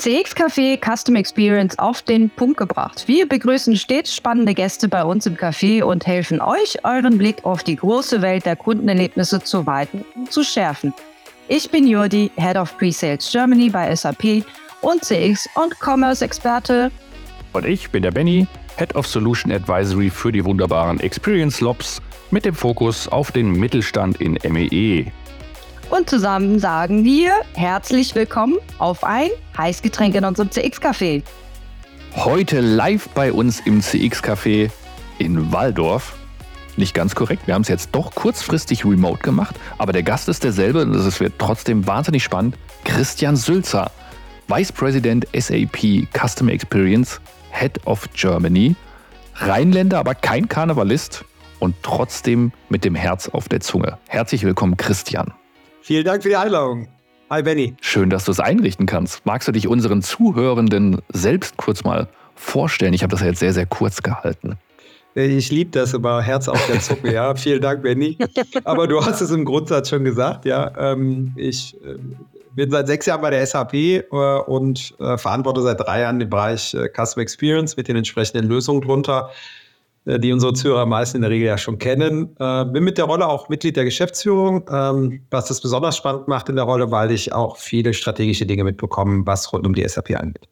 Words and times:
CX 0.00 0.34
Café 0.34 0.78
Custom 0.78 1.14
Experience 1.16 1.78
auf 1.78 2.00
den 2.00 2.30
Punkt 2.30 2.56
gebracht. 2.56 3.04
Wir 3.06 3.28
begrüßen 3.28 3.76
stets 3.76 4.16
spannende 4.16 4.54
Gäste 4.54 4.88
bei 4.88 5.04
uns 5.04 5.26
im 5.26 5.36
Café 5.36 5.82
und 5.82 6.06
helfen 6.06 6.40
euch, 6.40 6.82
euren 6.84 7.18
Blick 7.18 7.44
auf 7.44 7.62
die 7.64 7.76
große 7.76 8.22
Welt 8.22 8.46
der 8.46 8.56
Kundenerlebnisse 8.56 9.42
zu 9.42 9.66
weiten 9.66 10.06
und 10.14 10.32
zu 10.32 10.42
schärfen. 10.42 10.94
Ich 11.48 11.70
bin 11.70 11.86
Jurdi, 11.86 12.30
Head 12.36 12.56
of 12.56 12.78
Pre-Sales 12.78 13.30
Germany 13.30 13.68
bei 13.68 13.94
SAP 13.94 14.42
und 14.80 15.04
CX 15.04 15.46
und 15.54 15.78
Commerce 15.78 16.24
Experte. 16.24 16.90
Und 17.52 17.66
ich 17.66 17.90
bin 17.90 18.02
der 18.02 18.10
Benny, 18.10 18.46
Head 18.78 18.96
of 18.96 19.06
Solution 19.06 19.52
Advisory 19.52 20.08
für 20.08 20.32
die 20.32 20.42
wunderbaren 20.42 20.98
Experience 21.00 21.60
Lobs 21.60 22.00
mit 22.30 22.46
dem 22.46 22.54
Fokus 22.54 23.06
auf 23.06 23.32
den 23.32 23.52
Mittelstand 23.52 24.18
in 24.18 24.38
MEE. 24.48 25.12
Und 25.90 26.08
zusammen 26.08 26.60
sagen 26.60 27.04
wir 27.04 27.32
herzlich 27.54 28.14
willkommen 28.14 28.58
auf 28.78 29.02
ein 29.02 29.28
Heißgetränk 29.58 30.14
in 30.14 30.24
unserem 30.24 30.48
CX-Café. 30.48 31.24
Heute 32.14 32.60
live 32.60 33.08
bei 33.08 33.32
uns 33.32 33.58
im 33.58 33.80
CX-Café 33.80 34.70
in 35.18 35.52
Waldorf. 35.52 36.14
Nicht 36.76 36.94
ganz 36.94 37.16
korrekt, 37.16 37.48
wir 37.48 37.54
haben 37.54 37.62
es 37.62 37.68
jetzt 37.68 37.90
doch 37.90 38.14
kurzfristig 38.14 38.84
remote 38.84 39.20
gemacht, 39.22 39.56
aber 39.78 39.92
der 39.92 40.04
Gast 40.04 40.28
ist 40.28 40.44
derselbe 40.44 40.82
und 40.82 40.94
es 40.94 41.18
wird 41.18 41.34
trotzdem 41.38 41.84
wahnsinnig 41.88 42.22
spannend. 42.22 42.56
Christian 42.84 43.34
Sülzer, 43.34 43.90
Vice 44.46 44.70
President 44.70 45.26
SAP 45.36 46.06
Customer 46.16 46.52
Experience, 46.52 47.20
Head 47.50 47.84
of 47.84 48.08
Germany, 48.14 48.76
Rheinländer, 49.34 49.98
aber 49.98 50.14
kein 50.14 50.48
Karnevalist 50.48 51.24
und 51.58 51.74
trotzdem 51.82 52.52
mit 52.68 52.84
dem 52.84 52.94
Herz 52.94 53.28
auf 53.28 53.48
der 53.48 53.58
Zunge. 53.58 53.98
Herzlich 54.06 54.44
willkommen, 54.44 54.76
Christian. 54.76 55.32
Vielen 55.82 56.04
Dank 56.04 56.22
für 56.22 56.28
die 56.28 56.36
Einladung. 56.36 56.88
Hi 57.30 57.42
Benny. 57.42 57.74
Schön, 57.80 58.10
dass 58.10 58.24
du 58.24 58.32
es 58.32 58.40
einrichten 58.40 58.86
kannst. 58.86 59.24
Magst 59.24 59.48
du 59.48 59.52
dich 59.52 59.66
unseren 59.66 60.02
Zuhörenden 60.02 61.00
selbst 61.08 61.56
kurz 61.56 61.84
mal 61.84 62.08
vorstellen? 62.34 62.92
Ich 62.92 63.02
habe 63.02 63.12
das 63.12 63.20
ja 63.20 63.28
jetzt 63.28 63.38
sehr, 63.38 63.54
sehr 63.54 63.66
kurz 63.66 64.02
gehalten. 64.02 64.58
Ich 65.14 65.50
liebe 65.50 65.70
das 65.70 65.94
immer, 65.94 66.22
Herz 66.22 66.48
auf 66.48 66.64
der 66.66 66.80
Zunge, 66.80 67.12
ja. 67.12 67.34
Vielen 67.36 67.60
Dank, 67.60 67.82
Benny. 67.82 68.16
Aber 68.64 68.86
du 68.86 69.04
hast 69.04 69.20
es 69.20 69.30
im 69.30 69.44
Grundsatz 69.44 69.88
schon 69.88 70.04
gesagt, 70.04 70.44
ja. 70.44 70.70
Ähm, 70.76 71.32
ich 71.36 71.74
äh, 71.82 71.96
bin 72.54 72.70
seit 72.70 72.86
sechs 72.86 73.06
Jahren 73.06 73.22
bei 73.22 73.30
der 73.30 73.44
SAP 73.46 73.74
äh, 73.74 74.02
und 74.10 74.94
äh, 75.00 75.16
verantworte 75.16 75.62
seit 75.62 75.80
drei 75.80 76.02
Jahren 76.02 76.18
den 76.18 76.28
Bereich 76.30 76.76
Customer 76.94 77.22
Experience 77.22 77.76
mit 77.76 77.88
den 77.88 77.96
entsprechenden 77.96 78.48
Lösungen 78.48 78.82
drunter. 78.82 79.30
Äh, 80.06 80.18
die 80.18 80.32
unsere 80.32 80.52
Zuhörer 80.52 80.86
meisten 80.86 81.18
in 81.18 81.22
der 81.22 81.30
Regel 81.30 81.46
ja 81.46 81.58
schon 81.58 81.78
kennen. 81.78 82.34
Äh, 82.38 82.64
bin 82.66 82.84
mit 82.84 82.98
der 82.98 83.04
Rolle 83.04 83.26
auch 83.26 83.48
Mitglied 83.48 83.76
der 83.76 83.84
Geschäftsführung, 83.84 84.68
ähm, 84.70 85.26
was 85.30 85.46
das 85.46 85.60
besonders 85.60 85.96
spannend 85.96 86.28
macht 86.28 86.48
in 86.48 86.56
der 86.56 86.64
Rolle, 86.64 86.90
weil 86.90 87.10
ich 87.10 87.32
auch 87.32 87.56
viele 87.56 87.92
strategische 87.94 88.46
Dinge 88.46 88.64
mitbekomme, 88.64 89.26
was 89.26 89.52
rund 89.52 89.66
um 89.66 89.74
die 89.74 89.86
SAP 89.86 90.18
angeht. 90.18 90.48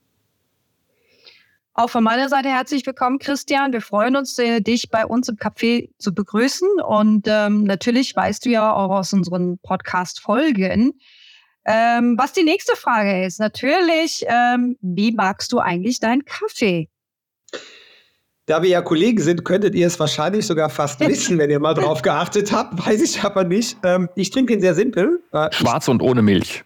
Auch 1.75 1.91
von 1.91 2.03
meiner 2.03 2.29
Seite 2.29 2.49
herzlich 2.49 2.85
willkommen, 2.85 3.21
Christian. 3.21 3.73
Wir 3.73 3.81
freuen 3.81 4.17
uns, 4.17 4.37
äh, 4.39 4.61
dich 4.61 4.91
bei 4.91 5.07
uns 5.07 5.29
im 5.29 5.37
Café 5.37 5.89
zu 5.99 6.13
begrüßen. 6.13 6.69
Und 6.85 7.27
ähm, 7.29 7.63
natürlich 7.63 8.17
weißt 8.17 8.45
du 8.45 8.51
ja 8.51 8.73
auch 8.73 8.91
aus 8.91 9.13
unseren 9.13 9.59
Podcast-Folgen, 9.59 10.99
ähm, 11.65 12.17
was 12.19 12.33
die 12.33 12.43
nächste 12.43 12.75
Frage 12.75 13.25
ist. 13.25 13.39
Natürlich, 13.39 14.25
ähm, 14.27 14.77
wie 14.81 15.13
magst 15.13 15.53
du 15.53 15.61
eigentlich 15.61 16.01
deinen 16.01 16.25
Kaffee? 16.25 16.89
Da 18.49 18.63
wir 18.63 18.71
ja 18.71 18.81
Kollegen 18.81 19.21
sind, 19.21 19.45
könntet 19.45 19.75
ihr 19.75 19.87
es 19.87 20.01
wahrscheinlich 20.01 20.47
sogar 20.47 20.71
fast 20.71 21.01
wissen, 21.07 21.37
wenn 21.39 21.51
ihr 21.51 21.61
mal 21.61 21.75
drauf 21.75 22.01
geachtet 22.01 22.51
habt. 22.51 22.85
Weiß 22.85 23.03
ich 23.03 23.23
aber 23.23 23.45
nicht. 23.45 23.77
Ähm, 23.85 24.09
ich 24.15 24.31
trinke 24.31 24.55
ihn 24.55 24.61
sehr 24.61 24.75
simpel. 24.75 25.21
Äh, 25.33 25.53
Schwarz 25.53 25.87
und 25.87 26.01
ohne 26.01 26.23
Milch. 26.23 26.65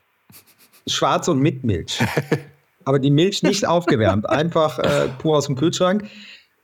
Schwarz 0.86 1.26
und 1.26 1.40
mit 1.40 1.64
Milch. 1.64 1.98
aber 2.84 3.00
die 3.00 3.10
Milch 3.10 3.42
nicht 3.42 3.66
aufgewärmt. 3.66 4.30
Einfach 4.30 4.78
äh, 4.78 5.08
pur 5.18 5.36
aus 5.36 5.46
dem 5.46 5.56
Kühlschrank. 5.56 6.04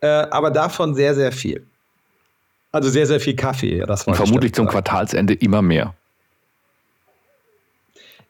Äh, 0.01 0.07
aber 0.07 0.53
davon 0.53 0.95
sehr, 0.95 1.17
sehr 1.17 1.33
viel. 1.33 1.67
Also 2.71 2.89
sehr, 2.89 3.07
sehr 3.07 3.19
viel 3.19 3.35
Kaffee. 3.35 3.81
Das 3.87 4.05
und 4.05 4.15
vermutlich 4.15 4.55
zum 4.55 4.69
Quartalsende 4.69 5.35
immer 5.35 5.63
mehr. 5.63 5.95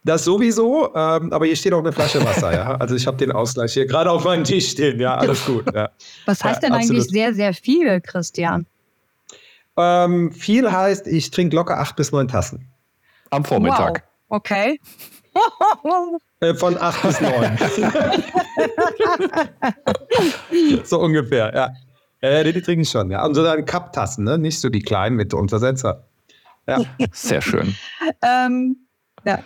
Das 0.05 0.25
sowieso, 0.25 0.95
ähm, 0.95 1.33
aber 1.33 1.47
hier 1.47 1.57
steht 1.57 1.73
auch 1.73 1.81
eine 1.81 1.93
Flasche 1.93 2.25
Wasser, 2.25 2.53
ja. 2.53 2.77
Also 2.77 2.95
ich 2.95 3.07
habe 3.07 3.17
den 3.17 3.33
Ausgleich 3.33 3.75
hier 3.75 3.87
gerade 3.87 4.11
auf 4.11 4.25
meinem 4.25 4.45
Tisch 4.45 4.71
stehen, 4.71 5.01
ja, 5.01 5.17
alles 5.17 5.45
gut. 5.45 5.65
Ja. 5.75 5.91
Was 6.25 6.43
heißt 6.43 6.63
denn 6.63 6.73
absolut. 6.73 6.97
eigentlich 6.97 7.11
sehr, 7.11 7.35
sehr 7.35 7.53
viel, 7.53 8.01
Christian? 8.01 8.67
Ähm, 9.77 10.33
viel 10.33 10.71
heißt, 10.71 11.07
ich 11.07 11.31
trinke 11.31 11.55
locker 11.55 11.79
acht 11.79 11.97
bis 11.97 12.13
neun 12.13 12.29
Tassen. 12.29 12.69
Am 13.31 13.45
Vormittag. 13.45 14.05
Wow. 14.29 14.41
Okay. 14.41 14.81
Äh, 16.41 16.55
von 16.55 16.79
acht 16.79 17.03
bis 17.03 17.21
neun. 17.21 17.59
so 20.85 21.01
ungefähr, 21.01 21.53
ja. 21.53 21.71
Äh, 22.21 22.53
die 22.53 22.63
trinken 22.63 22.85
schon, 22.85 23.11
ja. 23.11 23.25
Und 23.25 23.35
so 23.35 23.43
dann 23.43 23.65
Cup-Tassen, 23.65 24.25
ne? 24.25 24.39
Nicht 24.39 24.61
so 24.61 24.69
die 24.69 24.83
kleinen 24.83 25.17
mit 25.17 25.35
Untersetzer. 25.35 26.05
Ja. 26.69 26.81
Sehr 27.13 27.41
schön. 27.41 27.75
ähm, 28.23 28.77
ja. 29.25 29.41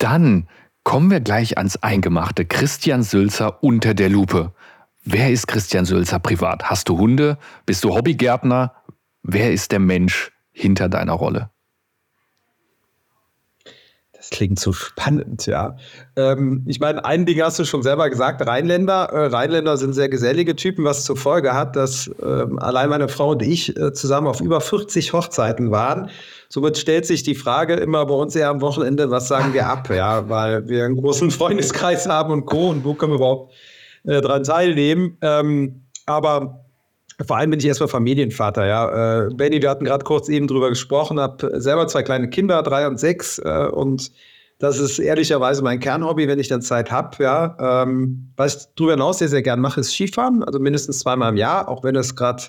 Dann 0.00 0.48
kommen 0.82 1.10
wir 1.10 1.20
gleich 1.20 1.58
ans 1.58 1.76
Eingemachte. 1.76 2.46
Christian 2.46 3.02
Sülzer 3.02 3.62
unter 3.62 3.92
der 3.92 4.08
Lupe. 4.08 4.54
Wer 5.04 5.30
ist 5.30 5.46
Christian 5.46 5.84
Sülzer 5.84 6.18
privat? 6.18 6.70
Hast 6.70 6.88
du 6.88 6.96
Hunde? 6.96 7.36
Bist 7.66 7.84
du 7.84 7.94
Hobbygärtner? 7.94 8.72
Wer 9.22 9.52
ist 9.52 9.72
der 9.72 9.78
Mensch 9.78 10.32
hinter 10.52 10.88
deiner 10.88 11.12
Rolle? 11.12 11.50
Klingt 14.30 14.60
so 14.60 14.72
spannend, 14.72 15.46
ja. 15.46 15.76
Ähm, 16.16 16.64
ich 16.66 16.78
meine, 16.78 17.04
ein 17.04 17.26
Ding 17.26 17.40
hast 17.42 17.58
du 17.58 17.64
schon 17.64 17.82
selber 17.82 18.08
gesagt, 18.10 18.46
Rheinländer. 18.46 19.10
Äh, 19.12 19.26
Rheinländer 19.26 19.76
sind 19.76 19.92
sehr 19.92 20.08
gesellige 20.08 20.54
Typen, 20.54 20.84
was 20.84 21.04
zur 21.04 21.16
Folge 21.16 21.54
hat, 21.54 21.74
dass 21.74 22.10
ähm, 22.22 22.58
allein 22.60 22.90
meine 22.90 23.08
Frau 23.08 23.30
und 23.30 23.42
ich 23.42 23.76
äh, 23.76 23.92
zusammen 23.92 24.28
auf 24.28 24.40
über 24.40 24.60
40 24.60 25.12
Hochzeiten 25.12 25.70
waren 25.70 26.10
Somit 26.52 26.78
stellt 26.78 27.06
sich 27.06 27.22
die 27.22 27.36
Frage 27.36 27.74
immer 27.74 28.04
bei 28.06 28.14
uns 28.14 28.34
eher 28.34 28.48
am 28.48 28.60
Wochenende, 28.60 29.08
was 29.08 29.28
sagen 29.28 29.54
wir 29.54 29.68
ab, 29.68 29.88
ja, 29.88 30.28
weil 30.28 30.68
wir 30.68 30.84
einen 30.84 30.96
großen 30.96 31.30
Freundeskreis 31.30 32.08
haben 32.08 32.32
und 32.32 32.44
Co. 32.44 32.70
und 32.70 32.84
wo 32.84 32.94
können 32.94 33.12
wir 33.12 33.18
überhaupt 33.18 33.54
äh, 34.02 34.20
dran 34.20 34.42
teilnehmen. 34.42 35.16
Ähm, 35.22 35.84
aber 36.06 36.64
vor 37.26 37.36
allem 37.36 37.50
bin 37.50 37.60
ich 37.60 37.66
erstmal 37.66 37.88
Familienvater, 37.88 38.66
ja. 38.66 39.26
Äh, 39.26 39.34
Benny, 39.34 39.60
wir 39.62 39.70
hatten 39.70 39.84
gerade 39.84 40.04
kurz 40.04 40.28
eben 40.28 40.46
drüber 40.46 40.68
gesprochen, 40.68 41.20
habe 41.20 41.60
selber 41.60 41.86
zwei 41.88 42.02
kleine 42.02 42.30
Kinder, 42.30 42.62
drei 42.62 42.86
und 42.86 42.98
sechs, 42.98 43.38
äh, 43.38 43.68
und 43.70 44.12
das 44.60 44.78
ist 44.78 44.98
ehrlicherweise 44.98 45.62
mein 45.62 45.80
Kernhobby, 45.80 46.28
wenn 46.28 46.38
ich 46.38 46.48
dann 46.48 46.60
Zeit 46.60 46.90
habe. 46.90 47.22
Ja. 47.22 47.82
Ähm, 47.82 48.30
was 48.36 48.56
ich 48.56 48.62
darüber 48.76 48.92
hinaus 48.92 49.18
sehr, 49.18 49.28
sehr 49.28 49.42
gern 49.42 49.58
mache, 49.60 49.80
ist 49.80 49.92
Skifahren, 49.92 50.44
also 50.44 50.58
mindestens 50.58 50.98
zweimal 50.98 51.30
im 51.30 51.36
Jahr, 51.36 51.68
auch 51.68 51.82
wenn 51.82 51.96
es 51.96 52.14
gerade 52.14 52.42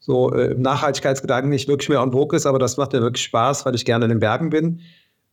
so 0.00 0.32
äh, 0.32 0.54
Nachhaltigkeitsgedanken 0.54 1.50
nicht 1.50 1.66
wirklich 1.66 1.88
mehr 1.88 2.02
on 2.02 2.12
vogue 2.12 2.36
ist, 2.36 2.46
aber 2.46 2.58
das 2.58 2.76
macht 2.76 2.92
mir 2.92 3.00
wirklich 3.00 3.24
Spaß, 3.24 3.64
weil 3.64 3.74
ich 3.74 3.84
gerne 3.84 4.04
in 4.04 4.10
den 4.10 4.20
Bergen 4.20 4.50
bin. 4.50 4.80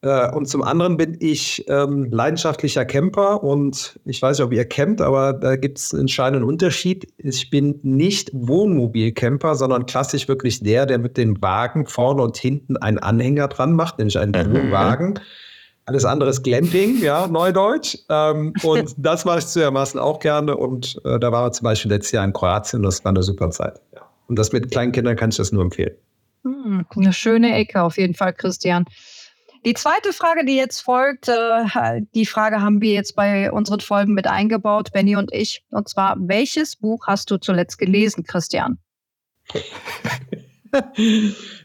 Äh, 0.02 0.32
und 0.32 0.48
zum 0.48 0.62
anderen 0.62 0.98
bin 0.98 1.18
ich 1.20 1.66
ähm, 1.68 2.10
leidenschaftlicher 2.12 2.86
Camper 2.86 3.44
und 3.44 4.00
ich 4.06 4.22
weiß 4.22 4.38
nicht, 4.38 4.46
ob 4.46 4.54
ihr 4.54 4.66
campt, 4.66 5.02
aber 5.02 5.34
da 5.34 5.56
gibt 5.56 5.80
es 5.80 5.94
einen 5.94 6.02
entscheidenden 6.02 6.44
Unterschied. 6.44 7.12
Ich 7.18 7.50
bin 7.50 7.80
nicht 7.82 8.30
Wohnmobilcamper, 8.34 9.56
sondern 9.56 9.86
klassisch 9.88 10.28
wirklich 10.28 10.62
der, 10.62 10.86
der 10.86 11.00
mit 11.00 11.18
dem 11.18 11.42
Wagen 11.42 11.88
vorne 11.88 12.22
und 12.22 12.38
hinten 12.38 12.78
einen 12.78 13.00
Anhänger 13.00 13.48
dran 13.48 13.74
macht, 13.74 13.98
nämlich 13.98 14.20
einen 14.20 14.32
mhm. 14.32 14.56
Wohnwagen. 14.56 15.20
Alles 15.86 16.04
andere 16.04 16.30
ist 16.30 16.44
Glamping, 16.44 17.02
ja, 17.02 17.28
Neudeutsch. 17.28 17.98
Ähm, 18.10 18.54
und 18.62 18.94
das 18.98 19.26
mache 19.26 19.40
ich 19.40 19.48
zuermaßen 19.48 20.00
auch 20.00 20.20
gerne. 20.20 20.58
Und 20.58 21.00
äh, 21.06 21.18
da 21.18 21.32
war 21.32 21.46
wir 21.46 21.52
zum 21.54 21.64
Beispiel 21.64 21.90
letztes 21.90 22.12
Jahr 22.12 22.26
in 22.26 22.34
Kroatien 22.34 22.80
und 22.80 22.86
das 22.86 23.04
war 23.04 23.12
eine 23.12 23.24
super 23.24 23.50
Zeit. 23.52 23.80
Ja. 23.96 24.02
Und 24.28 24.38
das 24.38 24.52
mit 24.52 24.70
kleinen 24.70 24.92
Kindern 24.92 25.16
kann 25.16 25.30
ich 25.30 25.38
das 25.38 25.54
nur 25.54 25.64
empfehlen. 25.64 25.96
Hm, 26.44 26.86
eine 26.94 27.14
schöne 27.14 27.56
Ecke 27.56 27.82
auf 27.82 27.98
jeden 27.98 28.14
Fall, 28.14 28.34
Christian. 28.34 28.86
Die 29.68 29.74
zweite 29.74 30.14
Frage, 30.14 30.46
die 30.46 30.56
jetzt 30.56 30.80
folgt, 30.80 31.28
äh, 31.28 32.02
die 32.16 32.26
Frage 32.26 32.62
haben 32.62 32.80
wir 32.80 32.94
jetzt 32.94 33.18
bei 33.18 33.52
unseren 33.52 33.82
Folgen 33.82 34.14
mit 34.14 34.26
eingebaut, 34.26 34.94
Benny 34.94 35.18
und 35.18 35.34
ich. 35.34 35.62
Und 35.72 35.90
zwar, 35.90 36.16
welches 36.20 36.78
Buch 36.78 37.06
hast 37.06 37.30
du 37.32 37.38
zuletzt 37.38 37.78
gelesen, 37.78 38.24
Christian? 38.24 38.78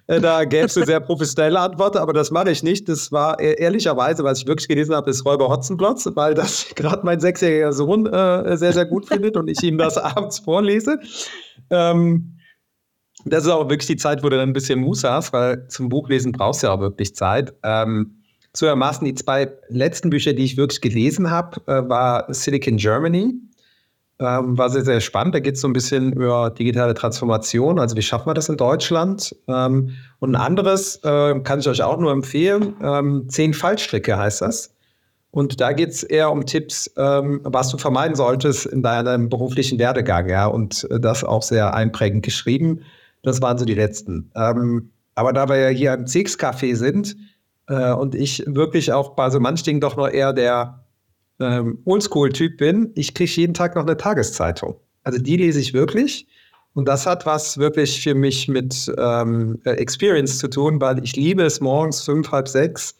da 0.08 0.44
gäbe 0.46 0.66
es 0.66 0.76
eine 0.76 0.86
sehr 0.86 0.98
professionelle 0.98 1.60
Antwort, 1.60 1.96
aber 1.96 2.12
das 2.12 2.32
mache 2.32 2.50
ich 2.50 2.64
nicht. 2.64 2.88
Das 2.88 3.12
war 3.12 3.38
e-, 3.40 3.54
ehrlicherweise, 3.54 4.24
was 4.24 4.40
ich 4.40 4.48
wirklich 4.48 4.66
gelesen 4.66 4.96
habe, 4.96 5.08
ist 5.08 5.24
Räuber 5.24 5.48
Hotzenplotz, 5.48 6.08
weil 6.14 6.34
das 6.34 6.66
gerade 6.74 7.06
mein 7.06 7.20
sechsjähriger 7.20 7.72
Sohn 7.72 8.06
äh, 8.06 8.56
sehr, 8.56 8.72
sehr 8.72 8.86
gut 8.86 9.06
findet 9.06 9.36
und 9.36 9.46
ich 9.46 9.62
ihm 9.62 9.78
das 9.78 9.96
abends 9.96 10.40
vorlese. 10.40 10.98
Ähm, 11.70 12.36
das 13.24 13.44
ist 13.44 13.50
auch 13.50 13.68
wirklich 13.68 13.86
die 13.86 13.96
Zeit, 13.96 14.22
wo 14.22 14.28
du 14.28 14.36
dann 14.36 14.50
ein 14.50 14.52
bisschen 14.52 14.80
Muße 14.80 15.10
hast, 15.10 15.32
weil 15.32 15.66
zum 15.68 15.88
Buchlesen 15.88 16.32
brauchst 16.32 16.62
du 16.62 16.68
ja 16.68 16.72
auch 16.72 16.80
wirklich 16.80 17.14
Zeit. 17.14 17.54
Ähm, 17.62 18.22
zuermaßen 18.52 19.04
die 19.04 19.14
zwei 19.14 19.52
letzten 19.68 20.10
Bücher, 20.10 20.32
die 20.32 20.44
ich 20.44 20.56
wirklich 20.56 20.80
gelesen 20.80 21.30
habe, 21.30 21.60
äh, 21.66 21.88
war 21.88 22.32
Silicon 22.32 22.76
Germany. 22.76 23.34
Ähm, 24.18 24.56
war 24.56 24.70
sehr, 24.70 24.84
sehr 24.84 25.00
spannend. 25.00 25.34
Da 25.34 25.40
geht 25.40 25.56
es 25.56 25.60
so 25.62 25.68
ein 25.68 25.72
bisschen 25.72 26.12
über 26.12 26.50
digitale 26.50 26.94
Transformation. 26.94 27.78
Also 27.78 27.96
wie 27.96 28.02
schaffen 28.02 28.28
wir 28.28 28.34
das 28.34 28.48
in 28.48 28.56
Deutschland? 28.56 29.34
Ähm, 29.48 29.90
und 30.20 30.36
ein 30.36 30.40
anderes 30.40 30.96
äh, 31.02 31.40
kann 31.40 31.58
ich 31.58 31.68
euch 31.68 31.82
auch 31.82 31.98
nur 31.98 32.12
empfehlen. 32.12 32.76
Ähm, 32.82 33.26
Zehn 33.28 33.54
Fallstricke 33.54 34.16
heißt 34.16 34.42
das. 34.42 34.74
Und 35.32 35.62
da 35.62 35.72
geht 35.72 35.88
es 35.88 36.02
eher 36.02 36.30
um 36.30 36.44
Tipps, 36.44 36.92
ähm, 36.96 37.40
was 37.42 37.70
du 37.70 37.78
vermeiden 37.78 38.14
solltest 38.14 38.66
in 38.66 38.82
deinem 38.82 39.30
beruflichen 39.30 39.78
Werdegang, 39.78 40.28
ja. 40.28 40.46
Und 40.46 40.86
äh, 40.90 41.00
das 41.00 41.24
auch 41.24 41.42
sehr 41.42 41.74
einprägend 41.74 42.22
geschrieben. 42.22 42.82
Das 43.22 43.40
waren 43.40 43.58
so 43.58 43.64
die 43.64 43.74
letzten. 43.74 44.30
Ähm, 44.34 44.90
aber 45.14 45.32
da 45.32 45.48
wir 45.48 45.56
ja 45.56 45.68
hier 45.68 45.94
im 45.94 46.06
CX-Café 46.06 46.74
sind 46.74 47.16
äh, 47.68 47.92
und 47.92 48.14
ich 48.14 48.44
wirklich 48.46 48.92
auch 48.92 49.14
bei 49.14 49.30
so 49.30 49.40
manchen 49.40 49.64
Dingen 49.64 49.80
doch 49.80 49.96
noch 49.96 50.08
eher 50.08 50.32
der 50.32 50.84
ähm, 51.40 51.78
Oldschool-Typ 51.84 52.56
bin, 52.56 52.92
ich 52.94 53.14
kriege 53.14 53.30
jeden 53.32 53.54
Tag 53.54 53.74
noch 53.74 53.82
eine 53.82 53.96
Tageszeitung. 53.96 54.76
Also 55.04 55.20
die 55.20 55.36
lese 55.36 55.60
ich 55.60 55.74
wirklich. 55.74 56.26
Und 56.74 56.88
das 56.88 57.06
hat 57.06 57.26
was 57.26 57.58
wirklich 57.58 58.02
für 58.02 58.14
mich 58.14 58.48
mit 58.48 58.90
ähm, 58.96 59.60
äh, 59.64 59.72
Experience 59.72 60.38
zu 60.38 60.48
tun, 60.48 60.80
weil 60.80 61.04
ich 61.04 61.16
liebe 61.16 61.42
es 61.42 61.60
morgens 61.60 62.02
fünf, 62.02 62.30
halb 62.30 62.48
sechs 62.48 62.96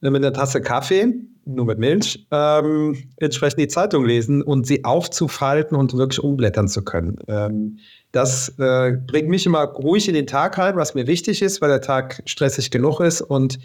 mit 0.00 0.16
einer 0.16 0.32
Tasse 0.32 0.60
Kaffee, 0.60 1.14
nur 1.44 1.66
mit 1.66 1.78
Milch, 1.78 2.26
ähm, 2.30 2.96
entsprechend 3.16 3.60
die 3.60 3.68
Zeitung 3.68 4.04
lesen 4.04 4.42
und 4.42 4.66
sie 4.66 4.84
aufzufalten 4.84 5.76
und 5.76 5.92
wirklich 5.94 6.22
umblättern 6.22 6.68
zu 6.68 6.82
können. 6.82 7.16
Ähm, 7.28 7.78
das 8.12 8.48
äh, 8.58 8.92
bringt 9.06 9.28
mich 9.28 9.46
immer 9.46 9.64
ruhig 9.64 10.08
in 10.08 10.14
den 10.14 10.26
Tag 10.26 10.58
rein, 10.58 10.76
was 10.76 10.94
mir 10.94 11.06
wichtig 11.06 11.42
ist, 11.42 11.60
weil 11.60 11.68
der 11.68 11.80
Tag 11.80 12.22
stressig 12.26 12.70
genug 12.70 13.00
ist 13.00 13.20
und 13.20 13.58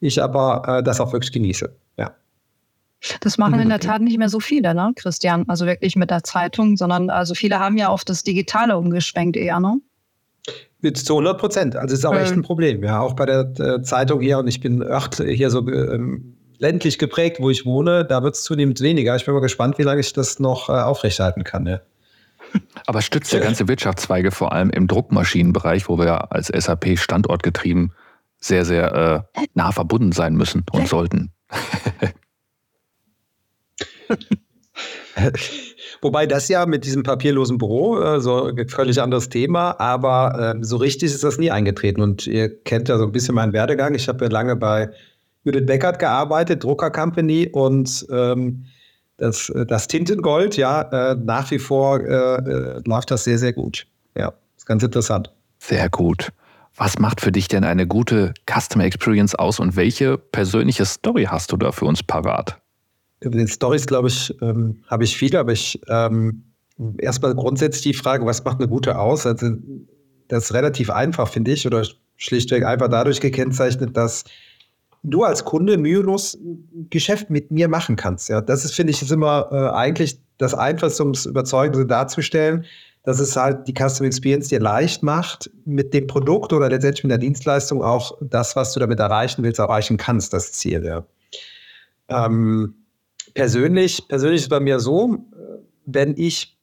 ich 0.00 0.22
aber 0.22 0.62
äh, 0.66 0.82
das 0.82 1.00
auch 1.00 1.12
wirklich 1.12 1.32
genieße. 1.32 1.74
Ja. 1.96 2.12
Das 3.20 3.38
machen 3.38 3.60
in 3.60 3.68
der 3.68 3.80
Tat 3.80 4.00
nicht 4.00 4.18
mehr 4.18 4.28
so 4.28 4.40
viele, 4.40 4.74
ne, 4.74 4.92
Christian? 4.96 5.44
Also 5.48 5.66
wirklich 5.66 5.96
mit 5.96 6.10
der 6.10 6.24
Zeitung, 6.24 6.76
sondern 6.76 7.10
also 7.10 7.34
viele 7.34 7.58
haben 7.58 7.76
ja 7.76 7.88
auf 7.88 8.04
das 8.04 8.22
Digitale 8.22 8.78
umgeschwenkt 8.78 9.36
eher, 9.36 9.60
ne? 9.60 9.80
Zu 10.92 11.14
100 11.14 11.38
Prozent. 11.38 11.76
Also 11.76 11.94
ist 11.94 12.04
auch 12.04 12.14
echt 12.14 12.32
ein 12.32 12.42
Problem. 12.42 12.82
Ja, 12.82 13.00
auch 13.00 13.14
bei 13.14 13.26
der 13.26 13.52
äh, 13.58 13.82
Zeitung 13.82 14.20
hier 14.20 14.38
und 14.38 14.48
ich 14.48 14.60
bin 14.60 14.82
ört, 14.82 15.16
hier 15.16 15.50
so 15.50 15.66
ähm, 15.68 16.36
ländlich 16.58 16.98
geprägt, 16.98 17.38
wo 17.40 17.50
ich 17.50 17.64
wohne, 17.64 18.04
da 18.04 18.22
wird 18.22 18.34
es 18.34 18.42
zunehmend 18.42 18.80
weniger. 18.80 19.16
Ich 19.16 19.24
bin 19.24 19.34
mal 19.34 19.40
gespannt, 19.40 19.78
wie 19.78 19.82
lange 19.82 20.00
ich 20.00 20.12
das 20.12 20.38
noch 20.38 20.68
äh, 20.68 20.72
aufrechterhalten 20.72 21.44
kann. 21.44 21.66
Ja. 21.66 21.80
Aber 22.86 23.02
stützt 23.02 23.32
ja 23.32 23.40
ganze 23.40 23.66
Wirtschaftszweige, 23.68 24.30
vor 24.30 24.52
allem 24.52 24.70
im 24.70 24.86
Druckmaschinenbereich, 24.86 25.88
wo 25.88 25.98
wir 25.98 26.06
ja 26.06 26.16
als 26.18 26.48
SAP 26.48 26.98
standortgetrieben 26.98 27.92
sehr, 28.38 28.64
sehr 28.64 29.26
äh, 29.34 29.46
nah 29.54 29.72
verbunden 29.72 30.12
sein 30.12 30.34
müssen 30.34 30.64
und 30.72 30.88
sollten. 30.88 31.32
Wobei 36.04 36.26
das 36.26 36.48
ja 36.48 36.66
mit 36.66 36.84
diesem 36.84 37.02
papierlosen 37.02 37.56
Büro, 37.56 37.98
äh, 37.98 38.20
so 38.20 38.44
ein 38.44 38.68
völlig 38.68 39.00
anderes 39.00 39.30
Thema, 39.30 39.80
aber 39.80 40.54
äh, 40.54 40.62
so 40.62 40.76
richtig 40.76 41.10
ist 41.10 41.24
das 41.24 41.38
nie 41.38 41.50
eingetreten. 41.50 42.02
Und 42.02 42.26
ihr 42.26 42.54
kennt 42.62 42.90
ja 42.90 42.98
so 42.98 43.04
ein 43.04 43.12
bisschen 43.12 43.34
meinen 43.34 43.54
Werdegang. 43.54 43.94
Ich 43.94 44.06
habe 44.06 44.22
ja 44.26 44.30
lange 44.30 44.54
bei 44.54 44.90
Judith 45.44 45.64
Beckert 45.64 45.98
gearbeitet, 45.98 46.62
Drucker 46.62 46.90
Company 46.90 47.48
und 47.50 48.06
ähm, 48.10 48.66
das, 49.16 49.50
das 49.66 49.88
Tintengold, 49.88 50.58
ja, 50.58 50.82
äh, 51.12 51.14
nach 51.14 51.50
wie 51.50 51.58
vor 51.58 52.00
äh, 52.00 52.36
äh, 52.36 52.82
läuft 52.84 53.10
das 53.10 53.24
sehr, 53.24 53.38
sehr 53.38 53.54
gut. 53.54 53.86
Ja, 54.14 54.34
ist 54.58 54.66
ganz 54.66 54.82
interessant. 54.82 55.30
Sehr 55.58 55.88
gut. 55.88 56.32
Was 56.76 56.98
macht 56.98 57.22
für 57.22 57.32
dich 57.32 57.48
denn 57.48 57.64
eine 57.64 57.86
gute 57.86 58.34
Customer 58.46 58.84
Experience 58.84 59.34
aus 59.34 59.58
und 59.58 59.74
welche 59.74 60.18
persönliche 60.18 60.84
Story 60.84 61.24
hast 61.30 61.50
du 61.50 61.56
da 61.56 61.72
für 61.72 61.86
uns 61.86 62.02
parat? 62.02 62.60
Über 63.24 63.38
den 63.38 63.48
Stories, 63.48 63.86
glaube 63.86 64.08
ich, 64.08 64.34
ähm, 64.42 64.82
habe 64.86 65.04
ich 65.04 65.16
viele, 65.16 65.38
aber 65.38 65.52
ich 65.52 65.80
ähm, 65.88 66.44
erstmal 66.98 67.34
grundsätzlich 67.34 67.82
die 67.82 67.94
Frage, 67.94 68.26
was 68.26 68.44
macht 68.44 68.58
eine 68.58 68.68
gute 68.68 68.98
aus? 68.98 69.26
Also, 69.26 69.56
das 70.28 70.44
ist 70.44 70.54
relativ 70.54 70.90
einfach, 70.90 71.28
finde 71.28 71.52
ich, 71.52 71.66
oder 71.66 71.86
schlichtweg 72.16 72.64
einfach 72.64 72.88
dadurch 72.88 73.20
gekennzeichnet, 73.20 73.96
dass 73.96 74.24
du 75.02 75.22
als 75.22 75.44
Kunde 75.44 75.76
mühelos 75.76 76.38
Geschäft 76.90 77.30
mit 77.30 77.50
mir 77.50 77.68
machen 77.68 77.96
kannst. 77.96 78.28
Ja, 78.28 78.40
das 78.40 78.64
ist, 78.64 78.74
finde 78.74 78.92
ich, 78.92 79.02
ist 79.02 79.12
immer 79.12 79.48
äh, 79.52 79.74
eigentlich 79.74 80.18
das 80.38 80.54
Einfachste, 80.54 81.02
um 81.02 81.10
es 81.10 81.26
überzeugend 81.26 81.90
darzustellen, 81.90 82.64
dass 83.04 83.20
es 83.20 83.36
halt 83.36 83.68
die 83.68 83.74
Customer 83.74 84.06
Experience 84.06 84.48
dir 84.48 84.60
leicht 84.60 85.02
macht, 85.02 85.50
mit 85.66 85.92
dem 85.92 86.06
Produkt 86.06 86.52
oder 86.52 86.70
letztendlich 86.70 87.04
mit 87.04 87.10
der 87.10 87.18
Dienstleistung 87.18 87.82
auch 87.82 88.16
das, 88.20 88.56
was 88.56 88.72
du 88.72 88.80
damit 88.80 88.98
erreichen 88.98 89.42
willst, 89.42 89.58
erreichen 89.58 89.98
kannst, 89.98 90.32
das 90.32 90.52
Ziel. 90.52 90.82
Ja. 90.84 91.04
Ähm, 92.08 92.74
persönlich, 93.34 94.06
persönlich 94.08 94.38
ist 94.38 94.44
es 94.44 94.48
bei 94.48 94.60
mir 94.60 94.80
so, 94.80 95.18
wenn 95.86 96.14
ich 96.16 96.54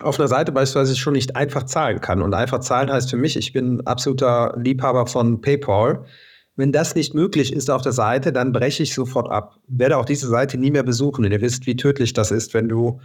auf 0.00 0.18
einer 0.18 0.28
Seite 0.28 0.52
beispielsweise 0.52 0.96
schon 0.96 1.12
nicht 1.12 1.36
einfach 1.36 1.64
zahlen 1.64 2.00
kann. 2.00 2.22
Und 2.22 2.34
einfach 2.34 2.60
zahlen 2.60 2.90
heißt 2.90 3.10
für 3.10 3.16
mich, 3.16 3.36
ich 3.36 3.52
bin 3.52 3.86
absoluter 3.86 4.54
Liebhaber 4.58 5.06
von 5.06 5.40
PayPal. 5.40 6.04
Wenn 6.56 6.72
das 6.72 6.94
nicht 6.94 7.14
möglich 7.14 7.52
ist 7.52 7.70
auf 7.70 7.82
der 7.82 7.92
Seite, 7.92 8.32
dann 8.32 8.52
breche 8.52 8.82
ich 8.82 8.94
sofort 8.94 9.30
ab. 9.30 9.56
Werde 9.68 9.96
auch 9.96 10.04
diese 10.04 10.28
Seite 10.28 10.58
nie 10.58 10.70
mehr 10.70 10.82
besuchen. 10.82 11.24
Und 11.24 11.32
ihr 11.32 11.40
wisst, 11.40 11.66
wie 11.66 11.76
tödlich 11.76 12.12
das 12.12 12.30
ist, 12.30 12.52
wenn 12.54 12.68
du 12.68 13.00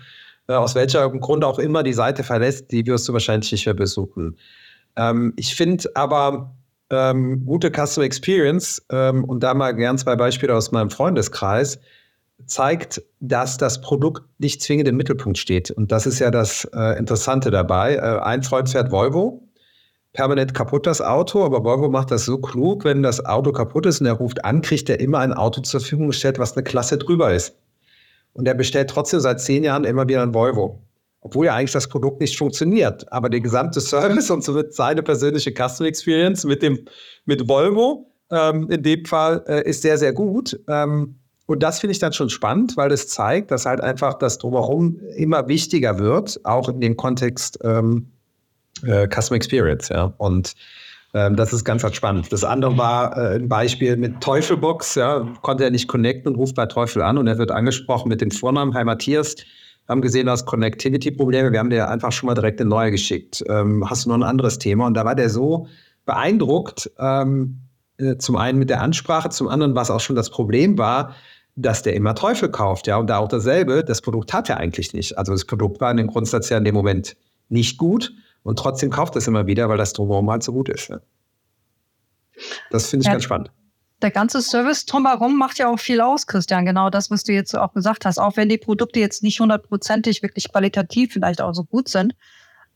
äh, 0.47 0.53
aus 0.53 0.75
welchem 0.75 1.19
Grund 1.19 1.43
auch 1.43 1.59
immer 1.59 1.83
die 1.83 1.93
Seite 1.93 2.23
verlässt, 2.23 2.71
die 2.71 2.85
wirst 2.85 3.07
du 3.07 3.13
wahrscheinlich 3.13 3.51
nicht 3.51 3.65
mehr 3.65 3.75
besuchen. 3.75 4.37
Ähm, 4.95 5.33
ich 5.37 5.55
finde 5.55 5.89
aber 5.93 6.55
ähm, 6.89 7.45
gute 7.45 7.69
Customer 7.69 8.05
Experience, 8.05 8.85
ähm, 8.91 9.23
und 9.23 9.43
da 9.43 9.53
mal 9.53 9.73
gern 9.73 9.97
zwei 9.97 10.15
Beispiele 10.15 10.55
aus 10.55 10.71
meinem 10.71 10.89
Freundeskreis, 10.89 11.79
zeigt, 12.45 13.01
dass 13.19 13.57
das 13.57 13.81
Produkt 13.81 14.23
nicht 14.37 14.61
zwingend 14.61 14.87
im 14.87 14.95
Mittelpunkt 14.95 15.37
steht. 15.37 15.71
Und 15.71 15.91
das 15.91 16.05
ist 16.05 16.19
ja 16.19 16.31
das 16.31 16.65
äh, 16.73 16.97
Interessante 16.97 17.51
dabei. 17.51 17.95
Äh, 17.95 18.19
ein 18.21 18.43
Freund 18.43 18.69
fährt 18.69 18.91
Volvo, 18.91 19.47
permanent 20.13 20.53
kaputt 20.53 20.85
das 20.85 21.01
Auto, 21.01 21.43
aber 21.43 21.63
Volvo 21.63 21.89
macht 21.89 22.11
das 22.11 22.25
so 22.25 22.37
klug, 22.37 22.85
wenn 22.85 23.03
das 23.03 23.25
Auto 23.25 23.51
kaputt 23.51 23.85
ist 23.85 24.01
und 24.01 24.07
er 24.07 24.13
ruft 24.13 24.45
an, 24.45 24.61
kriegt 24.61 24.89
er 24.89 24.99
immer 24.99 25.19
ein 25.19 25.33
Auto 25.33 25.61
zur 25.61 25.79
Verfügung 25.79 26.07
gestellt, 26.07 26.39
was 26.39 26.55
eine 26.55 26.63
Klasse 26.63 26.97
drüber 26.97 27.33
ist. 27.33 27.55
Und 28.33 28.47
er 28.47 28.53
bestellt 28.53 28.89
trotzdem 28.89 29.19
seit 29.19 29.41
zehn 29.41 29.63
Jahren 29.63 29.83
immer 29.83 30.07
wieder 30.07 30.21
ein 30.21 30.33
Volvo. 30.33 30.83
Obwohl 31.21 31.47
ja 31.47 31.55
eigentlich 31.55 31.71
das 31.71 31.89
Produkt 31.89 32.21
nicht 32.21 32.37
funktioniert. 32.37 33.11
Aber 33.11 33.29
der 33.29 33.41
gesamte 33.41 33.81
Service 33.81 34.29
und 34.31 34.43
so 34.43 34.53
wird 34.53 34.73
seine 34.73 35.01
persönliche 35.01 35.51
Customer 35.51 35.89
Experience 35.89 36.45
mit 36.45 36.61
dem, 36.61 36.85
mit 37.25 37.49
Volvo, 37.49 38.11
ähm, 38.31 38.69
in 38.69 38.83
dem 38.83 39.05
Fall, 39.05 39.43
äh, 39.47 39.67
ist 39.67 39.81
sehr, 39.81 39.97
sehr 39.97 40.13
gut. 40.13 40.59
Ähm, 40.67 41.15
und 41.47 41.63
das 41.63 41.79
finde 41.79 41.93
ich 41.93 41.99
dann 41.99 42.13
schon 42.13 42.29
spannend, 42.29 42.77
weil 42.77 42.89
das 42.89 43.07
zeigt, 43.07 43.51
dass 43.51 43.65
halt 43.65 43.81
einfach 43.81 44.15
das 44.15 44.37
Drumherum 44.37 44.99
immer 45.15 45.47
wichtiger 45.47 45.97
wird, 45.97 46.39
auch 46.43 46.69
in 46.69 46.81
dem 46.81 46.97
Kontext 46.97 47.57
ähm, 47.63 48.11
äh, 48.83 49.07
Customer 49.07 49.37
Experience. 49.37 49.89
Ja. 49.89 50.13
Und 50.17 50.53
ähm, 51.13 51.37
das 51.37 51.53
ist 51.53 51.63
ganz, 51.63 51.83
ganz 51.83 51.95
spannend. 51.95 52.31
Das 52.33 52.43
andere 52.43 52.77
war 52.77 53.17
äh, 53.17 53.35
ein 53.35 53.47
Beispiel 53.47 53.95
mit 53.95 54.19
Teufelbox. 54.19 54.95
Ja, 54.95 55.25
konnte 55.41 55.63
er 55.63 55.71
nicht 55.71 55.87
connecten 55.87 56.33
und 56.33 56.37
ruft 56.37 56.55
bei 56.55 56.65
Teufel 56.65 57.01
an 57.01 57.17
und 57.17 57.27
er 57.27 57.37
wird 57.37 57.51
angesprochen 57.51 58.09
mit 58.09 58.19
dem 58.19 58.29
Vornamen. 58.29 58.73
Hi 58.73 58.83
Matthias, 58.83 59.35
wir 59.37 59.93
haben 59.93 60.01
gesehen, 60.01 60.25
du 60.25 60.33
hast 60.33 60.45
Connectivity-Probleme. 60.45 61.53
Wir 61.53 61.59
haben 61.59 61.69
dir 61.69 61.89
einfach 61.89 62.11
schon 62.11 62.27
mal 62.27 62.35
direkt 62.35 62.59
eine 62.59 62.69
neue 62.69 62.91
geschickt. 62.91 63.41
Ähm, 63.47 63.89
hast 63.89 64.03
du 64.03 64.09
noch 64.09 64.17
ein 64.17 64.23
anderes 64.23 64.59
Thema? 64.59 64.85
Und 64.85 64.95
da 64.95 65.05
war 65.05 65.15
der 65.15 65.29
so 65.29 65.67
beeindruckt, 66.05 66.91
ähm, 66.99 67.61
äh, 67.97 68.17
zum 68.17 68.35
einen 68.35 68.59
mit 68.59 68.69
der 68.69 68.81
Ansprache, 68.81 69.29
zum 69.29 69.47
anderen, 69.47 69.75
was 69.75 69.89
auch 69.89 70.01
schon 70.01 70.17
das 70.17 70.29
Problem 70.29 70.77
war, 70.77 71.15
dass 71.57 71.81
der 71.81 71.95
immer 71.95 72.13
Teufel 72.13 72.49
kauft. 72.49 72.87
Ja, 72.87 72.97
und 72.97 73.07
da 73.07 73.17
auch 73.17 73.27
dasselbe. 73.27 73.83
Das 73.83 74.01
Produkt 74.01 74.31
hat 74.31 74.47
er 74.49 74.57
eigentlich 74.57 74.93
nicht. 74.93 75.17
Also 75.17 75.33
das 75.33 75.43
Produkt 75.43 75.81
war 75.81 75.89
in 75.91 75.97
dem 75.97 76.07
Grundsatz 76.07 76.49
ja 76.49 76.57
in 76.57 76.63
dem 76.63 76.75
Moment 76.75 77.17
nicht 77.49 77.77
gut. 77.77 78.13
Und 78.43 78.59
trotzdem 78.59 78.91
kauft 78.91 79.15
es 79.15 79.27
immer 79.27 79.47
wieder, 79.47 79.67
weil 79.67 79.77
das 79.77 79.93
drumherum 79.93 80.29
halt 80.29 80.43
so 80.43 80.53
gut 80.53 80.69
ist. 80.69 80.89
Ja. 80.89 80.99
Das 82.69 82.89
finde 82.89 83.01
ich 83.01 83.07
ja, 83.07 83.13
ganz 83.13 83.23
spannend. 83.23 83.51
Der 84.03 84.11
ganze 84.11 84.43
Service 84.43 84.85
drumherum 84.85 85.35
macht 85.35 85.57
ja 85.57 85.67
auch 85.67 85.79
viel 85.79 85.99
aus, 85.99 86.27
Christian. 86.27 86.63
Genau 86.63 86.91
das, 86.91 87.09
was 87.09 87.23
du 87.23 87.33
jetzt 87.33 87.57
auch 87.57 87.73
gesagt 87.73 88.05
hast. 88.05 88.19
Auch 88.19 88.37
wenn 88.37 88.49
die 88.49 88.59
Produkte 88.59 88.99
jetzt 88.99 89.23
nicht 89.23 89.39
hundertprozentig 89.39 90.21
wirklich 90.21 90.51
qualitativ 90.51 91.13
vielleicht 91.13 91.41
auch 91.41 91.53
so 91.53 91.63
gut 91.63 91.89
sind, 91.89 92.15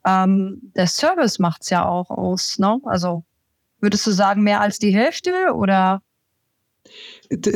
ähm, 0.07 0.71
der 0.75 0.87
Service 0.87 1.37
macht 1.37 1.61
es 1.61 1.69
ja 1.69 1.85
auch 1.85 2.09
aus. 2.09 2.57
Ne? 2.57 2.79
Also 2.85 3.23
würdest 3.79 4.07
du 4.07 4.11
sagen, 4.11 4.41
mehr 4.41 4.59
als 4.59 4.79
die 4.79 4.91
Hälfte 4.91 5.53
oder? 5.53 6.01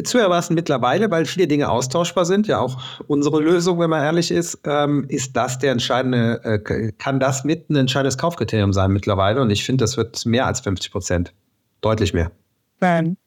Zu 0.03 0.17
erwarten 0.17 0.53
mittlerweile, 0.53 1.12
weil 1.12 1.25
viele 1.25 1.48
Dinge 1.48 1.70
austauschbar 1.70 2.24
sind, 2.24 2.48
ja 2.48 2.60
auch 2.60 2.82
unsere 3.08 3.41
Lösung, 3.41 3.79
wenn 3.79 3.89
man 3.89 4.03
ehrlich 4.03 4.32
ist, 4.32 4.60
ähm, 4.63 5.05
ist 5.10 5.36
das 5.36 5.60
der 5.60 5.74
entscheidende, 5.74 6.41
äh, 6.44 6.91
kann 6.98 7.20
das 7.20 7.44
mit 7.44 7.70
ein 7.70 7.75
entscheidendes 7.75 8.17
Kaufkriterium 8.17 8.72
sein 8.72 8.91
mittlerweile 8.91 9.41
und 9.41 9.50
ich 9.50 9.65
finde, 9.65 9.84
das 9.84 9.98
wird 9.98 10.25
mehr 10.25 10.46
als 10.46 10.62
50 10.62 10.91
Prozent. 10.91 11.34
Deutlich 11.82 12.13
mehr. 12.13 12.32
Ben. 12.79 13.17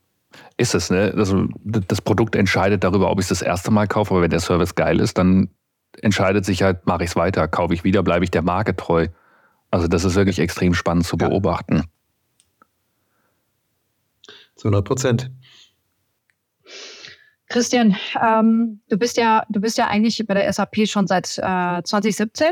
Ist 0.57 0.75
es, 0.75 0.91
ne? 0.91 1.13
Also 1.17 1.49
das 1.65 2.01
Produkt 2.01 2.35
entscheidet 2.35 2.83
darüber, 2.83 3.11
ob 3.11 3.19
ich 3.19 3.25
es 3.25 3.29
das 3.29 3.43
erste 3.43 3.71
Mal 3.71 3.87
kaufe, 3.87 4.15
aber 4.15 4.23
wenn 4.23 4.31
der 4.31 4.41
Service 4.41 4.75
geil 4.75 5.01
ist, 5.01 5.19
dann 5.19 5.51
entscheidet 6.01 6.45
sich 6.45 6.63
halt, 6.63 6.87
mache 6.87 7.05
ich 7.05 7.11
es 7.11 7.17
weiter, 7.17 7.47
kaufe 7.49 7.75
ich 7.75 7.85
wieder, 7.85 8.03
bleibe 8.03 8.25
ich 8.25 8.31
der 8.31 8.43
Marke 8.43 8.75
treu. 8.77 9.09
Also 9.71 9.87
das 9.87 10.05
ist 10.05 10.15
wirklich 10.15 10.39
extrem 10.39 10.75
spannend 10.75 11.07
zu 11.07 11.17
beobachten. 11.17 11.77
Ja. 11.77 11.83
Zu 14.57 14.69
100 14.69 14.85
Prozent. 14.85 15.31
Christian, 17.49 17.97
ähm, 18.23 18.81
du 18.89 18.99
bist 18.99 19.17
ja, 19.17 19.45
du 19.49 19.61
bist 19.61 19.79
ja 19.79 19.87
eigentlich 19.87 20.25
bei 20.27 20.35
der 20.35 20.53
SAP 20.53 20.87
schon 20.87 21.07
seit 21.07 21.39
äh, 21.39 21.83
2017 21.83 22.49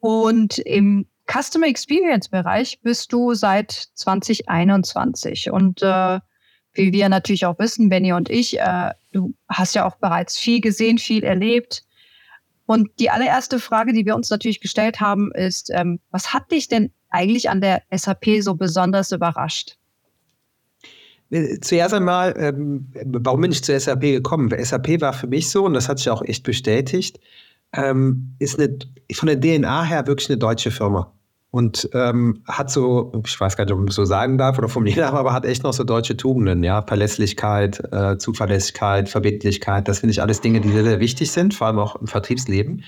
und 0.00 0.58
im 0.58 1.06
Customer 1.30 1.66
Experience 1.66 2.28
Bereich 2.28 2.80
bist 2.82 3.12
du 3.12 3.34
seit 3.34 3.70
2021 3.70 5.50
und 5.50 5.82
äh, 5.82 6.20
wie 6.74 6.92
wir 6.92 7.08
natürlich 7.08 7.46
auch 7.46 7.58
wissen, 7.58 7.88
Benny 7.88 8.12
und 8.12 8.28
ich, 8.28 8.58
äh, 8.58 8.90
du 9.12 9.34
hast 9.48 9.74
ja 9.74 9.86
auch 9.86 9.96
bereits 9.96 10.36
viel 10.36 10.60
gesehen, 10.60 10.98
viel 10.98 11.22
erlebt. 11.22 11.84
Und 12.66 12.90
die 12.98 13.10
allererste 13.10 13.60
Frage, 13.60 13.92
die 13.92 14.06
wir 14.06 14.16
uns 14.16 14.30
natürlich 14.30 14.60
gestellt 14.60 15.00
haben, 15.00 15.30
ist, 15.32 15.70
ähm, 15.70 16.00
was 16.10 16.32
hat 16.32 16.50
dich 16.50 16.68
denn 16.68 16.92
eigentlich 17.10 17.48
an 17.48 17.60
der 17.60 17.82
SAP 17.92 18.40
so 18.40 18.54
besonders 18.54 19.12
überrascht? 19.12 19.76
Äh, 21.30 21.60
zuerst 21.60 21.94
einmal, 21.94 22.34
ähm, 22.38 22.86
warum 23.04 23.40
bin 23.40 23.52
ich 23.52 23.64
zur 23.64 23.78
SAP 23.78 24.02
gekommen? 24.02 24.50
SAP 24.50 25.00
war 25.00 25.12
für 25.12 25.26
mich 25.26 25.50
so, 25.50 25.64
und 25.64 25.74
das 25.74 25.88
hat 25.88 25.98
sich 25.98 26.10
auch 26.10 26.22
echt 26.22 26.44
bestätigt, 26.44 27.20
ähm, 27.72 28.34
ist 28.38 28.58
eine, 28.58 28.78
von 29.12 29.26
der 29.26 29.40
DNA 29.40 29.84
her 29.84 30.06
wirklich 30.06 30.28
eine 30.30 30.38
deutsche 30.38 30.70
Firma. 30.70 31.12
Und 31.50 31.88
ähm, 31.92 32.42
hat 32.48 32.68
so, 32.68 33.12
ich 33.24 33.38
weiß 33.38 33.56
gar 33.56 33.64
nicht, 33.64 33.72
ob 33.72 33.78
man 33.78 33.88
so 33.88 34.04
sagen 34.04 34.38
darf 34.38 34.58
oder 34.58 34.68
formulieren 34.68 34.98
darf, 34.98 35.14
aber 35.14 35.32
hat 35.32 35.44
echt 35.44 35.62
noch 35.62 35.72
so 35.72 35.84
deutsche 35.84 36.16
Tugenden, 36.16 36.64
ja. 36.64 36.82
Verlässlichkeit, 36.82 37.80
äh, 37.92 38.18
Zuverlässigkeit, 38.18 39.08
Verbindlichkeit, 39.08 39.86
das 39.86 40.00
finde 40.00 40.10
ich 40.10 40.20
alles 40.20 40.40
Dinge, 40.40 40.60
die 40.60 40.70
sehr, 40.70 40.82
sehr 40.82 40.98
wichtig 40.98 41.30
sind, 41.30 41.54
vor 41.54 41.68
allem 41.68 41.78
auch 41.78 41.94
im 41.94 42.08
Vertriebsleben. 42.08 42.82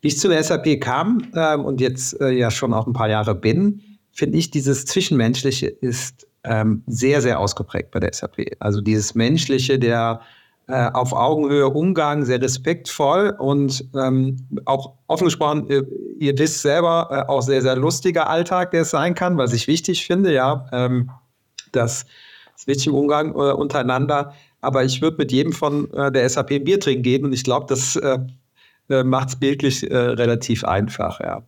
Wie 0.00 0.08
ich 0.08 0.18
zu 0.18 0.30
SAP 0.30 0.80
kam 0.80 1.28
äh, 1.34 1.54
und 1.54 1.82
jetzt 1.82 2.18
äh, 2.18 2.30
ja 2.30 2.50
schon 2.50 2.72
auch 2.72 2.86
ein 2.86 2.94
paar 2.94 3.10
Jahre 3.10 3.34
bin, 3.34 3.82
finde 4.10 4.38
ich, 4.38 4.50
dieses 4.50 4.86
Zwischenmenschliche 4.86 5.66
ist 5.66 6.26
ähm, 6.44 6.82
sehr, 6.86 7.20
sehr 7.20 7.38
ausgeprägt 7.38 7.90
bei 7.90 8.00
der 8.00 8.12
SAP. 8.12 8.56
Also 8.58 8.80
dieses 8.80 9.14
Menschliche, 9.14 9.78
der 9.78 10.20
äh, 10.68 10.90
auf 10.92 11.12
Augenhöhe 11.12 11.68
Umgang, 11.68 12.24
sehr 12.24 12.40
respektvoll 12.40 13.34
und 13.38 13.84
ähm, 13.94 14.36
auch 14.64 14.94
offen 15.08 15.24
gesprochen, 15.24 15.66
ihr, 15.68 15.86
ihr 16.18 16.38
wisst 16.38 16.62
selber, 16.62 17.08
äh, 17.10 17.30
auch 17.30 17.42
sehr, 17.42 17.62
sehr 17.62 17.76
lustiger 17.76 18.30
Alltag, 18.30 18.70
der 18.70 18.82
es 18.82 18.90
sein 18.90 19.14
kann, 19.14 19.36
was 19.38 19.52
ich 19.52 19.66
wichtig 19.66 20.06
finde, 20.06 20.32
ja, 20.32 20.66
ähm, 20.72 21.10
das 21.72 22.06
Switch 22.56 22.86
im 22.86 22.94
Umgang 22.94 23.30
äh, 23.34 23.52
untereinander. 23.52 24.34
Aber 24.60 24.84
ich 24.84 25.02
würde 25.02 25.16
mit 25.18 25.32
jedem 25.32 25.52
von 25.52 25.92
äh, 25.94 26.12
der 26.12 26.28
SAP 26.28 26.52
ein 26.52 26.64
Bier 26.64 26.78
trinken 26.78 27.02
gehen 27.02 27.24
und 27.24 27.32
ich 27.32 27.42
glaube, 27.42 27.66
das 27.68 27.96
äh, 27.96 28.18
äh, 28.88 29.02
macht 29.02 29.30
es 29.30 29.36
bildlich 29.36 29.82
relativ 29.90 30.64
einfach, 30.64 31.20
ja. 31.20 31.42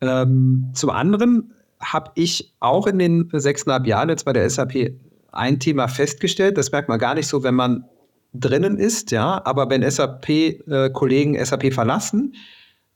Ähm, 0.00 0.70
zum 0.74 0.90
anderen 0.90 1.54
habe 1.80 2.10
ich 2.14 2.54
auch 2.60 2.86
in 2.86 2.98
den 2.98 3.28
sechseinhalb 3.32 3.86
Jahren 3.86 4.08
jetzt 4.08 4.24
bei 4.24 4.32
der 4.32 4.48
SAP 4.48 4.92
ein 5.32 5.60
Thema 5.60 5.88
festgestellt. 5.88 6.58
Das 6.58 6.72
merkt 6.72 6.88
man 6.88 6.98
gar 6.98 7.14
nicht 7.14 7.26
so, 7.26 7.42
wenn 7.42 7.54
man 7.54 7.84
drinnen 8.34 8.78
ist, 8.78 9.10
ja. 9.10 9.40
Aber 9.44 9.70
wenn 9.70 9.88
SAP-Kollegen 9.88 11.34
äh, 11.34 11.44
SAP 11.44 11.72
verlassen, 11.72 12.34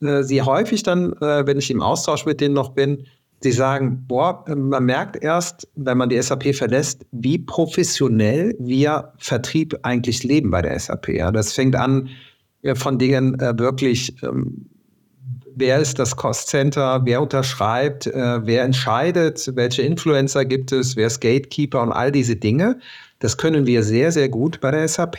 äh, 0.00 0.22
sie 0.22 0.42
häufig 0.42 0.82
dann, 0.82 1.12
äh, 1.14 1.46
wenn 1.46 1.58
ich 1.58 1.70
im 1.70 1.80
Austausch 1.80 2.26
mit 2.26 2.40
denen 2.40 2.54
noch 2.54 2.70
bin, 2.70 3.06
sie 3.42 3.52
sagen, 3.52 4.04
boah, 4.06 4.44
man 4.48 4.84
merkt 4.84 5.22
erst, 5.22 5.68
wenn 5.74 5.98
man 5.98 6.08
die 6.08 6.20
SAP 6.20 6.54
verlässt, 6.54 7.04
wie 7.10 7.38
professionell 7.38 8.54
wir 8.58 9.12
Vertrieb 9.18 9.78
eigentlich 9.82 10.22
leben 10.22 10.50
bei 10.50 10.62
der 10.62 10.78
SAP. 10.78 11.08
Ja. 11.08 11.30
Das 11.32 11.52
fängt 11.52 11.76
an 11.76 12.08
äh, 12.62 12.74
von 12.74 12.98
Dingen 12.98 13.38
äh, 13.40 13.58
wirklich 13.58 14.22
ähm, 14.22 14.66
wer 15.56 15.78
ist 15.78 15.98
das 15.98 16.16
Cost 16.16 16.48
Center, 16.48 17.00
wer 17.04 17.22
unterschreibt, 17.22 18.06
äh, 18.06 18.46
wer 18.46 18.64
entscheidet, 18.64 19.50
welche 19.54 19.82
Influencer 19.82 20.44
gibt 20.44 20.72
es, 20.72 20.96
wer 20.96 21.06
ist 21.06 21.20
Gatekeeper 21.20 21.82
und 21.82 21.92
all 21.92 22.12
diese 22.12 22.36
Dinge. 22.36 22.78
Das 23.18 23.36
können 23.36 23.66
wir 23.66 23.82
sehr, 23.82 24.12
sehr 24.12 24.28
gut 24.28 24.60
bei 24.60 24.70
der 24.70 24.86
SAP. 24.88 25.18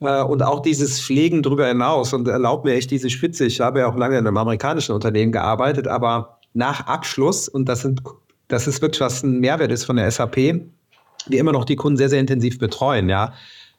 Äh, 0.00 0.22
und 0.22 0.42
auch 0.42 0.60
dieses 0.60 1.00
Pflegen 1.00 1.42
darüber 1.42 1.66
hinaus 1.66 2.12
und 2.12 2.28
erlaubt 2.28 2.64
mir 2.64 2.74
echt 2.74 2.90
diese 2.90 3.10
Spitze. 3.10 3.46
Ich 3.46 3.60
habe 3.60 3.80
ja 3.80 3.88
auch 3.88 3.96
lange 3.96 4.18
in 4.18 4.26
einem 4.26 4.36
amerikanischen 4.36 4.92
Unternehmen 4.92 5.32
gearbeitet, 5.32 5.88
aber 5.88 6.38
nach 6.52 6.86
Abschluss, 6.86 7.48
und 7.48 7.68
das, 7.68 7.82
sind, 7.82 8.02
das 8.48 8.66
ist 8.66 8.80
wirklich 8.82 9.00
was 9.00 9.22
ein 9.22 9.40
Mehrwert 9.40 9.72
ist 9.72 9.84
von 9.84 9.96
der 9.96 10.10
SAP, 10.10 10.36
wir 10.36 11.40
immer 11.40 11.52
noch 11.52 11.64
die 11.64 11.76
Kunden 11.76 11.96
sehr, 11.96 12.10
sehr 12.10 12.20
intensiv 12.20 12.58
betreuen, 12.58 13.08
ja, 13.08 13.32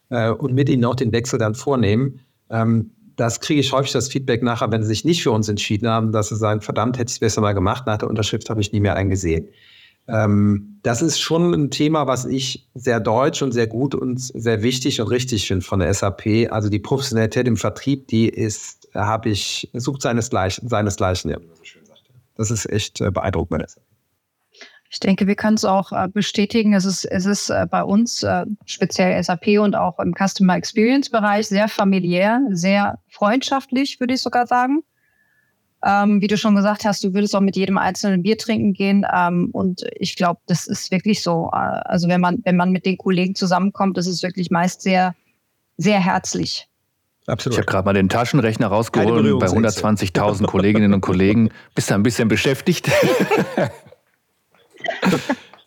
äh, 0.09 0.29
und 0.29 0.53
mit 0.53 0.69
ihnen 0.69 0.85
auch 0.85 0.95
den 0.95 1.11
Wechsel 1.11 1.39
dann 1.39 1.55
vornehmen. 1.55 2.19
Ähm, 2.49 2.91
das 3.15 3.39
kriege 3.39 3.59
ich 3.59 3.71
häufig 3.71 3.91
das 3.91 4.07
Feedback 4.07 4.43
nachher, 4.43 4.71
wenn 4.71 4.83
sie 4.83 4.89
sich 4.89 5.05
nicht 5.05 5.23
für 5.23 5.31
uns 5.31 5.47
entschieden 5.47 5.87
haben, 5.87 6.11
dass 6.11 6.29
sie 6.29 6.35
sagen, 6.35 6.61
verdammt, 6.61 6.97
hätte 6.97 7.09
ich 7.09 7.15
es 7.15 7.19
besser 7.19 7.41
mal 7.41 7.53
gemacht, 7.53 7.85
nach 7.85 7.97
der 7.97 8.09
Unterschrift 8.09 8.49
habe 8.49 8.61
ich 8.61 8.71
nie 8.71 8.79
mehr 8.79 8.95
eingesehen. 8.95 9.49
Ähm, 10.07 10.79
das 10.83 11.01
ist 11.01 11.19
schon 11.19 11.53
ein 11.53 11.71
Thema, 11.71 12.05
was 12.07 12.25
ich 12.25 12.67
sehr 12.75 12.99
deutsch 12.99 13.41
und 13.41 13.51
sehr 13.51 13.67
gut 13.67 13.95
und 13.95 14.19
sehr 14.19 14.61
wichtig 14.61 15.01
und 15.01 15.07
richtig 15.07 15.47
finde 15.47 15.65
von 15.65 15.79
der 15.79 15.93
SAP. 15.93 16.51
Also 16.51 16.69
die 16.69 16.79
Professionalität 16.79 17.47
im 17.47 17.57
Vertrieb, 17.57 18.07
die 18.07 18.29
ist, 18.29 18.87
habe 18.93 19.29
ich, 19.29 19.69
sucht 19.73 20.03
seinesgleichen, 20.03 20.69
seinesgleichen, 20.69 21.31
ja, 21.31 21.37
so 21.39 21.63
schön 21.63 21.85
sagt. 21.85 22.03
Das 22.35 22.51
ist 22.51 22.69
echt 22.69 23.01
äh, 23.01 23.09
beeindruckend 23.09 23.49
bei 23.49 23.57
der 23.57 23.69
SAP. 23.69 23.83
Ich 24.95 25.01
denke, 25.01 25.27
wir 25.27 25.35
können 25.35 25.55
es 25.57 25.65
auch 25.65 25.91
äh, 25.91 26.07
bestätigen. 26.07 26.73
Es 26.73 26.85
ist, 26.85 27.03
es 27.03 27.25
ist 27.25 27.49
äh, 27.49 27.67
bei 27.69 27.83
uns, 27.83 28.23
äh, 28.23 28.45
speziell 28.65 29.21
SAP 29.21 29.59
und 29.59 29.75
auch 29.75 29.99
im 29.99 30.13
Customer 30.13 30.55
Experience 30.55 31.09
Bereich, 31.09 31.49
sehr 31.49 31.67
familiär, 31.67 32.39
sehr 32.51 32.99
freundschaftlich, 33.09 33.99
würde 33.99 34.13
ich 34.13 34.21
sogar 34.21 34.47
sagen. 34.47 34.83
Ähm, 35.83 36.21
wie 36.21 36.27
du 36.27 36.37
schon 36.37 36.55
gesagt 36.55 36.85
hast, 36.85 37.03
du 37.03 37.13
würdest 37.13 37.35
auch 37.35 37.41
mit 37.41 37.57
jedem 37.57 37.77
einzelnen 37.77 38.23
Bier 38.23 38.37
trinken 38.37 38.71
gehen. 38.71 39.05
Ähm, 39.13 39.49
und 39.51 39.83
ich 39.97 40.15
glaube, 40.15 40.39
das 40.45 40.65
ist 40.65 40.91
wirklich 40.91 41.21
so. 41.21 41.49
Also 41.49 42.07
wenn 42.07 42.21
man, 42.21 42.37
wenn 42.45 42.55
man 42.55 42.71
mit 42.71 42.85
den 42.85 42.97
Kollegen 42.97 43.35
zusammenkommt, 43.35 43.97
das 43.97 44.07
ist 44.07 44.23
wirklich 44.23 44.49
meist 44.49 44.81
sehr, 44.81 45.13
sehr 45.75 45.99
herzlich. 45.99 46.69
Absolut. 47.27 47.55
Ich 47.55 47.59
habe 47.59 47.69
gerade 47.69 47.85
mal 47.85 47.93
den 47.93 48.07
Taschenrechner 48.07 48.67
rausgeholt 48.67 49.39
bei 49.41 49.47
120.000 49.47 50.45
Kolleginnen 50.45 50.93
und 50.93 51.01
Kollegen. 51.01 51.49
Bist 51.75 51.89
du 51.89 51.95
ein 51.95 52.03
bisschen 52.03 52.29
beschäftigt? 52.29 52.89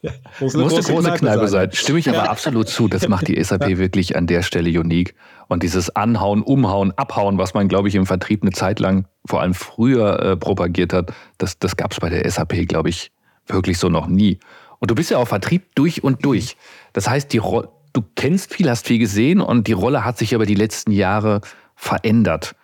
Ja, 0.00 0.12
muss 0.38 0.54
eine, 0.54 0.62
muss 0.62 0.75
große, 0.75 0.92
große 0.92 1.08
Kneipe, 1.08 1.18
Kneipe 1.18 1.48
sein. 1.48 1.70
sein. 1.70 1.72
Stimme 1.72 1.98
ich 1.98 2.08
aber 2.08 2.18
ja. 2.18 2.30
absolut 2.30 2.68
zu. 2.68 2.87
Das 2.87 3.08
macht 3.08 3.26
die 3.26 3.42
SAP 3.42 3.68
ja. 3.68 3.78
wirklich 3.78 4.16
an 4.16 4.26
der 4.26 4.42
Stelle 4.42 4.78
unique. 4.78 5.14
Und 5.48 5.62
dieses 5.62 5.94
Anhauen, 5.94 6.42
Umhauen, 6.42 6.92
Abhauen, 6.92 7.38
was 7.38 7.54
man, 7.54 7.66
glaube 7.68 7.88
ich, 7.88 7.96
im 7.96 8.06
Vertrieb 8.06 8.42
eine 8.42 8.52
Zeit 8.52 8.78
lang, 8.78 9.06
vor 9.26 9.40
allem 9.40 9.54
früher 9.54 10.20
äh, 10.20 10.37
propagiert 10.37 10.92
hat, 10.92 11.12
das, 11.38 11.58
das 11.58 11.76
gab 11.76 11.92
es 11.92 12.00
bei 12.00 12.10
der 12.10 12.30
SAP, 12.30 12.68
glaube 12.68 12.90
ich, 12.90 13.10
wirklich 13.46 13.78
so 13.78 13.88
noch 13.88 14.06
nie. 14.06 14.38
Und 14.78 14.90
du 14.90 14.94
bist 14.94 15.10
ja 15.10 15.18
auch 15.18 15.26
Vertrieb 15.26 15.75
durch 15.75 16.04
und 16.04 16.25
durch. 16.25 16.56
Das 16.92 17.08
heißt, 17.08 17.32
die 17.32 17.40
du 17.40 18.04
kennst 18.14 18.54
viel, 18.54 18.70
hast 18.70 18.87
viel 18.87 18.98
gesehen 18.98 19.40
und 19.40 19.66
die 19.66 19.72
Rolle 19.72 20.04
hat 20.04 20.18
sich 20.18 20.34
aber 20.34 20.46
die 20.46 20.54
letzten 20.54 20.92
Jahre 20.92 21.40
verändert. 21.75 22.54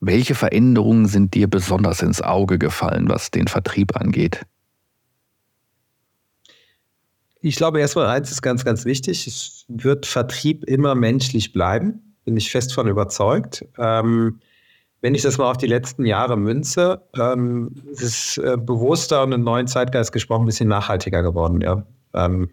Welche 0.00 0.34
Veränderungen 0.34 1.06
sind 1.06 1.34
dir 1.34 1.48
besonders 1.48 2.02
ins 2.02 2.20
Auge 2.22 2.58
gefallen, 2.58 3.08
was 3.08 3.30
den 3.30 3.46
Vertrieb 3.46 3.96
angeht? 3.96 4.44
Ich 7.42 7.56
glaube, 7.56 7.80
erstmal 7.80 8.06
eins 8.06 8.30
ist 8.30 8.40
ganz, 8.40 8.64
ganz 8.64 8.84
wichtig. 8.84 9.26
Es 9.26 9.64
wird 9.68 10.06
Vertrieb 10.06 10.64
immer 10.64 10.94
menschlich 10.94 11.52
bleiben. 11.52 12.14
Bin 12.24 12.36
ich 12.36 12.50
fest 12.50 12.72
von 12.72 12.86
überzeugt. 12.86 13.64
Ähm, 13.78 14.38
wenn 15.00 15.16
ich 15.16 15.22
das 15.22 15.38
mal 15.38 15.50
auf 15.50 15.56
die 15.56 15.66
letzten 15.66 16.06
Jahre 16.06 16.36
münze, 16.36 17.02
ähm, 17.18 17.74
es 17.92 18.02
ist 18.02 18.38
äh, 18.38 18.56
bewusster 18.56 19.24
und 19.24 19.32
im 19.32 19.42
neuen 19.42 19.66
Zeitgeist 19.66 20.12
gesprochen 20.12 20.44
ein 20.44 20.46
bisschen 20.46 20.68
nachhaltiger 20.68 21.22
geworden. 21.24 21.60
Ja. 21.60 21.84
Ähm, 22.14 22.50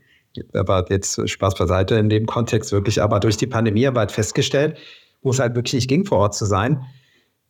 aber 0.53 0.85
jetzt 0.89 1.29
Spaß 1.29 1.53
beiseite 1.55 1.95
in 1.95 2.09
dem 2.09 2.25
Kontext 2.25 2.71
wirklich. 2.71 2.99
Aber 3.01 3.19
durch 3.19 3.37
die 3.37 3.47
Pandemie 3.47 3.85
haben 3.85 3.95
wir 3.95 4.01
halt 4.01 4.11
festgestellt, 4.11 4.79
wo 5.21 5.29
es 5.29 5.39
halt 5.39 5.53
wirklich 5.55 5.73
nicht 5.73 5.87
ging, 5.87 6.05
vor 6.05 6.17
Ort 6.17 6.33
zu 6.33 6.45
sein, 6.45 6.83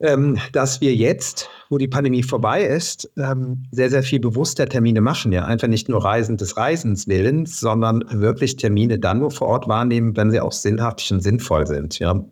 ähm, 0.01 0.37
dass 0.53 0.81
wir 0.81 0.95
jetzt, 0.95 1.49
wo 1.69 1.77
die 1.77 1.87
Pandemie 1.87 2.23
vorbei 2.23 2.63
ist, 2.63 3.11
ähm, 3.17 3.63
sehr, 3.71 3.89
sehr 3.89 4.03
viel 4.03 4.19
bewusster 4.19 4.67
Termine 4.67 5.01
machen. 5.01 5.31
Ja, 5.31 5.45
einfach 5.45 5.67
nicht 5.67 5.89
nur 5.89 6.03
Reisen 6.03 6.37
des 6.37 6.57
Reisens 6.57 7.07
willens, 7.07 7.59
sondern 7.59 8.03
wirklich 8.09 8.55
Termine 8.55 8.99
dann 8.99 9.19
nur 9.19 9.31
vor 9.31 9.47
Ort 9.47 9.67
wahrnehmen, 9.67 10.15
wenn 10.15 10.31
sie 10.31 10.39
auch 10.39 10.53
sinnhaftig 10.53 11.11
und 11.11 11.21
sinnvoll 11.21 11.67
sind. 11.67 11.99
Ja. 11.99 12.23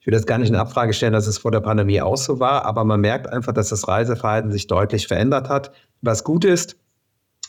Ich 0.00 0.06
will 0.06 0.12
das 0.12 0.26
gar 0.26 0.38
nicht 0.38 0.48
in 0.48 0.56
Abfrage 0.56 0.94
stellen, 0.94 1.12
dass 1.12 1.28
es 1.28 1.38
vor 1.38 1.52
der 1.52 1.60
Pandemie 1.60 2.00
auch 2.00 2.16
so 2.16 2.40
war, 2.40 2.64
aber 2.64 2.82
man 2.84 3.00
merkt 3.00 3.28
einfach, 3.28 3.52
dass 3.52 3.68
das 3.68 3.86
Reiseverhalten 3.86 4.50
sich 4.50 4.66
deutlich 4.66 5.06
verändert 5.06 5.48
hat. 5.48 5.70
Was 6.00 6.24
gut 6.24 6.44
ist, 6.44 6.76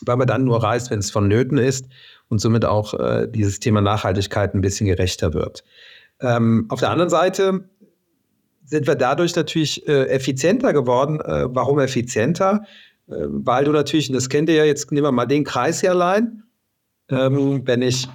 weil 0.02 0.16
man 0.16 0.28
dann 0.28 0.44
nur 0.44 0.62
reist, 0.62 0.90
wenn 0.90 1.00
es 1.00 1.10
vonnöten 1.10 1.58
ist 1.58 1.86
und 2.28 2.40
somit 2.40 2.64
auch 2.64 2.94
äh, 2.94 3.26
dieses 3.28 3.58
Thema 3.58 3.80
Nachhaltigkeit 3.80 4.54
ein 4.54 4.60
bisschen 4.60 4.86
gerechter 4.86 5.34
wird. 5.34 5.64
Ähm, 6.20 6.66
auf 6.68 6.80
der 6.80 6.90
anderen 6.90 7.10
Seite 7.10 7.68
sind 8.64 8.86
wir 8.86 8.94
dadurch 8.94 9.36
natürlich 9.36 9.86
äh, 9.86 10.08
effizienter 10.08 10.72
geworden. 10.72 11.20
Äh, 11.20 11.46
warum 11.48 11.78
effizienter? 11.78 12.64
Äh, 13.08 13.14
weil 13.28 13.64
du 13.64 13.72
natürlich, 13.72 14.08
und 14.08 14.14
das 14.14 14.28
kennt 14.28 14.48
ihr 14.48 14.56
ja, 14.56 14.64
jetzt 14.64 14.90
nehmen 14.90 15.06
wir 15.06 15.12
mal 15.12 15.26
den 15.26 15.44
Kreis 15.44 15.80
hier 15.80 15.90
allein. 15.90 16.42
Ähm, 17.10 17.62
wenn 17.66 17.82
ich 17.82 18.08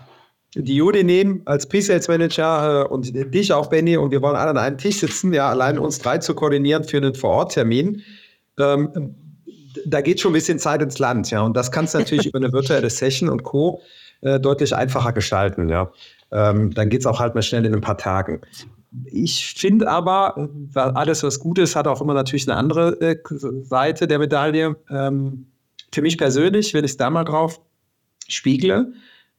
die 0.55 0.75
Judy 0.75 1.03
nehme 1.03 1.41
als 1.45 1.67
Pre-Sales 1.67 2.07
Manager 2.07 2.85
äh, 2.85 2.87
und 2.87 3.11
dich 3.13 3.53
auch, 3.53 3.67
Benny, 3.67 3.97
und 3.97 4.11
wir 4.11 4.21
wollen 4.21 4.35
alle 4.35 4.49
an 4.49 4.57
einem 4.57 4.77
Tisch 4.77 4.97
sitzen, 4.97 5.31
ja, 5.31 5.49
allein 5.49 5.77
uns 5.77 5.99
drei 5.99 6.17
zu 6.17 6.33
koordinieren 6.33 6.83
für 6.83 6.97
einen 6.97 7.13
Vor-Ort-Termin, 7.13 8.01
ähm, 8.57 9.15
da 9.85 10.01
geht 10.01 10.19
schon 10.19 10.31
ein 10.31 10.33
bisschen 10.33 10.57
Zeit 10.57 10.81
ins 10.81 10.97
Land, 10.97 11.29
ja. 11.29 11.41
Und 11.41 11.55
das 11.55 11.71
kannst 11.71 11.93
du 11.93 11.99
natürlich 11.99 12.25
über 12.27 12.39
eine 12.39 12.51
virtuelle 12.51 12.89
Session 12.89 13.29
und 13.29 13.43
Co. 13.43 13.81
Äh, 14.21 14.39
deutlich 14.39 14.75
einfacher 14.75 15.13
gestalten, 15.13 15.69
ja. 15.69 15.91
Ähm, 16.31 16.73
dann 16.73 16.89
geht 16.89 17.01
es 17.01 17.05
auch 17.05 17.19
halt 17.19 17.35
mal 17.35 17.41
schnell 17.41 17.65
in 17.65 17.73
ein 17.73 17.81
paar 17.81 17.97
Tagen. 17.97 18.41
Ich 19.05 19.53
finde 19.55 19.87
aber, 19.87 20.49
alles, 20.73 21.23
was 21.23 21.39
gut 21.39 21.59
ist, 21.59 21.75
hat 21.75 21.87
auch 21.87 22.01
immer 22.01 22.13
natürlich 22.13 22.49
eine 22.49 22.57
andere 22.57 22.99
äh, 23.01 23.17
Seite 23.63 24.07
der 24.07 24.19
Medaille. 24.19 24.75
Ähm, 24.89 25.47
für 25.93 26.01
mich 26.01 26.17
persönlich, 26.17 26.73
wenn 26.73 26.85
ich 26.85 26.91
es 26.91 26.97
da 26.97 27.09
mal 27.09 27.23
drauf 27.23 27.61
spiegle, 28.27 28.93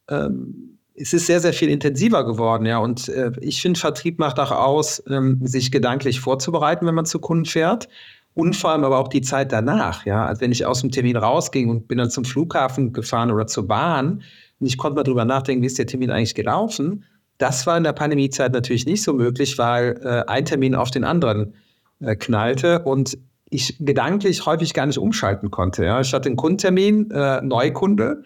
ähm, 0.09 0.79
es 0.95 1.13
ist 1.13 1.27
sehr, 1.27 1.41
sehr 1.41 1.53
viel 1.53 1.71
intensiver 1.71 2.25
geworden, 2.25 2.67
ja. 2.67 2.79
Und 2.79 3.09
äh, 3.09 3.33
ich 3.41 3.63
finde, 3.63 3.81
Vertrieb 3.81 4.19
macht 4.19 4.39
auch 4.39 4.51
aus, 4.51 5.03
ähm, 5.09 5.41
sich 5.43 5.71
gedanklich 5.71 6.21
vorzubereiten, 6.21 6.87
wenn 6.87 6.95
man 6.95 7.07
zu 7.07 7.19
Kunden 7.19 7.47
fährt. 7.47 7.89
Und 8.35 8.55
vor 8.55 8.71
allem 8.71 8.85
aber 8.85 8.99
auch 8.99 9.09
die 9.09 9.23
Zeit 9.23 9.51
danach, 9.51 10.07
ja. 10.07 10.27
Also 10.27 10.43
wenn 10.43 10.53
ich 10.53 10.67
aus 10.67 10.83
dem 10.83 10.91
Termin 10.91 11.17
rausging 11.17 11.69
und 11.69 11.89
bin 11.89 11.99
dann 11.99 12.11
zum 12.11 12.25
Flughafen 12.25 12.93
gefahren 12.93 13.31
oder 13.31 13.47
zur 13.47 13.67
Bahn 13.67 14.23
und 14.61 14.67
ich 14.67 14.77
konnte 14.77 14.97
mal 14.97 15.03
drüber 15.03 15.25
nachdenken, 15.25 15.63
wie 15.63 15.67
ist 15.67 15.79
der 15.79 15.87
Termin 15.87 16.11
eigentlich 16.11 16.35
gelaufen. 16.35 17.05
Das 17.41 17.67
war 17.67 17.77
in 17.79 17.85
der 17.85 17.95
Pandemiezeit 17.95 18.53
natürlich 18.53 18.85
nicht 18.85 19.03
so 19.03 19.15
möglich, 19.15 19.57
weil 19.57 19.99
äh, 20.05 20.31
ein 20.31 20.45
Termin 20.45 20.75
auf 20.75 20.91
den 20.91 21.05
anderen 21.05 21.55
äh, 22.01 22.15
knallte 22.15 22.81
und 22.81 23.17
ich 23.49 23.77
gedanklich 23.81 24.45
häufig 24.45 24.75
gar 24.75 24.85
nicht 24.85 24.99
umschalten 24.99 25.51
konnte. 25.51 25.85
Ja. 25.85 26.01
Ich 26.01 26.13
hatte 26.13 26.29
einen 26.29 26.37
Kundentermin, 26.37 27.11
äh, 27.11 27.41
Neukunde, 27.41 28.25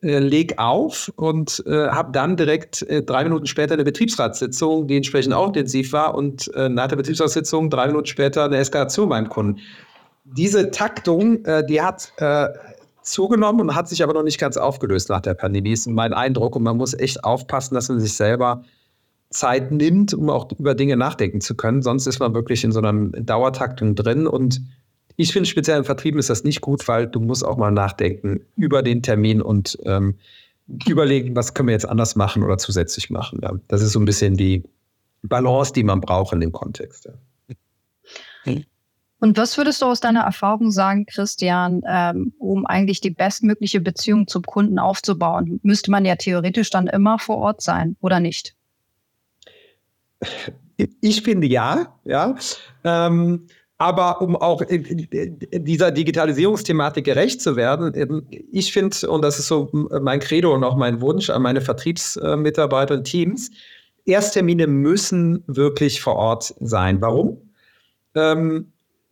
äh, 0.00 0.20
leg 0.20 0.58
auf 0.58 1.12
und 1.16 1.62
äh, 1.66 1.88
habe 1.88 2.12
dann 2.12 2.36
direkt 2.36 2.82
äh, 2.82 3.02
drei 3.02 3.24
Minuten 3.24 3.46
später 3.46 3.74
eine 3.74 3.84
Betriebsratssitzung, 3.84 4.86
die 4.86 4.96
entsprechend 4.96 5.34
auch 5.34 5.48
intensiv 5.48 5.92
war 5.92 6.14
und 6.14 6.48
äh, 6.54 6.68
nach 6.68 6.86
der 6.86 6.96
Betriebsratssitzung 6.96 7.68
drei 7.68 7.88
Minuten 7.88 8.06
später 8.06 8.44
eine 8.44 8.58
Eskalation 8.58 9.08
beim 9.08 9.28
Kunden. 9.28 9.60
Diese 10.24 10.70
Taktung, 10.70 11.44
äh, 11.44 11.66
die 11.66 11.82
hat 11.82 12.12
äh, 12.18 12.46
zugenommen 13.02 13.60
und 13.60 13.74
hat 13.74 13.88
sich 13.88 14.02
aber 14.02 14.14
noch 14.14 14.22
nicht 14.22 14.38
ganz 14.38 14.56
aufgelöst 14.56 15.08
nach 15.08 15.20
der 15.20 15.34
Pandemie, 15.34 15.72
ist 15.72 15.86
mein 15.86 16.12
Eindruck. 16.12 16.56
Und 16.56 16.62
man 16.62 16.76
muss 16.76 16.94
echt 16.94 17.24
aufpassen, 17.24 17.74
dass 17.74 17.88
man 17.88 18.00
sich 18.00 18.14
selber 18.14 18.64
Zeit 19.30 19.72
nimmt, 19.72 20.14
um 20.14 20.30
auch 20.30 20.50
über 20.58 20.74
Dinge 20.74 20.96
nachdenken 20.96 21.40
zu 21.40 21.54
können. 21.54 21.82
Sonst 21.82 22.06
ist 22.06 22.18
man 22.18 22.34
wirklich 22.34 22.64
in 22.64 22.72
so 22.72 22.80
einer 22.80 22.92
Dauertaktung 23.10 23.94
drin 23.94 24.26
und 24.26 24.60
ich 25.16 25.32
finde, 25.32 25.48
speziell 25.48 25.78
im 25.78 25.84
Vertrieben 25.84 26.18
ist 26.18 26.30
das 26.30 26.44
nicht 26.44 26.60
gut, 26.60 26.88
weil 26.88 27.06
du 27.06 27.20
musst 27.20 27.44
auch 27.44 27.56
mal 27.56 27.70
nachdenken 27.70 28.40
über 28.56 28.82
den 28.82 29.02
Termin 29.02 29.42
und 29.42 29.78
ähm, 29.84 30.14
überlegen, 30.86 31.36
was 31.36 31.54
können 31.54 31.68
wir 31.68 31.74
jetzt 31.74 31.88
anders 31.88 32.16
machen 32.16 32.42
oder 32.42 32.58
zusätzlich 32.58 33.10
machen. 33.10 33.40
Ja. 33.42 33.52
Das 33.68 33.82
ist 33.82 33.92
so 33.92 34.00
ein 34.00 34.04
bisschen 34.04 34.36
die 34.36 34.62
Balance, 35.22 35.72
die 35.72 35.84
man 35.84 36.00
braucht 36.00 36.32
in 36.32 36.40
dem 36.40 36.52
Kontext. 36.52 37.04
Ja. 37.04 37.12
Und 39.22 39.36
was 39.36 39.56
würdest 39.56 39.80
du 39.80 39.86
aus 39.86 40.00
deiner 40.00 40.22
Erfahrung 40.22 40.72
sagen, 40.72 41.06
Christian, 41.06 41.82
ähm, 41.86 42.32
um 42.40 42.66
eigentlich 42.66 43.00
die 43.00 43.10
bestmögliche 43.10 43.80
Beziehung 43.80 44.26
zum 44.26 44.42
Kunden 44.42 44.80
aufzubauen? 44.80 45.60
Müsste 45.62 45.92
man 45.92 46.04
ja 46.04 46.16
theoretisch 46.16 46.70
dann 46.70 46.88
immer 46.88 47.20
vor 47.20 47.36
Ort 47.36 47.62
sein, 47.62 47.94
oder 48.00 48.18
nicht? 48.18 48.56
Ich 51.00 51.22
finde 51.22 51.46
ja, 51.46 51.96
ja. 52.04 52.34
Ähm, 52.82 53.46
aber 53.78 54.22
um 54.22 54.34
auch 54.34 54.60
dieser 54.68 55.92
Digitalisierungsthematik 55.92 57.04
gerecht 57.04 57.40
zu 57.40 57.54
werden, 57.54 57.92
ähm, 57.94 58.26
ich 58.50 58.72
finde, 58.72 59.08
und 59.08 59.22
das 59.22 59.38
ist 59.38 59.46
so 59.46 59.68
mein 59.72 60.18
Credo 60.18 60.52
und 60.52 60.64
auch 60.64 60.76
mein 60.76 61.00
Wunsch 61.00 61.30
an 61.30 61.42
meine 61.42 61.60
Vertriebsmitarbeiter 61.60 62.94
und 62.94 63.04
Teams, 63.04 63.52
Ersttermine 64.04 64.66
müssen 64.66 65.44
wirklich 65.46 66.00
vor 66.00 66.16
Ort 66.16 66.56
sein. 66.58 67.00
Warum? 67.00 67.38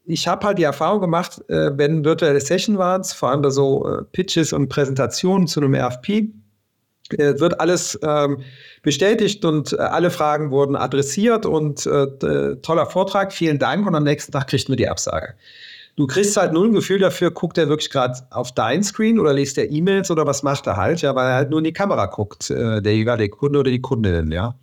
Ich 0.04 0.26
habe 0.26 0.46
halt 0.46 0.58
die 0.58 0.64
Erfahrung 0.64 1.00
gemacht, 1.00 1.42
äh, 1.48 1.70
wenn 1.76 2.04
virtuelle 2.04 2.40
Session 2.40 2.78
waren, 2.78 3.04
vor 3.04 3.30
allem 3.30 3.42
bei 3.42 3.50
so 3.50 3.86
äh, 3.86 4.04
Pitches 4.04 4.52
und 4.52 4.68
Präsentationen 4.68 5.46
zu 5.46 5.60
einem 5.60 5.74
RFP, 5.74 6.30
äh, 7.18 7.38
wird 7.40 7.60
alles 7.60 7.98
ähm, 8.02 8.38
bestätigt 8.82 9.44
und 9.44 9.72
äh, 9.72 9.76
alle 9.76 10.10
Fragen 10.10 10.50
wurden 10.50 10.76
adressiert 10.76 11.44
und 11.44 11.86
äh, 11.86 12.56
toller 12.62 12.86
Vortrag, 12.86 13.32
vielen 13.32 13.58
Dank 13.58 13.86
und 13.86 13.94
am 13.94 14.04
nächsten 14.04 14.32
Tag 14.32 14.48
kriegt 14.48 14.68
man 14.68 14.76
die 14.76 14.88
Absage. 14.88 15.34
Du 15.96 16.06
kriegst 16.06 16.36
halt 16.36 16.52
null 16.52 16.68
ein 16.68 16.72
Gefühl 16.72 17.00
dafür, 17.00 17.30
guckt 17.30 17.58
er 17.58 17.68
wirklich 17.68 17.90
gerade 17.90 18.14
auf 18.30 18.52
dein 18.52 18.82
Screen 18.82 19.18
oder 19.18 19.32
liest 19.32 19.58
er 19.58 19.70
E-Mails 19.70 20.10
oder 20.10 20.24
was 20.24 20.42
macht 20.42 20.66
er 20.66 20.76
halt, 20.76 21.02
ja, 21.02 21.14
weil 21.14 21.26
er 21.26 21.34
halt 21.34 21.50
nur 21.50 21.58
in 21.58 21.64
die 21.64 21.72
Kamera 21.72 22.06
guckt, 22.06 22.48
der 22.48 22.80
jeweilige 22.80 23.36
Kunde 23.36 23.58
oder 23.58 23.70
die 23.70 23.82
Kundin, 23.82 24.30
ja. 24.30 24.54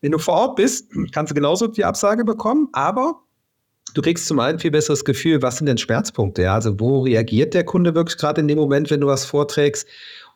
Wenn 0.00 0.12
du 0.12 0.18
vor 0.18 0.34
Ort 0.34 0.56
bist, 0.56 0.90
kannst 1.12 1.32
du 1.32 1.34
genauso 1.34 1.66
die 1.66 1.84
Absage 1.84 2.24
bekommen, 2.24 2.68
aber 2.72 3.20
du 3.96 4.02
kriegst 4.02 4.26
zum 4.26 4.38
einen 4.40 4.58
viel 4.58 4.70
besseres 4.70 5.04
Gefühl, 5.04 5.42
was 5.42 5.58
sind 5.58 5.66
denn 5.66 5.78
Schmerzpunkte, 5.78 6.42
ja, 6.42 6.54
also 6.54 6.78
wo 6.78 7.00
reagiert 7.00 7.54
der 7.54 7.64
Kunde 7.64 7.94
wirklich 7.94 8.18
gerade 8.18 8.40
in 8.40 8.48
dem 8.48 8.58
Moment, 8.58 8.90
wenn 8.90 9.00
du 9.00 9.06
was 9.06 9.24
vorträgst 9.24 9.86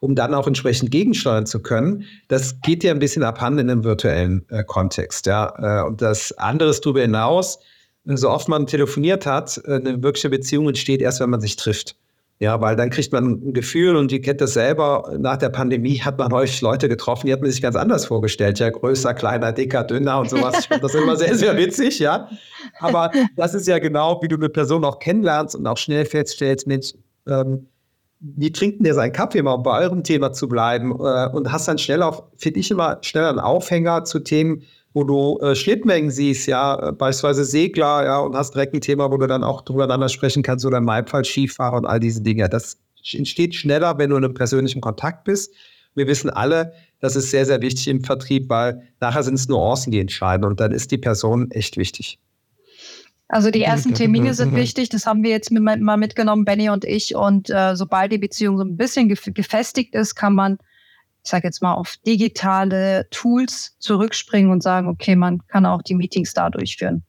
um 0.00 0.14
dann 0.14 0.34
auch 0.34 0.46
entsprechend 0.46 0.90
gegensteuern 0.90 1.46
zu 1.46 1.60
können. 1.60 2.04
Das 2.28 2.60
geht 2.62 2.82
ja 2.82 2.90
ein 2.90 2.98
bisschen 2.98 3.22
abhanden 3.22 3.60
in 3.60 3.70
einem 3.70 3.84
virtuellen 3.84 4.46
äh, 4.48 4.64
Kontext. 4.64 5.26
Ja? 5.26 5.82
Äh, 5.82 5.86
und 5.86 6.02
das 6.02 6.32
andere 6.32 6.70
ist 6.70 6.84
darüber 6.84 7.02
hinaus, 7.02 7.58
so 8.06 8.30
oft 8.30 8.48
man 8.48 8.66
telefoniert 8.66 9.26
hat, 9.26 9.60
äh, 9.66 9.74
eine 9.74 10.02
wirkliche 10.02 10.30
Beziehung 10.30 10.68
entsteht 10.68 11.02
erst, 11.02 11.20
wenn 11.20 11.30
man 11.30 11.40
sich 11.40 11.56
trifft. 11.56 11.96
Ja, 12.42 12.58
weil 12.62 12.74
dann 12.74 12.88
kriegt 12.88 13.12
man 13.12 13.24
ein 13.24 13.52
Gefühl 13.52 13.96
und 13.96 14.10
ihr 14.10 14.22
kennt 14.22 14.40
das 14.40 14.54
selber, 14.54 15.14
nach 15.18 15.36
der 15.36 15.50
Pandemie 15.50 16.00
hat 16.00 16.16
man 16.16 16.32
häufig 16.32 16.62
Leute 16.62 16.88
getroffen, 16.88 17.26
die 17.26 17.34
hat 17.34 17.42
man 17.42 17.50
sich 17.50 17.60
ganz 17.60 17.76
anders 17.76 18.06
vorgestellt. 18.06 18.58
Ja, 18.58 18.70
größer, 18.70 19.12
kleiner, 19.12 19.52
dicker, 19.52 19.84
dünner 19.84 20.18
und 20.18 20.30
sowas. 20.30 20.60
Ich 20.60 20.68
fand 20.68 20.82
das 20.82 20.94
immer 20.94 21.16
sehr, 21.16 21.36
sehr 21.36 21.54
witzig, 21.58 21.98
ja. 21.98 22.30
Aber 22.78 23.10
das 23.36 23.52
ist 23.52 23.68
ja 23.68 23.78
genau, 23.78 24.22
wie 24.22 24.28
du 24.28 24.36
eine 24.36 24.48
Person 24.48 24.86
auch 24.86 25.00
kennenlernst 25.00 25.54
und 25.54 25.66
auch 25.66 25.76
schnell 25.76 26.06
feststellst, 26.06 26.66
Mensch, 26.66 26.94
ähm, 27.28 27.66
wie 28.20 28.52
trinkt 28.52 28.78
denn 28.78 28.84
der 28.84 28.94
seinen 28.94 29.12
Kaffee, 29.12 29.42
mal 29.42 29.52
um 29.52 29.62
bei 29.62 29.78
eurem 29.78 30.02
Thema 30.02 30.32
zu 30.32 30.48
bleiben? 30.48 30.92
Äh, 30.92 31.28
und 31.28 31.52
hast 31.52 31.68
dann 31.68 31.76
schnell 31.76 32.02
auf, 32.02 32.22
finde 32.36 32.60
ich 32.60 32.70
immer, 32.70 32.98
schnell 33.02 33.24
einen 33.24 33.38
Aufhänger 33.38 34.04
zu 34.04 34.18
Themen, 34.18 34.62
wo 34.92 35.04
du 35.04 35.38
äh, 35.40 35.54
Schnittmengen 35.54 36.10
siehst, 36.10 36.46
ja, 36.46 36.88
äh, 36.88 36.92
beispielsweise 36.92 37.44
Segler, 37.44 38.04
ja, 38.04 38.18
und 38.18 38.34
hast 38.34 38.54
direkt 38.54 38.74
ein 38.74 38.80
Thema, 38.80 39.10
wo 39.10 39.16
du 39.16 39.26
dann 39.26 39.44
auch 39.44 39.62
drüber 39.62 40.08
sprechen 40.08 40.42
kannst, 40.42 40.64
oder 40.64 40.78
in 40.78 40.84
meinem 40.84 41.06
Fall 41.06 41.24
Skifahrer 41.24 41.76
und 41.76 41.86
all 41.86 42.00
diese 42.00 42.22
Dinge. 42.22 42.48
Das 42.48 42.78
entsteht 43.12 43.54
schneller, 43.54 43.98
wenn 43.98 44.10
du 44.10 44.16
in 44.16 44.24
einem 44.24 44.34
persönlichen 44.34 44.80
Kontakt 44.80 45.24
bist. 45.24 45.54
Wir 45.94 46.06
wissen 46.06 46.30
alle, 46.30 46.72
das 47.00 47.16
ist 47.16 47.30
sehr, 47.30 47.46
sehr 47.46 47.60
wichtig 47.62 47.88
im 47.88 48.04
Vertrieb, 48.04 48.48
weil 48.48 48.82
nachher 49.00 49.22
sind 49.22 49.34
es 49.34 49.48
Nuancen, 49.48 49.90
die 49.90 50.00
entscheiden 50.00 50.44
und 50.44 50.60
dann 50.60 50.72
ist 50.72 50.90
die 50.90 50.98
Person 50.98 51.50
echt 51.50 51.76
wichtig. 51.76 52.18
Also 53.28 53.52
die 53.52 53.62
ersten 53.62 53.94
Termine 53.94 54.34
sind 54.34 54.56
wichtig, 54.56 54.88
das 54.88 55.06
haben 55.06 55.22
wir 55.22 55.30
jetzt 55.30 55.52
mal 55.52 55.96
mitgenommen, 55.96 56.44
Benny 56.44 56.68
und 56.68 56.84
ich. 56.84 57.14
Und 57.14 57.48
äh, 57.48 57.76
sobald 57.76 58.10
die 58.10 58.18
Beziehung 58.18 58.58
so 58.58 58.64
ein 58.64 58.76
bisschen 58.76 59.08
gefestigt 59.08 59.94
ist, 59.94 60.16
kann 60.16 60.34
man, 60.34 60.58
ich 61.22 61.30
sage 61.30 61.46
jetzt 61.46 61.62
mal, 61.62 61.74
auf 61.74 61.96
digitale 62.06 63.06
Tools 63.10 63.76
zurückspringen 63.78 64.50
und 64.50 64.62
sagen, 64.62 64.88
okay, 64.88 65.16
man 65.16 65.46
kann 65.48 65.66
auch 65.66 65.82
die 65.82 65.94
Meetings 65.94 66.34
da 66.34 66.50
durchführen. 66.50 67.04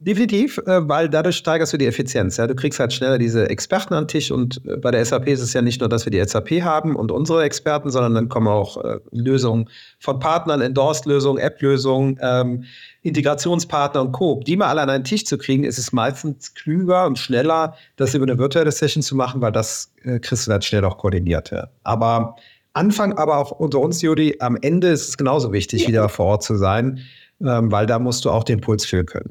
Definitiv, 0.00 0.58
äh, 0.58 0.88
weil 0.88 1.08
dadurch 1.08 1.38
steigerst 1.38 1.72
du 1.72 1.76
die 1.76 1.86
Effizienz. 1.86 2.36
Ja? 2.36 2.46
Du 2.46 2.54
kriegst 2.54 2.78
halt 2.78 2.92
schneller 2.92 3.18
diese 3.18 3.50
Experten 3.50 3.94
an 3.94 4.04
den 4.04 4.08
Tisch 4.08 4.30
und 4.30 4.64
äh, 4.64 4.76
bei 4.76 4.92
der 4.92 5.04
SAP 5.04 5.26
ist 5.26 5.40
es 5.40 5.54
ja 5.54 5.60
nicht 5.60 5.80
nur, 5.80 5.88
dass 5.88 6.06
wir 6.06 6.12
die 6.12 6.24
SAP 6.24 6.62
haben 6.62 6.94
und 6.94 7.10
unsere 7.10 7.42
Experten, 7.42 7.90
sondern 7.90 8.14
dann 8.14 8.28
kommen 8.28 8.46
auch 8.46 8.76
äh, 8.76 9.00
Lösungen 9.10 9.68
von 9.98 10.20
Partnern, 10.20 10.60
Endorsed-Lösungen, 10.60 11.42
App-Lösungen, 11.42 12.16
ähm, 12.22 12.62
Integrationspartner 13.02 14.02
und 14.02 14.12
Co. 14.12 14.40
Die 14.46 14.56
mal 14.56 14.68
alle 14.68 14.82
an 14.82 14.90
einen 14.90 15.02
Tisch 15.02 15.24
zu 15.24 15.36
kriegen, 15.36 15.64
ist 15.64 15.78
es 15.78 15.90
meistens 15.90 16.54
klüger 16.54 17.04
und 17.04 17.18
schneller, 17.18 17.74
das 17.96 18.14
über 18.14 18.24
eine 18.24 18.38
virtuelle 18.38 18.70
Session 18.70 19.02
zu 19.02 19.16
machen, 19.16 19.40
weil 19.40 19.50
das 19.50 19.92
äh, 20.04 20.20
kriegst 20.20 20.46
du 20.46 20.52
dann 20.52 20.62
schnell 20.62 20.84
auch 20.84 20.98
koordiniert. 20.98 21.50
Ja. 21.50 21.70
Aber 21.82 22.36
Anfang, 22.72 23.14
aber 23.14 23.38
auch 23.38 23.50
unter 23.50 23.80
uns, 23.80 24.02
Juri, 24.02 24.36
am 24.40 24.56
Ende 24.60 24.88
ist 24.88 25.08
es 25.08 25.16
genauso 25.16 25.52
wichtig, 25.52 25.88
wieder 25.88 26.08
vor 26.08 26.26
Ort 26.26 26.42
zu 26.42 26.56
sein, 26.56 27.00
ähm, 27.40 27.72
weil 27.72 27.86
da 27.86 27.98
musst 27.98 28.24
du 28.24 28.30
auch 28.30 28.44
den 28.44 28.60
Puls 28.60 28.84
fühlen 28.84 29.06
können. 29.06 29.30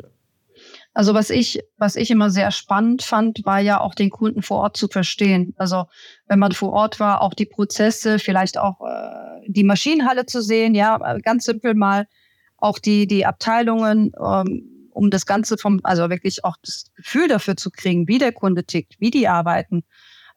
Also 0.93 1.13
was 1.13 1.29
ich, 1.29 1.59
was 1.77 1.95
ich 1.95 2.09
immer 2.09 2.31
sehr 2.31 2.49
spannend 2.49 3.03
fand, 3.03 3.45
war 3.45 3.59
ja 3.59 3.79
auch 3.79 3.93
den 3.93 4.09
Kunden 4.09 4.41
vor 4.41 4.57
Ort 4.57 4.77
zu 4.77 4.87
verstehen. 4.87 5.53
Also 5.57 5.85
wenn 6.27 6.39
man 6.39 6.53
vor 6.53 6.73
Ort 6.73 6.99
war, 6.99 7.21
auch 7.21 7.35
die 7.35 7.45
Prozesse, 7.45 8.17
vielleicht 8.17 8.57
auch 8.57 8.81
äh, 8.81 9.41
die 9.47 9.63
Maschinenhalle 9.63 10.25
zu 10.25 10.41
sehen, 10.41 10.73
ja, 10.73 10.97
ganz 11.19 11.45
simpel 11.45 11.75
mal 11.75 12.07
auch 12.57 12.79
die, 12.79 13.05
die 13.05 13.27
Abteilungen, 13.27 14.11
ähm, 14.19 14.89
um 14.89 15.11
das 15.11 15.27
Ganze 15.27 15.59
vom, 15.59 15.79
also 15.83 16.09
wirklich 16.09 16.43
auch 16.43 16.55
das 16.63 16.85
Gefühl 16.95 17.27
dafür 17.27 17.55
zu 17.55 17.69
kriegen, 17.69 18.07
wie 18.07 18.17
der 18.17 18.31
Kunde 18.31 18.63
tickt, 18.65 18.95
wie 18.99 19.11
die 19.11 19.27
arbeiten, 19.27 19.83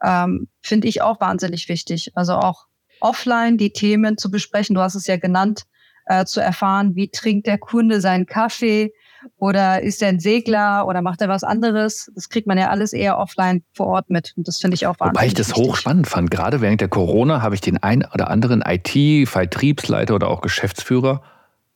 ähm, 0.05 0.49
finde 0.61 0.89
ich 0.89 1.01
auch 1.01 1.21
wahnsinnig 1.21 1.71
wichtig. 1.71 2.13
Also 2.15 2.35
auch 2.35 2.67
offline 3.01 3.59
die 3.59 3.73
Themen 3.73 4.19
zu 4.19 4.31
besprechen. 4.31 4.75
Du 4.75 4.81
hast 4.81 4.95
es 4.95 5.07
ja 5.07 5.17
genannt, 5.17 5.65
äh, 6.07 6.25
zu 6.25 6.41
erfahren, 6.41 6.97
wie 6.97 7.09
trinkt 7.11 7.47
der 7.47 7.59
Kunde 7.59 8.01
seinen 8.01 8.27
Kaffee, 8.27 8.93
oder 9.37 9.83
ist 9.83 10.03
er 10.03 10.09
ein 10.09 10.21
Segler 10.21 10.87
oder 10.87 11.03
macht 11.03 11.21
er 11.21 11.29
was 11.29 11.45
anderes? 11.45 12.11
Das 12.15 12.29
kriegt 12.29 12.47
man 12.47 12.59
ja 12.59 12.69
alles 12.69 12.93
eher 12.93 13.19
offline 13.19 13.63
vor 13.75 13.87
Ort 13.87 14.11
mit. 14.11 14.33
Und 14.37 14.49
das 14.49 14.59
finde 14.59 14.75
ich 14.75 14.87
auch 14.87 14.99
wahnsinnig 14.99 15.17
Wobei 15.17 15.27
ich 15.27 15.35
das 15.35 15.49
wichtig. 15.51 15.65
hochspannend 15.65 16.07
fand. 16.07 16.31
Gerade 16.31 16.61
während 16.61 16.81
der 16.81 16.89
Corona 16.89 17.43
habe 17.43 17.55
ich 17.55 17.61
den 17.61 17.83
einen 17.83 18.05
oder 18.13 18.31
anderen 18.31 18.63
IT-Vertriebsleiter 18.67 20.15
oder 20.15 20.29
auch 20.29 20.41
Geschäftsführer 20.41 21.23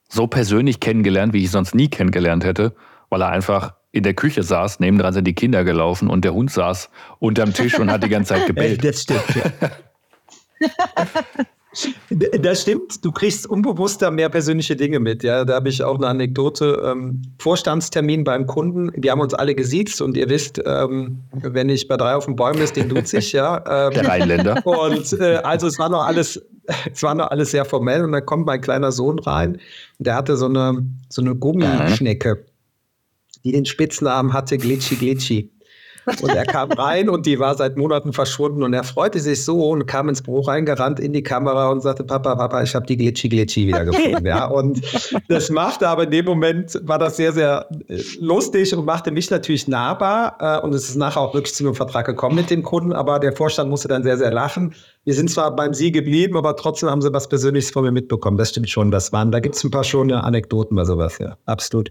so 0.09 0.27
persönlich 0.27 0.81
kennengelernt, 0.81 1.33
wie 1.33 1.45
ich 1.45 1.51
sonst 1.51 1.75
nie 1.75 1.89
kennengelernt 1.89 2.45
hätte, 2.45 2.75
weil 3.11 3.23
er 3.23 3.29
einfach 3.29 3.75
in 3.91 4.03
der 4.03 4.15
Küche 4.15 4.43
saß, 4.43 4.81
nebendran 4.81 5.15
sind 5.15 5.25
die 5.27 5.35
Kinder 5.35 5.65
gelaufen 5.65 6.11
und 6.11 6.25
der 6.25 6.35
Hund 6.35 6.51
saß 6.51 6.91
unterm 7.21 7.53
Tisch 7.53 7.79
und 7.79 7.91
hat 7.91 8.03
die 8.03 8.09
ganze 8.09 8.35
Zeit 8.35 8.47
gebellt. 8.47 8.85
Das 8.85 9.03
stimmt, 9.03 9.25
ja. 9.35 9.71
Das 12.41 12.63
stimmt. 12.63 13.05
Du 13.05 13.11
kriegst 13.11 13.47
unbewusster 13.47 14.11
mehr 14.11 14.29
persönliche 14.29 14.77
Dinge 14.77 15.01
mit. 15.01 15.23
Ja, 15.23 15.45
da 15.45 15.55
habe 15.55 15.69
ich 15.69 15.83
auch 15.83 15.97
eine 15.97 16.07
Anekdote. 16.07 16.81
Ähm, 16.85 17.23
Vorstandstermin 17.39 18.25
beim 18.25 18.47
Kunden. 18.47 18.93
Wir 18.97 19.11
haben 19.11 19.21
uns 19.21 19.35
alle 19.35 19.55
gesiezt 19.55 20.01
und 20.01 20.17
ihr 20.17 20.29
wisst, 20.29 20.61
ähm, 20.65 21.25
wenn 21.33 21.69
ich 21.69 21.89
bei 21.89 21.97
drei 21.97 22.15
auf 22.15 22.27
den 22.27 22.37
Bäumen 22.37 22.61
ist, 22.61 22.77
den 22.77 22.89
duze 22.89 23.19
ich, 23.19 23.33
ja. 23.33 23.57
Ähm, 23.89 23.93
Der 23.93 24.09
Rheinländer. 24.09 24.67
Und 24.67 25.13
äh, 25.15 25.37
also 25.43 25.67
es 25.67 25.79
war 25.79 25.89
noch 25.89 26.05
alles, 26.05 26.41
es 26.93 27.03
war 27.03 27.15
noch 27.15 27.31
alles 27.31 27.51
sehr 27.51 27.65
formell 27.65 28.05
und 28.05 28.13
dann 28.13 28.25
kommt 28.25 28.47
mein 28.47 28.61
kleiner 28.61 28.93
Sohn 28.93 29.19
rein 29.19 29.55
und 29.99 30.07
der 30.07 30.15
hatte 30.15 30.37
so 30.37 30.47
eine, 30.47 30.87
so 31.09 31.23
eine 31.23 31.35
Gummischnecke, 31.35 32.45
die 33.45 33.53
den 33.53 33.67
Spitznamen 33.67 34.33
hatte 34.33 34.59
Glitchy 34.59 34.95
Glitchy. 34.95 35.51
Und 36.07 36.31
er 36.31 36.45
kam 36.45 36.71
rein 36.73 37.09
und 37.09 37.27
die 37.27 37.39
war 37.39 37.55
seit 37.57 37.77
Monaten 37.77 38.13
verschwunden 38.13 38.63
und 38.63 38.73
er 38.73 38.85
freute 38.85 39.21
sich 39.21 39.45
so 39.45 39.71
und 39.71 39.87
kam 39.87 40.09
ins 40.09 40.23
Büro 40.23 40.41
reingerannt 40.41 41.01
in 41.01 41.13
die 41.13 41.23
Kamera 41.23 41.71
und 41.71 41.81
sagte, 41.81 42.05
Papa, 42.05 42.35
Papa, 42.37 42.63
ich 42.63 42.75
habe 42.75 42.87
die 42.87 42.97
Glitchy 42.97 43.29
Glitchy 43.29 43.67
wieder 43.67 43.85
gefunden. 43.85 44.27
Ja, 44.27 44.47
und 44.55 44.81
das 45.29 45.51
machte 45.51 45.89
aber 45.89 46.05
in 46.05 46.11
dem 46.11 46.25
Moment, 46.25 46.81
war 46.85 46.99
das 46.99 47.17
sehr, 47.17 47.33
sehr 47.33 47.69
äh, 47.89 48.03
lustig 48.21 48.75
und 48.75 48.85
machte 48.85 49.11
mich 49.11 49.31
natürlich 49.31 49.69
nahbar. 49.69 50.37
Äh, 50.41 50.65
und 50.65 50.75
es 50.75 50.89
ist 50.89 50.97
nachher 50.97 51.21
auch 51.21 51.35
wirklich 51.35 51.55
zu 51.55 51.65
einem 51.65 51.75
Vertrag 51.75 52.07
gekommen 52.07 52.37
mit 52.37 52.51
dem 52.51 52.63
Kunden, 52.63 52.93
aber 52.93 53.19
der 53.19 53.33
Vorstand 53.33 53.71
musste 53.71 53.89
dann 53.89 54.03
sehr, 54.03 54.19
sehr 54.19 54.33
lachen. 54.33 54.75
Wir 55.05 55.15
sind 55.15 55.31
zwar 55.31 55.55
beim 55.55 55.75
Sie 55.75 55.93
geblieben, 55.93 56.37
aber 56.37 56.57
trotzdem 56.57 56.91
haben 56.91 57.03
sie 57.03 57.13
was 57.13 57.29
Persönliches 57.29 57.71
von 57.71 57.85
mir 57.85 57.93
mitbekommen. 57.93 58.37
Das 58.37 58.51
stimmt 58.51 58.71
schon. 58.71 58.91
Das 58.91 59.13
waren, 59.13 59.31
da 59.31 59.41
gibt 59.41 59.55
es 59.55 59.65
ein 59.65 59.71
paar 59.71 59.85
schöne 59.85 60.25
Anekdoten 60.25 60.77
bei 60.77 60.85
sowas, 60.85 61.19
ja. 61.19 61.37
Absolut. 61.47 61.91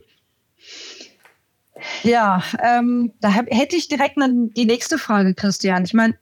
Ja, 2.04 2.44
ähm, 2.62 3.14
da 3.22 3.34
hab, 3.34 3.50
hätte 3.50 3.76
ich 3.76 3.88
direkt 3.88 4.18
ne, 4.18 4.50
die 4.56 4.66
nächste 4.66 4.98
Frage, 4.98 5.34
Christian. 5.34 5.86
Ich 5.86 5.94
meine, 5.94 6.16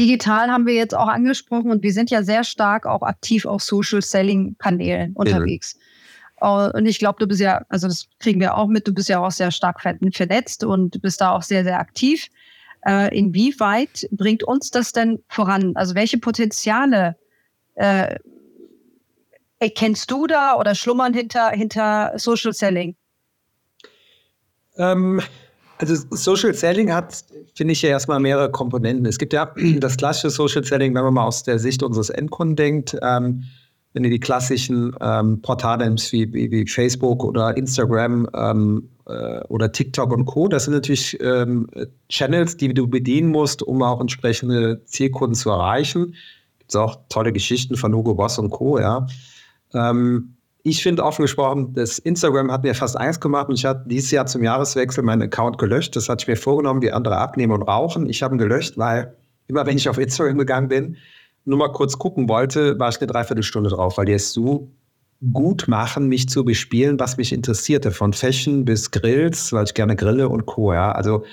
digital 0.00 0.50
haben 0.50 0.66
wir 0.66 0.74
jetzt 0.74 0.94
auch 0.94 1.08
angesprochen 1.08 1.70
und 1.70 1.82
wir 1.82 1.92
sind 1.92 2.10
ja 2.10 2.22
sehr 2.22 2.44
stark 2.44 2.86
auch 2.86 3.02
aktiv 3.02 3.44
auf 3.44 3.62
Social 3.62 4.02
Selling 4.02 4.56
Kanälen 4.58 5.12
unterwegs. 5.14 5.76
Mhm. 5.76 5.80
Und 6.40 6.86
ich 6.86 6.98
glaube, 6.98 7.18
du 7.18 7.26
bist 7.26 7.40
ja, 7.40 7.64
also 7.68 7.88
das 7.88 8.06
kriegen 8.20 8.40
wir 8.40 8.56
auch 8.56 8.68
mit, 8.68 8.86
du 8.86 8.94
bist 8.94 9.08
ja 9.08 9.18
auch 9.18 9.32
sehr 9.32 9.50
stark 9.50 9.80
vernetzt 9.80 10.62
und 10.62 11.02
bist 11.02 11.20
da 11.20 11.32
auch 11.32 11.42
sehr, 11.42 11.64
sehr 11.64 11.80
aktiv. 11.80 12.28
Äh, 12.86 13.16
inwieweit 13.16 14.08
bringt 14.12 14.44
uns 14.44 14.70
das 14.70 14.92
denn 14.92 15.18
voran? 15.28 15.72
Also 15.74 15.96
welche 15.96 16.18
Potenziale 16.18 17.16
äh, 17.74 18.14
erkennst 19.58 20.10
du 20.12 20.28
da 20.28 20.54
oder 20.54 20.76
schlummern 20.76 21.12
hinter, 21.12 21.50
hinter 21.50 22.12
Social 22.16 22.52
Selling? 22.52 22.94
Ähm, 24.78 25.20
also 25.78 25.94
Social 26.10 26.54
Selling 26.54 26.92
hat, 26.92 27.24
finde 27.54 27.72
ich, 27.72 27.82
ja 27.82 27.90
erstmal 27.90 28.20
mehrere 28.20 28.50
Komponenten. 28.50 29.06
Es 29.06 29.18
gibt 29.18 29.32
ja 29.32 29.52
das 29.78 29.96
klassische 29.96 30.30
Social 30.30 30.64
Selling, 30.64 30.94
wenn 30.94 31.04
man 31.04 31.14
mal 31.14 31.24
aus 31.24 31.42
der 31.42 31.58
Sicht 31.58 31.82
unseres 31.82 32.10
Endkunden 32.10 32.56
denkt. 32.56 32.96
Ähm, 33.02 33.44
wenn 33.94 34.04
ihr 34.04 34.10
die 34.10 34.20
klassischen 34.20 34.94
ähm, 35.00 35.40
Portale 35.40 35.94
wie, 36.10 36.32
wie, 36.32 36.50
wie, 36.50 36.66
Facebook 36.66 37.24
oder 37.24 37.56
Instagram 37.56 38.28
ähm, 38.34 38.88
äh, 39.06 39.40
oder 39.48 39.72
TikTok 39.72 40.12
und 40.12 40.26
Co., 40.26 40.46
das 40.46 40.64
sind 40.64 40.74
natürlich 40.74 41.18
ähm, 41.20 41.68
Channels, 42.08 42.56
die 42.56 42.72
du 42.74 42.86
bedienen 42.86 43.30
musst, 43.30 43.62
um 43.62 43.82
auch 43.82 44.00
entsprechende 44.00 44.84
Zielkunden 44.84 45.34
zu 45.34 45.50
erreichen. 45.50 46.14
Gibt 46.58 46.70
es 46.70 46.76
auch 46.76 46.98
tolle 47.08 47.32
Geschichten 47.32 47.76
von 47.76 47.94
Hugo 47.94 48.14
Boss 48.14 48.38
und 48.38 48.50
Co., 48.50 48.78
ja. 48.78 49.06
Ähm, 49.74 50.37
ich 50.68 50.82
finde 50.82 51.04
offen 51.04 51.22
gesprochen, 51.22 51.72
das 51.74 51.98
Instagram 51.98 52.50
hat 52.50 52.62
mir 52.62 52.74
fast 52.74 52.98
Angst 52.98 53.20
gemacht 53.20 53.48
und 53.48 53.54
ich 53.54 53.64
hatte 53.64 53.84
dieses 53.86 54.10
Jahr 54.10 54.26
zum 54.26 54.42
Jahreswechsel 54.42 55.02
meinen 55.02 55.22
Account 55.22 55.58
gelöscht. 55.58 55.96
Das 55.96 56.08
hatte 56.08 56.22
ich 56.22 56.28
mir 56.28 56.36
vorgenommen, 56.36 56.82
wie 56.82 56.92
andere 56.92 57.16
abnehmen 57.16 57.52
und 57.52 57.62
rauchen. 57.62 58.08
Ich 58.08 58.22
habe 58.22 58.34
ihn 58.34 58.38
gelöscht, 58.38 58.78
weil 58.78 59.16
immer 59.46 59.66
wenn 59.66 59.76
ich 59.76 59.88
auf 59.88 59.98
Instagram 59.98 60.38
gegangen 60.38 60.68
bin, 60.68 60.96
nur 61.44 61.58
mal 61.58 61.72
kurz 61.72 61.98
gucken 61.98 62.28
wollte, 62.28 62.78
war 62.78 62.90
ich 62.90 62.98
eine 62.98 63.06
Dreiviertelstunde 63.06 63.70
drauf, 63.70 63.96
weil 63.98 64.04
die 64.04 64.12
es 64.12 64.32
so 64.32 64.70
gut 65.32 65.66
machen, 65.66 66.08
mich 66.08 66.28
zu 66.28 66.44
bespielen, 66.44 67.00
was 67.00 67.16
mich 67.16 67.32
interessierte, 67.32 67.90
von 67.90 68.12
Fashion 68.12 68.64
bis 68.64 68.90
Grills, 68.90 69.52
weil 69.52 69.64
ich 69.64 69.74
gerne 69.74 69.96
grille 69.96 70.28
und 70.28 70.46
Co. 70.46 70.72
Ja. 70.72 70.92
Also 70.92 71.24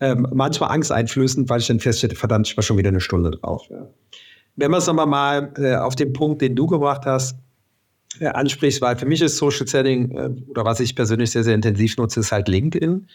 ähm, 0.00 0.28
manchmal 0.32 0.70
angsteinflößend, 0.70 1.48
weil 1.48 1.60
ich 1.60 1.66
dann 1.66 1.80
feststelle, 1.80 2.14
verdammt, 2.14 2.46
ich 2.46 2.56
war 2.56 2.62
schon 2.62 2.76
wieder 2.76 2.90
eine 2.90 3.00
Stunde 3.00 3.32
drauf. 3.32 3.66
Ja. 3.70 3.88
Wenn 4.56 4.70
wir 4.70 4.78
es 4.78 4.86
nochmal 4.86 5.06
mal 5.06 5.52
äh, 5.58 5.74
auf 5.76 5.96
den 5.96 6.12
Punkt, 6.12 6.42
den 6.42 6.54
du 6.54 6.66
gebracht 6.66 7.06
hast, 7.06 7.36
ansprichst, 8.20 8.80
weil 8.80 8.96
für 8.96 9.06
mich 9.06 9.22
ist 9.22 9.36
Social 9.36 9.66
Selling 9.66 10.10
äh, 10.12 10.30
oder 10.48 10.64
was 10.64 10.80
ich 10.80 10.94
persönlich 10.94 11.30
sehr, 11.30 11.44
sehr 11.44 11.54
intensiv 11.54 11.96
nutze, 11.96 12.20
ist 12.20 12.32
halt 12.32 12.48
LinkedIn. 12.48 13.06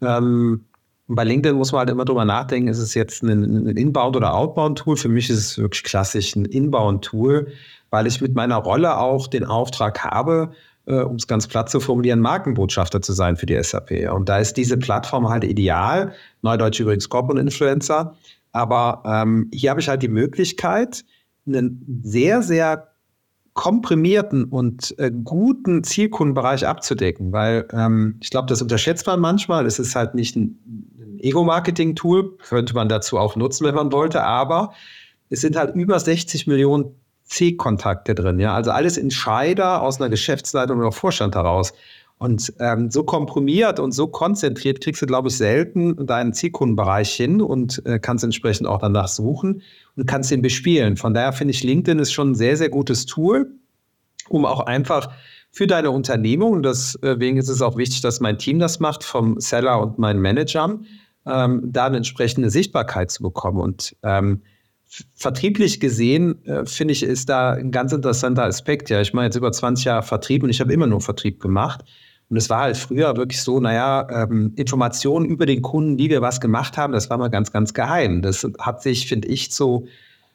Ähm, 0.00 0.64
bei 1.08 1.24
LinkedIn 1.24 1.56
muss 1.56 1.72
man 1.72 1.80
halt 1.80 1.90
immer 1.90 2.04
drüber 2.04 2.24
nachdenken, 2.24 2.68
ist 2.68 2.78
es 2.78 2.94
jetzt 2.94 3.22
ein, 3.22 3.68
ein 3.68 3.76
Inbound- 3.76 4.16
oder 4.16 4.34
Outbound-Tool? 4.34 4.96
Für 4.96 5.08
mich 5.08 5.30
ist 5.30 5.38
es 5.38 5.58
wirklich 5.58 5.82
klassisch 5.84 6.34
ein 6.36 6.44
Inbound-Tool, 6.44 7.48
weil 7.90 8.06
ich 8.06 8.20
mit 8.20 8.34
meiner 8.34 8.56
Rolle 8.56 8.98
auch 8.98 9.26
den 9.26 9.44
Auftrag 9.44 10.04
habe, 10.04 10.52
äh, 10.86 11.00
um 11.00 11.16
es 11.16 11.26
ganz 11.26 11.46
platt 11.46 11.70
zu 11.70 11.80
formulieren, 11.80 12.20
Markenbotschafter 12.20 13.02
zu 13.02 13.12
sein 13.12 13.36
für 13.36 13.46
die 13.46 13.62
SAP. 13.62 14.12
Und 14.12 14.28
da 14.28 14.38
ist 14.38 14.56
diese 14.56 14.76
Plattform 14.76 15.28
halt 15.28 15.44
ideal. 15.44 16.12
Neudeutsch 16.42 16.80
übrigens 16.80 17.08
Corporate 17.08 17.40
Influencer. 17.40 18.16
Aber 18.52 19.02
ähm, 19.06 19.50
hier 19.52 19.70
habe 19.70 19.80
ich 19.80 19.88
halt 19.88 20.02
die 20.02 20.08
Möglichkeit, 20.08 21.04
einen 21.46 22.02
sehr, 22.04 22.42
sehr 22.42 22.91
komprimierten 23.54 24.44
und 24.44 24.98
äh, 24.98 25.10
guten 25.10 25.84
Zielkundenbereich 25.84 26.66
abzudecken, 26.66 27.32
weil 27.32 27.66
ähm, 27.72 28.16
ich 28.20 28.30
glaube, 28.30 28.46
das 28.46 28.62
unterschätzt 28.62 29.06
man 29.06 29.20
manchmal. 29.20 29.66
Es 29.66 29.78
ist 29.78 29.94
halt 29.94 30.14
nicht 30.14 30.36
ein, 30.36 30.58
ein 30.98 31.18
Ego-Marketing-Tool, 31.20 32.38
könnte 32.38 32.74
man 32.74 32.88
dazu 32.88 33.18
auch 33.18 33.36
nutzen, 33.36 33.66
wenn 33.66 33.74
man 33.74 33.92
wollte, 33.92 34.24
aber 34.24 34.72
es 35.28 35.42
sind 35.42 35.56
halt 35.56 35.74
über 35.74 35.98
60 35.98 36.46
Millionen 36.46 36.94
C-Kontakte 37.24 38.14
drin, 38.14 38.38
ja, 38.38 38.54
also 38.54 38.70
alles 38.70 38.98
Entscheider 38.98 39.82
aus 39.82 40.00
einer 40.00 40.10
Geschäftsleitung 40.10 40.78
oder 40.78 40.92
Vorstand 40.92 41.34
heraus. 41.34 41.72
Und 42.22 42.52
ähm, 42.60 42.88
so 42.88 43.02
komprimiert 43.02 43.80
und 43.80 43.90
so 43.90 44.06
konzentriert 44.06 44.80
kriegst 44.80 45.02
du, 45.02 45.06
glaube 45.06 45.26
ich, 45.26 45.36
selten 45.36 46.06
deinen 46.06 46.32
Zielkundenbereich 46.32 47.12
hin 47.12 47.40
und 47.40 47.84
äh, 47.84 47.98
kannst 47.98 48.22
entsprechend 48.22 48.68
auch 48.68 48.78
danach 48.78 49.08
suchen 49.08 49.62
und 49.96 50.06
kannst 50.06 50.30
ihn 50.30 50.40
bespielen. 50.40 50.96
Von 50.96 51.14
daher 51.14 51.32
finde 51.32 51.50
ich, 51.50 51.64
LinkedIn 51.64 51.98
ist 51.98 52.12
schon 52.12 52.30
ein 52.30 52.34
sehr, 52.36 52.56
sehr 52.56 52.68
gutes 52.68 53.06
Tool, 53.06 53.50
um 54.28 54.44
auch 54.44 54.60
einfach 54.60 55.10
für 55.50 55.66
deine 55.66 55.90
Unternehmung, 55.90 56.52
und 56.52 56.62
deswegen 56.62 57.38
ist 57.38 57.48
es 57.48 57.60
auch 57.60 57.76
wichtig, 57.76 58.02
dass 58.02 58.20
mein 58.20 58.38
Team 58.38 58.60
das 58.60 58.78
macht, 58.78 59.02
vom 59.02 59.40
Seller 59.40 59.82
und 59.82 59.98
meinen 59.98 60.20
Managern, 60.20 60.86
ähm, 61.26 61.60
da 61.72 61.86
eine 61.86 61.96
entsprechende 61.96 62.50
Sichtbarkeit 62.50 63.10
zu 63.10 63.24
bekommen. 63.24 63.60
Und 63.60 63.96
ähm, 64.04 64.42
vertrieblich 65.16 65.80
gesehen, 65.80 66.44
äh, 66.44 66.66
finde 66.66 66.92
ich, 66.92 67.02
ist 67.02 67.28
da 67.28 67.54
ein 67.54 67.72
ganz 67.72 67.92
interessanter 67.92 68.44
Aspekt. 68.44 68.90
Ja, 68.90 69.00
ich 69.00 69.12
mache 69.12 69.24
jetzt 69.24 69.36
über 69.36 69.50
20 69.50 69.86
Jahre 69.86 70.02
Vertrieb 70.04 70.44
und 70.44 70.50
ich 70.50 70.60
habe 70.60 70.72
immer 70.72 70.86
nur 70.86 71.00
Vertrieb 71.00 71.40
gemacht. 71.40 71.84
Und 72.32 72.38
es 72.38 72.48
war 72.48 72.60
halt 72.60 72.78
früher 72.78 73.14
wirklich 73.18 73.42
so, 73.42 73.60
naja, 73.60 74.08
ähm, 74.10 74.54
Informationen 74.56 75.26
über 75.26 75.44
den 75.44 75.60
Kunden, 75.60 75.98
wie 75.98 76.08
wir 76.08 76.22
was 76.22 76.40
gemacht 76.40 76.78
haben, 76.78 76.94
das 76.94 77.10
war 77.10 77.18
mal 77.18 77.28
ganz, 77.28 77.52
ganz 77.52 77.74
geheim. 77.74 78.22
Das 78.22 78.48
hat 78.58 78.82
sich, 78.82 79.06
finde 79.06 79.28
ich, 79.28 79.52
zu 79.52 79.86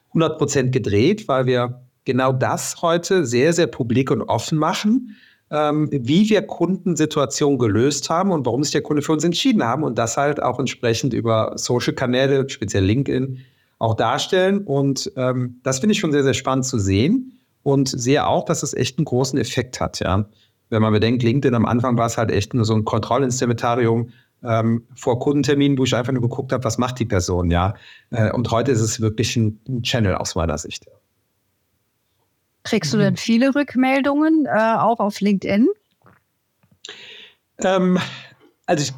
100 0.10 0.38
Prozent 0.38 0.71
gedreht, 0.71 1.27
weil 1.27 1.47
wir 1.47 1.81
genau 2.05 2.33
das 2.33 2.83
heute 2.83 3.25
sehr, 3.25 3.51
sehr 3.51 3.65
publik 3.65 4.12
und 4.12 4.21
offen 4.21 4.60
machen, 4.60 5.15
ähm, 5.49 5.89
wie 5.91 6.29
wir 6.29 6.43
Kundensituationen 6.43 7.57
gelöst 7.57 8.12
haben 8.12 8.29
und 8.29 8.45
warum 8.45 8.62
sich 8.62 8.73
der 8.73 8.83
Kunde 8.83 9.01
für 9.01 9.13
uns 9.13 9.23
entschieden 9.23 9.63
haben 9.63 9.81
und 9.81 9.97
das 9.97 10.17
halt 10.17 10.39
auch 10.39 10.60
entsprechend 10.60 11.15
über 11.15 11.53
Social-Kanäle, 11.55 12.47
speziell 12.47 12.83
LinkedIn, 12.83 13.39
auch 13.79 13.95
darstellen. 13.95 14.60
Und 14.60 15.12
ähm, 15.15 15.62
das 15.63 15.79
finde 15.79 15.93
ich 15.93 15.99
schon 15.99 16.12
sehr, 16.12 16.21
sehr 16.21 16.36
spannend 16.36 16.65
zu 16.65 16.77
sehen 16.77 17.39
und 17.63 17.89
sehe 17.89 18.27
auch, 18.27 18.45
dass 18.45 18.62
es 18.62 18.75
echt 18.75 18.99
einen 18.99 19.05
großen 19.05 19.39
Effekt 19.39 19.81
hat, 19.81 19.99
ja 19.99 20.29
wenn 20.69 20.82
man 20.82 20.93
bedenkt, 20.93 21.23
LinkedIn 21.23 21.56
am 21.56 21.65
Anfang 21.65 21.97
war 21.97 22.06
es 22.06 22.17
halt 22.17 22.32
echt 22.32 22.53
nur 22.53 22.65
so 22.65 22.75
ein 22.75 22.86
Kontrollinstrumentarium 22.86 24.12
ähm, 24.43 24.86
vor 24.95 25.19
Kundenterminen, 25.19 25.77
wo 25.77 25.84
ich 25.84 25.95
einfach 25.95 26.13
nur 26.13 26.21
geguckt 26.21 26.51
habe, 26.51 26.63
was 26.63 26.77
macht 26.77 26.99
die 26.99 27.06
Person, 27.06 27.49
ja. 27.49 27.73
Äh, 28.12 28.32
und 28.32 28.51
heute 28.51 28.71
ist 28.71 28.82
es 28.82 29.01
wirklich 29.01 29.36
ein, 29.36 29.60
ein, 29.67 29.84
Channel 29.84 30.15
aus 30.15 30.36
meiner 30.36 30.58
Sicht. 30.58 30.86
Kriegst 32.63 32.93
du 32.93 32.97
denn 32.97 33.15
viele 33.15 33.56
Rückmeldungen, 33.56 34.45
äh, 34.45 34.75
auch 34.77 34.99
auf 34.99 35.21
LinkedIn? 35.21 35.67
Ähm, 37.60 37.97
also 38.65 38.84
ich 38.84 38.93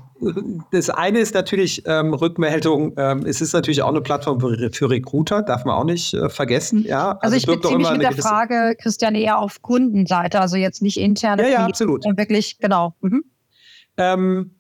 das 0.72 0.90
eine 0.90 1.20
ist 1.20 1.34
natürlich 1.34 1.84
ähm, 1.86 2.14
Rückmeldung. 2.14 2.94
Ähm, 2.98 3.26
es 3.26 3.42
ist 3.42 3.54
natürlich 3.54 3.82
auch 3.82 3.90
eine 3.90 4.02
Plattform 4.02 4.40
für, 4.40 4.70
für 4.72 4.90
Recruiter, 4.90 5.42
darf 5.42 5.66
man 5.66 5.76
auch 5.76 5.84
nicht 5.84 6.14
äh, 6.14 6.30
vergessen. 6.30 6.84
Ja, 6.84 7.12
also, 7.12 7.36
also 7.36 7.38
ich 7.38 7.46
beziehe 7.46 7.78
mich 7.78 7.92
mit 7.92 8.02
der 8.02 8.12
Frage, 8.14 8.76
Christian, 8.82 9.16
eher 9.16 9.40
auf 9.40 9.62
Kundenseite, 9.62 10.40
also 10.42 10.58
jetzt 10.58 10.82
nicht 10.82 11.00
interne. 11.00 11.44
Ja, 11.44 11.50
ja, 11.50 11.66
absolut. 11.66 12.04
Wirklich, 12.06 12.58
genau. 12.60 12.96
Mhm. 13.02 13.24
Ähm, 13.98 14.52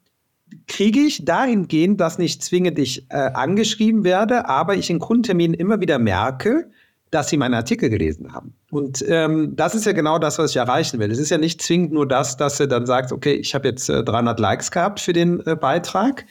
kriege 0.67 0.99
ich 0.99 1.25
dahingehend, 1.25 1.99
dass 1.99 2.17
nicht 2.17 2.43
zwingend 2.43 2.79
ich 2.79 3.05
äh, 3.09 3.15
angeschrieben 3.17 4.03
werde, 4.03 4.47
aber 4.47 4.75
ich 4.75 4.89
in 4.89 4.99
Kundenterminen 4.99 5.53
immer 5.53 5.79
wieder 5.79 5.99
merke, 5.99 6.69
dass 7.11 7.29
sie 7.29 7.37
meinen 7.37 7.55
Artikel 7.55 7.89
gelesen 7.89 8.33
haben. 8.33 8.53
Und 8.71 9.03
ähm, 9.07 9.55
das 9.55 9.75
ist 9.75 9.85
ja 9.85 9.93
genau 9.93 10.19
das, 10.19 10.37
was 10.37 10.51
ich 10.51 10.57
erreichen 10.57 10.99
will. 10.99 11.11
Es 11.11 11.19
ist 11.19 11.29
ja 11.29 11.37
nicht 11.37 11.61
zwingend 11.61 11.91
nur 11.91 12.07
das, 12.07 12.37
dass 12.37 12.57
du 12.57 12.67
dann 12.67 12.85
sagst, 12.85 13.11
okay, 13.11 13.33
ich 13.33 13.55
habe 13.55 13.67
jetzt 13.67 13.89
äh, 13.89 14.03
300 14.03 14.39
Likes 14.39 14.71
gehabt 14.71 14.99
für 14.99 15.13
den 15.13 15.45
äh, 15.45 15.55
Beitrag, 15.55 16.25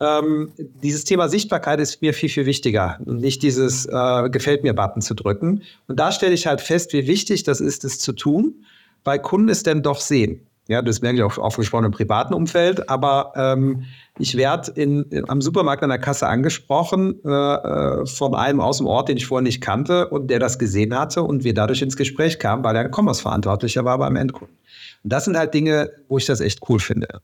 ähm, 0.00 0.52
dieses 0.56 1.04
Thema 1.04 1.28
Sichtbarkeit 1.28 1.78
ist 1.78 2.00
mir 2.00 2.14
viel, 2.14 2.30
viel 2.30 2.46
wichtiger 2.46 2.98
und 3.04 3.20
nicht 3.20 3.42
dieses 3.42 3.84
äh, 3.84 4.30
Gefällt 4.30 4.62
mir-Button 4.62 5.02
zu 5.02 5.14
drücken. 5.14 5.62
Und 5.88 6.00
da 6.00 6.10
stelle 6.10 6.32
ich 6.32 6.46
halt 6.46 6.62
fest, 6.62 6.94
wie 6.94 7.06
wichtig 7.06 7.42
das 7.42 7.60
ist, 7.60 7.84
es 7.84 7.98
zu 7.98 8.12
tun, 8.12 8.64
weil 9.04 9.18
Kunden 9.20 9.50
es 9.50 9.62
denn 9.62 9.82
doch 9.82 10.00
sehen. 10.00 10.40
Ja, 10.70 10.82
das 10.82 11.02
merke 11.02 11.16
ich 11.16 11.24
auch 11.24 11.36
aufgesprochen 11.36 11.86
im 11.86 11.90
privaten 11.90 12.32
Umfeld, 12.32 12.88
aber 12.88 13.32
ähm, 13.34 13.86
ich 14.20 14.36
werde 14.36 14.70
in, 14.70 15.02
in, 15.10 15.28
am 15.28 15.40
Supermarkt 15.40 15.82
an 15.82 15.88
der 15.88 15.98
Kasse 15.98 16.28
angesprochen 16.28 17.16
äh, 17.24 17.28
äh, 17.28 18.06
von 18.06 18.36
einem 18.36 18.60
aus 18.60 18.78
dem 18.78 18.86
Ort, 18.86 19.08
den 19.08 19.16
ich 19.16 19.26
vorher 19.26 19.42
nicht 19.42 19.60
kannte 19.60 20.06
und 20.06 20.30
der 20.30 20.38
das 20.38 20.60
gesehen 20.60 20.96
hatte 20.96 21.24
und 21.24 21.42
wir 21.42 21.54
dadurch 21.54 21.82
ins 21.82 21.96
Gespräch 21.96 22.38
kamen, 22.38 22.62
weil 22.62 22.76
er 22.76 22.82
ein 22.82 22.92
Commerce-Verantwortlicher 22.92 23.84
war 23.84 23.98
beim 23.98 24.14
Endkunden. 24.14 24.56
Und 25.02 25.12
das 25.12 25.24
sind 25.24 25.36
halt 25.36 25.54
Dinge, 25.54 25.90
wo 26.08 26.18
ich 26.18 26.26
das 26.26 26.40
echt 26.40 26.60
cool 26.68 26.78
finde. 26.78 27.20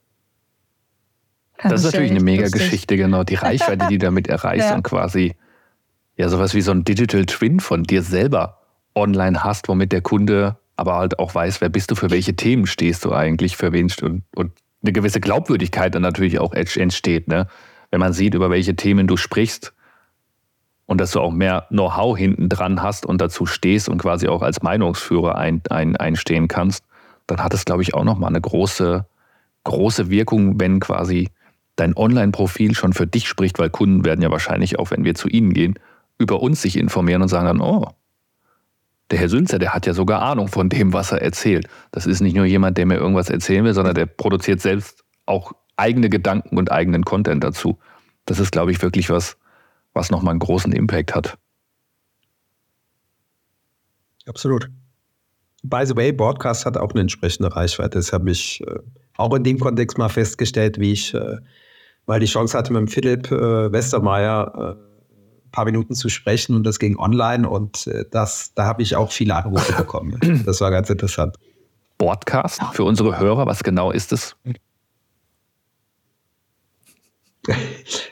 Das, 1.62 1.70
das 1.70 1.80
ist 1.82 1.92
natürlich 1.92 2.10
eine 2.10 2.24
mega 2.24 2.42
lustig. 2.42 2.62
Geschichte, 2.62 2.96
genau. 2.96 3.22
Die 3.22 3.36
Reichweite, 3.36 3.86
die 3.88 3.98
du 3.98 4.06
damit 4.06 4.26
erreichst 4.26 4.68
ja. 4.70 4.74
und 4.74 4.82
quasi 4.82 5.36
ja 6.16 6.28
sowas 6.28 6.52
wie 6.52 6.62
so 6.62 6.72
ein 6.72 6.82
Digital 6.82 7.26
Twin 7.26 7.60
von 7.60 7.84
dir 7.84 8.02
selber 8.02 8.58
online 8.96 9.44
hast, 9.44 9.68
womit 9.68 9.92
der 9.92 10.00
Kunde 10.00 10.56
aber 10.76 10.96
halt 10.96 11.18
auch 11.18 11.34
weiß, 11.34 11.60
wer 11.60 11.68
bist 11.68 11.90
du, 11.90 11.94
für 11.94 12.10
welche 12.10 12.36
Themen 12.36 12.66
stehst 12.66 13.04
du 13.04 13.12
eigentlich, 13.12 13.56
für 13.56 13.72
wen 13.72 13.90
und, 14.02 14.22
und 14.34 14.52
eine 14.82 14.92
gewisse 14.92 15.20
Glaubwürdigkeit 15.20 15.94
dann 15.94 16.02
natürlich 16.02 16.38
auch 16.38 16.52
entsteht, 16.52 17.28
ne? 17.28 17.48
Wenn 17.90 18.00
man 18.00 18.12
sieht, 18.12 18.34
über 18.34 18.50
welche 18.50 18.76
Themen 18.76 19.06
du 19.06 19.16
sprichst 19.16 19.72
und 20.86 21.00
dass 21.00 21.12
du 21.12 21.20
auch 21.20 21.32
mehr 21.32 21.66
Know-how 21.68 22.16
hinten 22.16 22.48
dran 22.48 22.82
hast 22.82 23.06
und 23.06 23.20
dazu 23.20 23.46
stehst 23.46 23.88
und 23.88 23.98
quasi 23.98 24.28
auch 24.28 24.42
als 24.42 24.62
Meinungsführer 24.62 25.36
ein, 25.36 25.62
ein, 25.70 25.96
einstehen 25.96 26.48
kannst, 26.48 26.84
dann 27.26 27.42
hat 27.42 27.54
es, 27.54 27.64
glaube 27.64 27.82
ich, 27.82 27.94
auch 27.94 28.04
nochmal 28.04 28.30
eine 28.30 28.40
große, 28.40 29.06
große 29.64 30.10
Wirkung, 30.10 30.60
wenn 30.60 30.80
quasi 30.80 31.30
dein 31.76 31.96
Online-Profil 31.96 32.74
schon 32.74 32.92
für 32.92 33.06
dich 33.06 33.28
spricht, 33.28 33.58
weil 33.58 33.70
Kunden 33.70 34.04
werden 34.04 34.22
ja 34.22 34.30
wahrscheinlich 34.30 34.78
auch, 34.78 34.90
wenn 34.90 35.04
wir 35.04 35.14
zu 35.14 35.28
ihnen 35.28 35.52
gehen, 35.52 35.78
über 36.18 36.40
uns 36.40 36.62
sich 36.62 36.76
informieren 36.76 37.22
und 37.22 37.28
sagen 37.28 37.46
dann, 37.46 37.60
oh, 37.60 37.90
der 39.10 39.18
Herr 39.18 39.28
Sünzer, 39.28 39.58
der 39.58 39.72
hat 39.72 39.86
ja 39.86 39.94
sogar 39.94 40.22
Ahnung 40.22 40.48
von 40.48 40.68
dem, 40.68 40.92
was 40.92 41.12
er 41.12 41.22
erzählt. 41.22 41.68
Das 41.92 42.06
ist 42.06 42.20
nicht 42.20 42.34
nur 42.34 42.44
jemand, 42.44 42.76
der 42.78 42.86
mir 42.86 42.96
irgendwas 42.96 43.30
erzählen 43.30 43.64
will, 43.64 43.74
sondern 43.74 43.94
der 43.94 44.06
produziert 44.06 44.60
selbst 44.60 45.04
auch 45.26 45.52
eigene 45.76 46.08
Gedanken 46.08 46.58
und 46.58 46.72
eigenen 46.72 47.04
Content 47.04 47.44
dazu. 47.44 47.78
Das 48.24 48.40
ist, 48.40 48.50
glaube 48.50 48.72
ich, 48.72 48.82
wirklich 48.82 49.10
was, 49.10 49.36
was 49.92 50.10
nochmal 50.10 50.32
einen 50.32 50.40
großen 50.40 50.72
Impact 50.72 51.14
hat. 51.14 51.38
Absolut. 54.26 54.68
By 55.62 55.84
the 55.84 55.96
way, 55.96 56.12
Broadcast 56.12 56.66
hat 56.66 56.76
auch 56.76 56.90
eine 56.90 57.02
entsprechende 57.02 57.54
Reichweite. 57.54 57.98
Das 57.98 58.12
habe 58.12 58.30
ich 58.30 58.60
äh, 58.66 58.78
auch 59.16 59.34
in 59.34 59.44
dem 59.44 59.60
Kontext 59.60 59.98
mal 59.98 60.08
festgestellt, 60.08 60.80
wie 60.80 60.92
ich 60.92 61.14
äh, 61.14 61.36
weil 62.06 62.20
die 62.20 62.26
Chance 62.26 62.56
hatte, 62.56 62.72
mit 62.72 62.90
Philipp 62.90 63.30
äh, 63.30 63.72
Westermeier 63.72 64.76
äh, 64.78 64.95
paar 65.56 65.64
Minuten 65.64 65.94
zu 65.94 66.10
sprechen 66.10 66.54
und 66.54 66.64
das 66.64 66.78
ging 66.78 66.98
online 66.98 67.48
und 67.48 67.86
äh, 67.86 68.04
das, 68.10 68.52
da 68.54 68.66
habe 68.66 68.82
ich 68.82 68.94
auch 68.94 69.10
viele 69.10 69.34
Anrufe 69.34 69.72
bekommen. 69.76 70.42
Das 70.44 70.60
war 70.60 70.70
ganz 70.70 70.90
interessant. 70.90 71.36
Broadcast 71.96 72.60
für 72.74 72.84
unsere 72.84 73.18
Hörer, 73.18 73.46
was 73.46 73.64
genau 73.64 73.90
ist 73.90 74.12
es? 74.12 74.36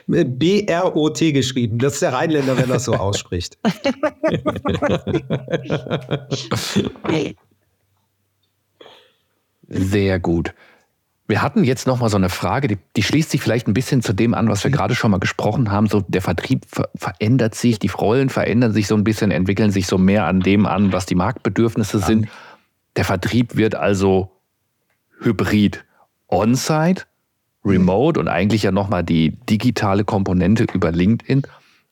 B-R-O-T 0.07 1.33
geschrieben. 1.33 1.77
Das 1.77 1.93
ist 1.93 2.01
der 2.01 2.13
Rheinländer, 2.13 2.57
wenn 2.57 2.63
er 2.63 2.73
das 2.73 2.85
so 2.85 2.93
ausspricht. 2.95 3.59
Sehr 9.67 10.19
gut. 10.19 10.55
Wir 11.27 11.41
hatten 11.41 11.63
jetzt 11.63 11.87
noch 11.87 11.99
mal 11.99 12.09
so 12.09 12.17
eine 12.17 12.29
Frage, 12.29 12.67
die, 12.67 12.77
die, 12.95 13.01
schließt 13.01 13.31
sich 13.31 13.41
vielleicht 13.41 13.67
ein 13.67 13.73
bisschen 13.73 14.03
zu 14.03 14.13
dem 14.13 14.35
an, 14.35 14.47
was 14.47 14.63
wir 14.63 14.69
gerade 14.69 14.93
schon 14.93 15.09
mal 15.09 15.19
gesprochen 15.19 15.71
haben. 15.71 15.87
So 15.87 16.01
der 16.07 16.21
Vertrieb 16.21 16.65
ver 16.67 16.89
verändert 16.95 17.55
sich, 17.55 17.79
die 17.79 17.87
Rollen 17.87 18.29
verändern 18.29 18.73
sich 18.73 18.87
so 18.87 18.95
ein 18.95 19.03
bisschen, 19.03 19.31
entwickeln 19.31 19.71
sich 19.71 19.87
so 19.87 19.97
mehr 19.97 20.25
an 20.25 20.41
dem 20.41 20.67
an, 20.67 20.93
was 20.93 21.07
die 21.07 21.15
Marktbedürfnisse 21.15 21.97
ja. 21.99 22.05
sind. 22.05 22.27
Der 22.95 23.05
Vertrieb 23.05 23.55
wird 23.55 23.73
also 23.73 24.31
hybrid, 25.19 25.83
on-site, 26.27 27.05
remote 27.65 28.19
und 28.19 28.27
eigentlich 28.27 28.63
ja 28.63 28.71
noch 28.71 28.89
mal 28.89 29.03
die 29.03 29.31
digitale 29.31 30.03
Komponente 30.03 30.67
über 30.73 30.91
LinkedIn. 30.91 31.41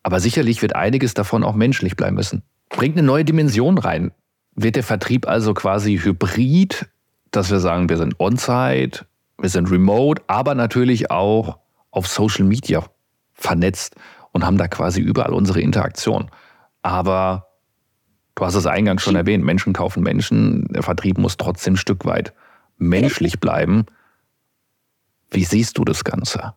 Aber 0.04 0.20
sicherlich 0.20 0.62
wird 0.62 0.76
einiges 0.76 1.16
davon 1.16 1.44
auch 1.44 1.56
menschlich 1.56 1.96
bleiben 1.96 2.16
müssen. 2.16 2.44
Bringt 2.70 2.98
eine 2.98 3.08
neue 3.08 3.26
Dimension 3.26 3.78
rein. 3.80 4.12
Wird 4.56 4.76
der 4.76 4.84
Vertrieb 4.84 5.28
also 5.28 5.54
quasi 5.56 5.98
hybrid, 5.98 6.86
dass 7.32 7.50
wir 7.50 7.60
sagen, 7.60 7.90
wir 7.90 7.98
sind 7.98 8.20
on-site, 8.20 9.06
wir 9.44 9.50
sind 9.50 9.70
remote, 9.70 10.24
aber 10.28 10.56
natürlich 10.56 11.12
auch 11.12 11.60
auf 11.92 12.08
Social 12.08 12.46
Media 12.46 12.82
vernetzt 13.34 13.96
und 14.32 14.46
haben 14.46 14.58
da 14.58 14.70
quasi 14.70 15.02
überall 15.02 15.34
unsere 15.34 15.60
Interaktion. 15.60 16.32
Aber 16.82 17.50
du 18.36 18.46
hast 18.46 18.56
es 18.56 18.66
eingangs 18.66 19.02
schon 19.02 19.18
erwähnt, 19.18 19.44
Menschen 19.44 19.74
kaufen 19.74 20.02
Menschen, 20.02 20.68
der 20.70 20.82
Vertrieb 20.82 21.18
muss 21.18 21.36
trotzdem 21.36 21.74
ein 21.74 21.78
Stück 21.78 22.06
weit 22.06 22.34
menschlich 22.78 23.42
bleiben. 23.42 23.86
Wie 25.30 25.44
siehst 25.44 25.78
du 25.78 25.84
das 25.84 26.06
Ganze? 26.06 26.54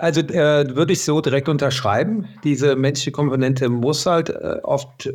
Also 0.00 0.22
äh, 0.22 0.74
würde 0.74 0.94
ich 0.94 1.04
so 1.04 1.20
direkt 1.20 1.50
unterschreiben. 1.50 2.26
Diese 2.42 2.74
menschliche 2.74 3.12
Komponente 3.12 3.68
muss 3.68 4.06
halt 4.06 4.30
äh, 4.30 4.56
oft 4.62 5.06
äh, 5.06 5.12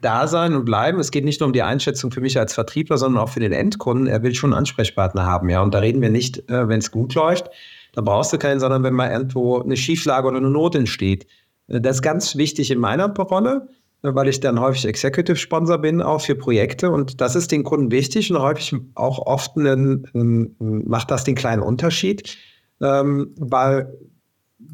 da 0.00 0.26
sein 0.26 0.54
und 0.54 0.64
bleiben. 0.64 0.98
Es 1.00 1.10
geht 1.10 1.26
nicht 1.26 1.40
nur 1.40 1.48
um 1.48 1.52
die 1.52 1.62
Einschätzung 1.62 2.10
für 2.10 2.22
mich 2.22 2.38
als 2.38 2.54
Vertriebler, 2.54 2.96
sondern 2.96 3.22
auch 3.22 3.28
für 3.28 3.40
den 3.40 3.52
Endkunden. 3.52 4.06
Er 4.06 4.22
will 4.22 4.34
schon 4.34 4.52
einen 4.52 4.60
Ansprechpartner 4.60 5.26
haben, 5.26 5.50
ja. 5.50 5.62
Und 5.62 5.74
da 5.74 5.80
reden 5.80 6.00
wir 6.00 6.08
nicht, 6.08 6.48
äh, 6.48 6.66
wenn 6.66 6.78
es 6.78 6.90
gut 6.90 7.14
läuft, 7.14 7.50
da 7.92 8.00
brauchst 8.00 8.32
du 8.32 8.38
keinen, 8.38 8.58
sondern 8.58 8.82
wenn 8.82 8.94
mal 8.94 9.10
irgendwo 9.10 9.60
eine 9.60 9.76
Schieflage 9.76 10.26
oder 10.26 10.38
eine 10.38 10.48
Not 10.48 10.76
entsteht. 10.76 11.26
Äh, 11.68 11.82
das 11.82 11.96
ist 11.96 12.02
ganz 12.02 12.34
wichtig 12.34 12.70
in 12.70 12.78
meiner 12.78 13.14
Rolle, 13.14 13.68
äh, 14.02 14.14
weil 14.14 14.28
ich 14.28 14.40
dann 14.40 14.58
häufig 14.58 14.86
Executive 14.86 15.36
Sponsor 15.36 15.76
bin, 15.76 16.00
auch 16.00 16.22
für 16.22 16.36
Projekte. 16.36 16.90
Und 16.90 17.20
das 17.20 17.36
ist 17.36 17.52
den 17.52 17.64
Kunden 17.64 17.90
wichtig 17.90 18.32
und 18.32 18.40
häufig 18.40 18.74
auch 18.94 19.18
oft 19.18 19.58
einen, 19.58 20.06
einen, 20.14 20.56
macht 20.88 21.10
das 21.10 21.24
den 21.24 21.34
kleinen 21.34 21.60
Unterschied. 21.60 22.34
Ähm, 22.80 23.34
weil 23.36 23.92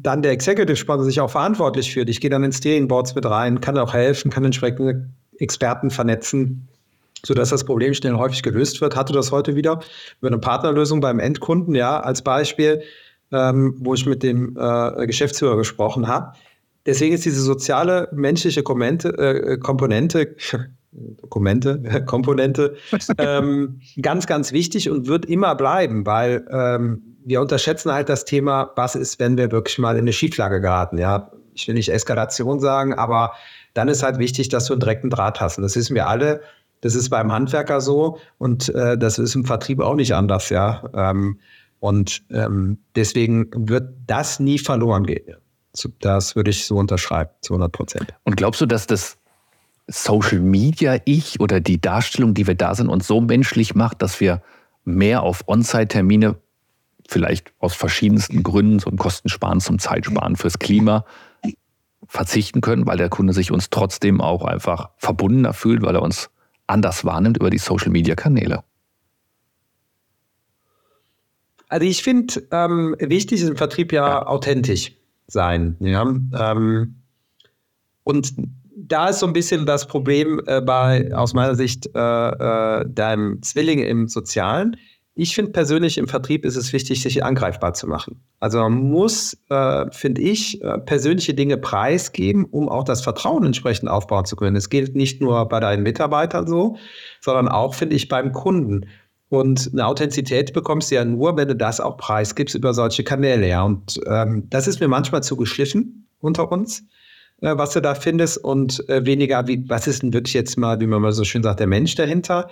dann 0.01 0.21
der 0.21 0.31
Executive 0.31 0.75
Sponsor 0.75 1.05
sich 1.05 1.19
auch 1.19 1.29
verantwortlich 1.29 1.93
fühlt. 1.93 2.09
Ich 2.09 2.21
gehe 2.21 2.29
dann 2.29 2.43
in 2.43 2.51
Steering 2.51 2.87
Boards 2.87 3.15
mit 3.15 3.25
rein, 3.25 3.59
kann 3.59 3.77
auch 3.77 3.93
helfen, 3.93 4.31
kann 4.31 4.45
entsprechende 4.45 5.09
Experten 5.37 5.91
vernetzen, 5.91 6.67
sodass 7.25 7.49
das 7.49 7.65
Problem 7.65 7.93
schnell 7.93 8.13
häufig 8.13 8.41
gelöst 8.41 8.79
wird. 8.81 8.95
Hatte 8.95 9.13
das 9.13 9.31
heute 9.31 9.55
wieder 9.55 9.81
über 10.19 10.29
eine 10.29 10.39
Partnerlösung 10.39 11.01
beim 11.01 11.19
Endkunden, 11.19 11.75
ja, 11.75 11.99
als 11.99 12.21
Beispiel, 12.21 12.81
ähm, 13.31 13.75
wo 13.79 13.93
ich 13.93 14.05
mit 14.05 14.23
dem 14.23 14.57
äh, 14.57 15.05
Geschäftsführer 15.05 15.57
gesprochen 15.57 16.07
habe. 16.07 16.33
Deswegen 16.85 17.13
ist 17.13 17.25
diese 17.25 17.41
soziale 17.41 18.07
menschliche 18.13 18.63
Komponente, 18.63 19.09
äh, 19.17 19.57
Komponente 19.57 20.35
Dokumente, 20.91 22.03
Komponente, 22.05 22.75
ähm, 23.17 23.81
ganz, 24.01 24.27
ganz 24.27 24.51
wichtig 24.51 24.89
und 24.89 25.07
wird 25.07 25.25
immer 25.25 25.55
bleiben, 25.55 26.05
weil 26.05 26.45
ähm, 26.51 27.08
wir 27.23 27.41
unterschätzen 27.41 27.91
halt 27.91 28.09
das 28.09 28.25
Thema, 28.25 28.71
was 28.75 28.95
ist, 28.95 29.19
wenn 29.19 29.37
wir 29.37 29.51
wirklich 29.51 29.77
mal 29.77 29.95
in 29.95 30.01
eine 30.01 30.13
Schieflage 30.13 30.61
geraten. 30.61 30.97
Ja, 30.97 31.31
ich 31.53 31.67
will 31.67 31.75
nicht 31.75 31.91
Eskalation 31.91 32.59
sagen, 32.59 32.93
aber 32.93 33.33
dann 33.73 33.87
ist 33.87 34.03
halt 34.03 34.19
wichtig, 34.19 34.49
dass 34.49 34.65
du 34.65 34.73
einen 34.73 34.79
direkten 34.79 35.09
Draht 35.09 35.41
hast. 35.41 35.57
Und 35.57 35.63
das 35.63 35.75
wissen 35.75 35.95
wir 35.95 36.07
alle. 36.07 36.41
Das 36.81 36.95
ist 36.95 37.09
beim 37.09 37.31
Handwerker 37.31 37.81
so 37.81 38.19
und 38.37 38.69
äh, 38.69 38.97
das 38.97 39.19
ist 39.19 39.35
im 39.35 39.43
Vertrieb 39.45 39.81
auch 39.81 39.95
nicht 39.95 40.15
anders, 40.15 40.49
ja. 40.49 40.89
Ähm, 40.93 41.39
und 41.79 42.23
ähm, 42.31 42.77
deswegen 42.95 43.49
wird 43.53 43.93
das 44.07 44.39
nie 44.39 44.59
verloren 44.59 45.05
gehen. 45.05 45.35
Das 45.99 46.35
würde 46.35 46.49
ich 46.49 46.65
so 46.65 46.77
unterschreiben, 46.77 47.31
zu 47.41 47.53
100 47.53 47.71
Prozent. 47.71 48.13
Und 48.23 48.37
glaubst 48.37 48.59
du, 48.61 48.65
dass 48.65 48.87
das 48.87 49.17
Social 49.87 50.39
Media 50.39 50.97
Ich 51.05 51.39
oder 51.39 51.59
die 51.59 51.79
Darstellung, 51.79 52.33
die 52.33 52.47
wir 52.47 52.55
da 52.55 52.75
sind, 52.75 52.89
uns 52.89 53.07
so 53.07 53.21
menschlich 53.21 53.75
macht, 53.75 54.01
dass 54.01 54.19
wir 54.19 54.41
mehr 54.83 55.23
auf 55.23 55.43
On-Site-Termine 55.47 56.35
vielleicht 57.09 57.53
aus 57.59 57.73
verschiedensten 57.73 58.43
Gründen, 58.43 58.79
zum 58.79 58.97
Kostensparen, 58.97 59.59
zum 59.59 59.79
Zeitsparen, 59.79 60.35
fürs 60.35 60.59
Klima 60.59 61.05
verzichten 62.07 62.61
können, 62.61 62.85
weil 62.87 62.97
der 62.97 63.09
Kunde 63.09 63.33
sich 63.33 63.51
uns 63.51 63.69
trotzdem 63.69 64.21
auch 64.21 64.43
einfach 64.45 64.89
verbundener 64.97 65.53
fühlt, 65.53 65.81
weil 65.81 65.95
er 65.95 66.01
uns 66.01 66.29
anders 66.67 67.03
wahrnimmt 67.05 67.37
über 67.37 67.49
die 67.49 67.57
Social-Media-Kanäle. 67.57 68.63
Also 71.67 71.85
ich 71.85 72.01
finde, 72.01 72.47
ähm, 72.51 72.95
wichtig 72.99 73.41
ist 73.41 73.49
im 73.49 73.57
Vertrieb 73.57 73.91
ja, 73.91 74.07
ja. 74.07 74.25
authentisch 74.27 74.95
sein. 75.27 75.75
Ja? 75.79 76.01
Ähm, 76.01 76.95
und 78.03 78.33
da 78.75 79.09
ist 79.09 79.19
so 79.19 79.27
ein 79.27 79.33
bisschen 79.33 79.65
das 79.65 79.87
Problem 79.87 80.41
äh, 80.47 80.61
bei, 80.61 81.13
aus 81.13 81.33
meiner 81.33 81.55
Sicht, 81.55 81.89
äh, 81.93 81.99
äh, 81.99 82.85
deinem 82.87 83.41
Zwilling 83.43 83.79
im 83.79 84.07
Sozialen. 84.07 84.77
Ich 85.21 85.35
finde 85.35 85.51
persönlich 85.51 85.97
im 85.97 86.07
Vertrieb 86.07 86.45
ist 86.45 86.55
es 86.55 86.71
wichtig, 86.71 87.01
sich 87.01 87.25
angreifbar 87.25 87.73
zu 87.73 87.87
machen. 87.87 88.21
Also 88.39 88.59
man 88.59 88.71
muss, 88.89 89.37
äh, 89.49 89.91
finde 89.91 90.21
ich, 90.21 90.61
äh, 90.61 90.77
persönliche 90.77 91.33
Dinge 91.33 91.57
preisgeben, 91.57 92.45
um 92.45 92.69
auch 92.69 92.85
das 92.85 93.01
Vertrauen 93.01 93.43
entsprechend 93.43 93.89
aufbauen 93.89 94.23
zu 94.23 94.37
können. 94.37 94.55
Es 94.55 94.69
gilt 94.69 94.95
nicht 94.95 95.19
nur 95.19 95.45
bei 95.49 95.59
deinen 95.59 95.83
Mitarbeitern 95.83 96.47
so, 96.47 96.77
sondern 97.19 97.49
auch, 97.49 97.73
finde 97.73 97.97
ich, 97.97 98.07
beim 98.07 98.31
Kunden. 98.31 98.85
Und 99.27 99.69
eine 99.73 99.87
Authentizität 99.87 100.53
bekommst 100.53 100.89
du 100.89 100.95
ja 100.95 101.03
nur, 101.03 101.35
wenn 101.35 101.49
du 101.49 101.55
das 101.57 101.81
auch 101.81 101.97
preisgibst 101.97 102.55
über 102.55 102.73
solche 102.73 103.03
Kanäle. 103.03 103.45
Ja. 103.45 103.63
Und 103.63 103.99
ähm, 104.07 104.47
das 104.49 104.67
ist 104.69 104.79
mir 104.79 104.87
manchmal 104.87 105.21
zu 105.21 105.35
geschliffen 105.35 106.07
unter 106.21 106.49
uns, 106.49 106.83
äh, 107.41 107.57
was 107.57 107.71
du 107.71 107.81
da 107.81 107.93
findest, 107.93 108.37
und 108.37 108.87
äh, 108.87 109.05
weniger, 109.05 109.45
wie, 109.47 109.65
was 109.67 109.85
ist 109.85 110.01
denn 110.01 110.13
wirklich 110.13 110.33
jetzt 110.33 110.57
mal, 110.57 110.79
wie 110.79 110.87
man 110.87 111.01
mal 111.01 111.11
so 111.11 111.25
schön 111.25 111.43
sagt, 111.43 111.59
der 111.59 111.67
Mensch 111.67 111.95
dahinter. 111.95 112.49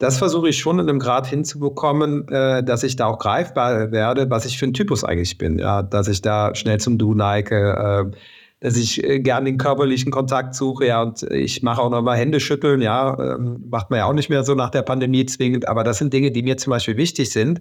Das 0.00 0.16
versuche 0.16 0.48
ich 0.48 0.58
schon 0.58 0.78
in 0.78 0.88
einem 0.88 0.98
Grad 0.98 1.26
hinzubekommen, 1.26 2.26
äh, 2.28 2.64
dass 2.64 2.82
ich 2.84 2.96
da 2.96 3.04
auch 3.04 3.18
greifbar 3.18 3.92
werde, 3.92 4.30
was 4.30 4.46
ich 4.46 4.58
für 4.58 4.64
ein 4.64 4.72
Typus 4.72 5.04
eigentlich 5.04 5.36
bin. 5.36 5.58
Ja, 5.58 5.82
dass 5.82 6.08
ich 6.08 6.22
da 6.22 6.54
schnell 6.54 6.80
zum 6.80 6.96
Du 6.96 7.12
neige, 7.12 8.10
äh, 8.10 8.16
dass 8.60 8.78
ich 8.78 9.04
äh, 9.04 9.20
gerne 9.20 9.50
den 9.50 9.58
körperlichen 9.58 10.10
Kontakt 10.10 10.54
suche, 10.54 10.86
ja, 10.86 11.02
und 11.02 11.22
ich 11.24 11.62
mache 11.62 11.82
auch 11.82 11.90
nochmal 11.90 12.16
Hände 12.16 12.40
schütteln, 12.40 12.80
ja, 12.80 13.34
ähm, 13.34 13.66
macht 13.68 13.90
man 13.90 13.98
ja 13.98 14.06
auch 14.06 14.14
nicht 14.14 14.30
mehr 14.30 14.42
so 14.42 14.54
nach 14.54 14.70
der 14.70 14.80
Pandemie 14.80 15.26
zwingend, 15.26 15.68
aber 15.68 15.84
das 15.84 15.98
sind 15.98 16.14
Dinge, 16.14 16.30
die 16.30 16.42
mir 16.42 16.56
zum 16.56 16.70
Beispiel 16.70 16.96
wichtig 16.96 17.30
sind. 17.30 17.60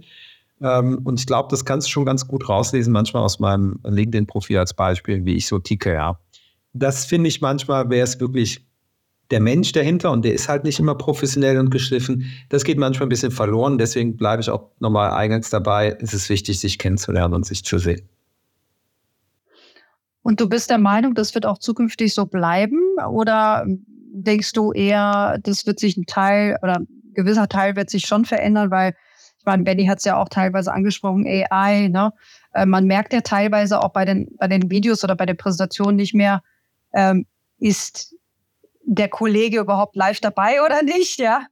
Ähm, 0.62 1.02
und 1.04 1.20
ich 1.20 1.26
glaube, 1.26 1.50
das 1.52 1.66
kannst 1.66 1.88
du 1.88 1.92
schon 1.92 2.06
ganz 2.06 2.26
gut 2.26 2.48
rauslesen, 2.48 2.94
manchmal 2.94 3.24
aus 3.24 3.42
meinem 3.42 3.82
LinkedIn-Profil 3.84 4.60
als 4.60 4.74
Beispiel, 4.74 5.26
wie 5.26 5.36
ich 5.36 5.46
so 5.46 5.60
ticke, 5.60 5.92
ja. 5.92 6.18
Das 6.72 7.04
finde 7.04 7.28
ich 7.28 7.42
manchmal, 7.42 7.90
wäre 7.90 8.06
es 8.06 8.18
wirklich 8.22 8.69
der 9.32 9.40
Mensch 9.40 9.72
dahinter 9.72 10.12
und 10.12 10.26
der 10.26 10.34
ist 10.34 10.50
halt 10.50 10.64
nicht 10.64 10.80
immer 10.80 10.96
professionell 10.96 11.58
und 11.60 11.70
geschliffen. 11.70 12.26
Das 12.50 12.64
geht 12.64 12.78
manchmal 12.78 13.06
ein 13.06 13.10
bisschen 13.10 13.32
verloren, 13.32 13.78
deswegen 13.78 14.18
bleibe 14.18 14.42
ich 14.42 14.50
auch 14.50 14.72
nochmal 14.80 15.12
eingangs 15.12 15.50
dabei. 15.50 15.98
Es 16.02 16.14
ist 16.14 16.30
wichtig, 16.30 16.60
sich 16.60 16.80
kennenzulernen 16.80 17.34
und 17.34 17.46
sich 17.46 17.64
zu 17.64 17.78
sehen. 17.78 18.08
Und 20.22 20.40
du 20.40 20.50
bist 20.50 20.70
der 20.70 20.78
Meinung, 20.78 21.14
das 21.14 21.34
wird 21.34 21.46
auch 21.46 21.58
zukünftig 21.58 22.14
so 22.14 22.26
bleiben? 22.26 22.80
Oder 23.10 23.66
denkst 23.68 24.54
du 24.54 24.72
eher, 24.72 25.40
das 25.44 25.66
wird 25.66 25.80
sich 25.80 25.98
ein 25.98 26.06
Teil 26.06 26.58
oder 26.62 26.78
ein 26.78 26.88
gewisser 27.14 27.48
Teil 27.48 27.76
wird 27.76 27.90
sich 27.90 28.06
schon 28.06 28.26
verändern, 28.26 28.72
weil 28.72 28.96
ich 29.38 29.46
meine, 29.46 29.64
Benny 29.64 29.86
hat 29.86 30.00
es 30.00 30.06
ja 30.06 30.18
auch 30.18 30.28
teilweise 30.28 30.74
angesprochen, 30.74 31.26
AI, 31.26 31.88
ne? 31.88 32.12
Äh, 32.54 32.66
man 32.66 32.86
merkt 32.86 33.14
ja 33.14 33.22
teilweise 33.22 33.82
auch 33.82 33.90
bei 33.90 34.04
den, 34.04 34.36
bei 34.38 34.48
den 34.48 34.70
Videos 34.70 35.04
oder 35.04 35.16
bei 35.16 35.26
der 35.26 35.36
Präsentation 35.36 35.96
nicht 35.96 36.14
mehr, 36.14 36.44
ähm, 36.94 37.26
ist 37.58 38.16
der 38.90 39.10
Kollege 39.10 39.60
überhaupt 39.60 39.96
live 39.96 40.20
dabei 40.20 40.64
oder 40.66 40.84
nicht, 40.84 41.20
ja? 41.20 41.46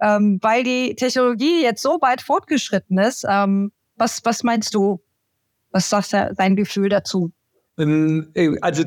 Ähm, 0.00 0.38
weil 0.42 0.64
die 0.64 0.94
Technologie 0.94 1.62
jetzt 1.62 1.82
so 1.82 1.98
weit 2.00 2.22
fortgeschritten 2.22 2.98
ist. 2.98 3.24
Ähm, 3.28 3.72
was, 3.96 4.20
was 4.24 4.42
meinst 4.42 4.74
du? 4.74 5.00
Was 5.70 5.90
sagt 5.90 6.12
dein 6.12 6.56
Gefühl 6.56 6.88
dazu? 6.88 7.30
Ähm, 7.78 8.30
äh, 8.34 8.56
also 8.60 8.84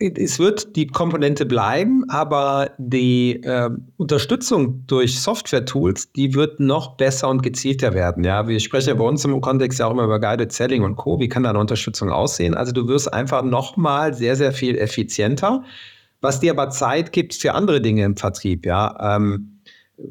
es 0.00 0.38
wird 0.38 0.76
die 0.76 0.86
Komponente 0.86 1.44
bleiben, 1.44 2.08
aber 2.08 2.70
die 2.78 3.42
äh, 3.42 3.68
Unterstützung 3.98 4.86
durch 4.86 5.20
Software-Tools, 5.20 6.12
die 6.12 6.34
wird 6.34 6.58
noch 6.58 6.96
besser 6.96 7.28
und 7.28 7.42
gezielter 7.42 7.92
werden. 7.92 8.24
Ja, 8.24 8.48
wir 8.48 8.60
sprechen 8.60 8.88
ja 8.88 8.94
bei 8.94 9.04
uns 9.04 9.24
im 9.24 9.40
Kontext 9.40 9.78
ja 9.78 9.86
auch 9.86 9.90
immer 9.90 10.04
über 10.04 10.18
Guided 10.18 10.52
Selling 10.52 10.84
und 10.84 10.96
Co. 10.96 11.20
Wie 11.20 11.28
kann 11.28 11.42
da 11.42 11.50
eine 11.50 11.58
Unterstützung 11.58 12.10
aussehen? 12.10 12.54
Also 12.54 12.72
du 12.72 12.88
wirst 12.88 13.12
einfach 13.12 13.42
noch 13.42 13.76
mal 13.76 14.14
sehr, 14.14 14.36
sehr 14.36 14.52
viel 14.52 14.78
effizienter, 14.78 15.64
was 16.20 16.40
dir 16.40 16.52
aber 16.52 16.70
Zeit 16.70 17.12
gibt 17.12 17.34
für 17.34 17.54
andere 17.54 17.80
Dinge 17.80 18.04
im 18.04 18.16
Vertrieb. 18.16 18.66
Ja, 18.66 19.16
ähm, 19.16 19.60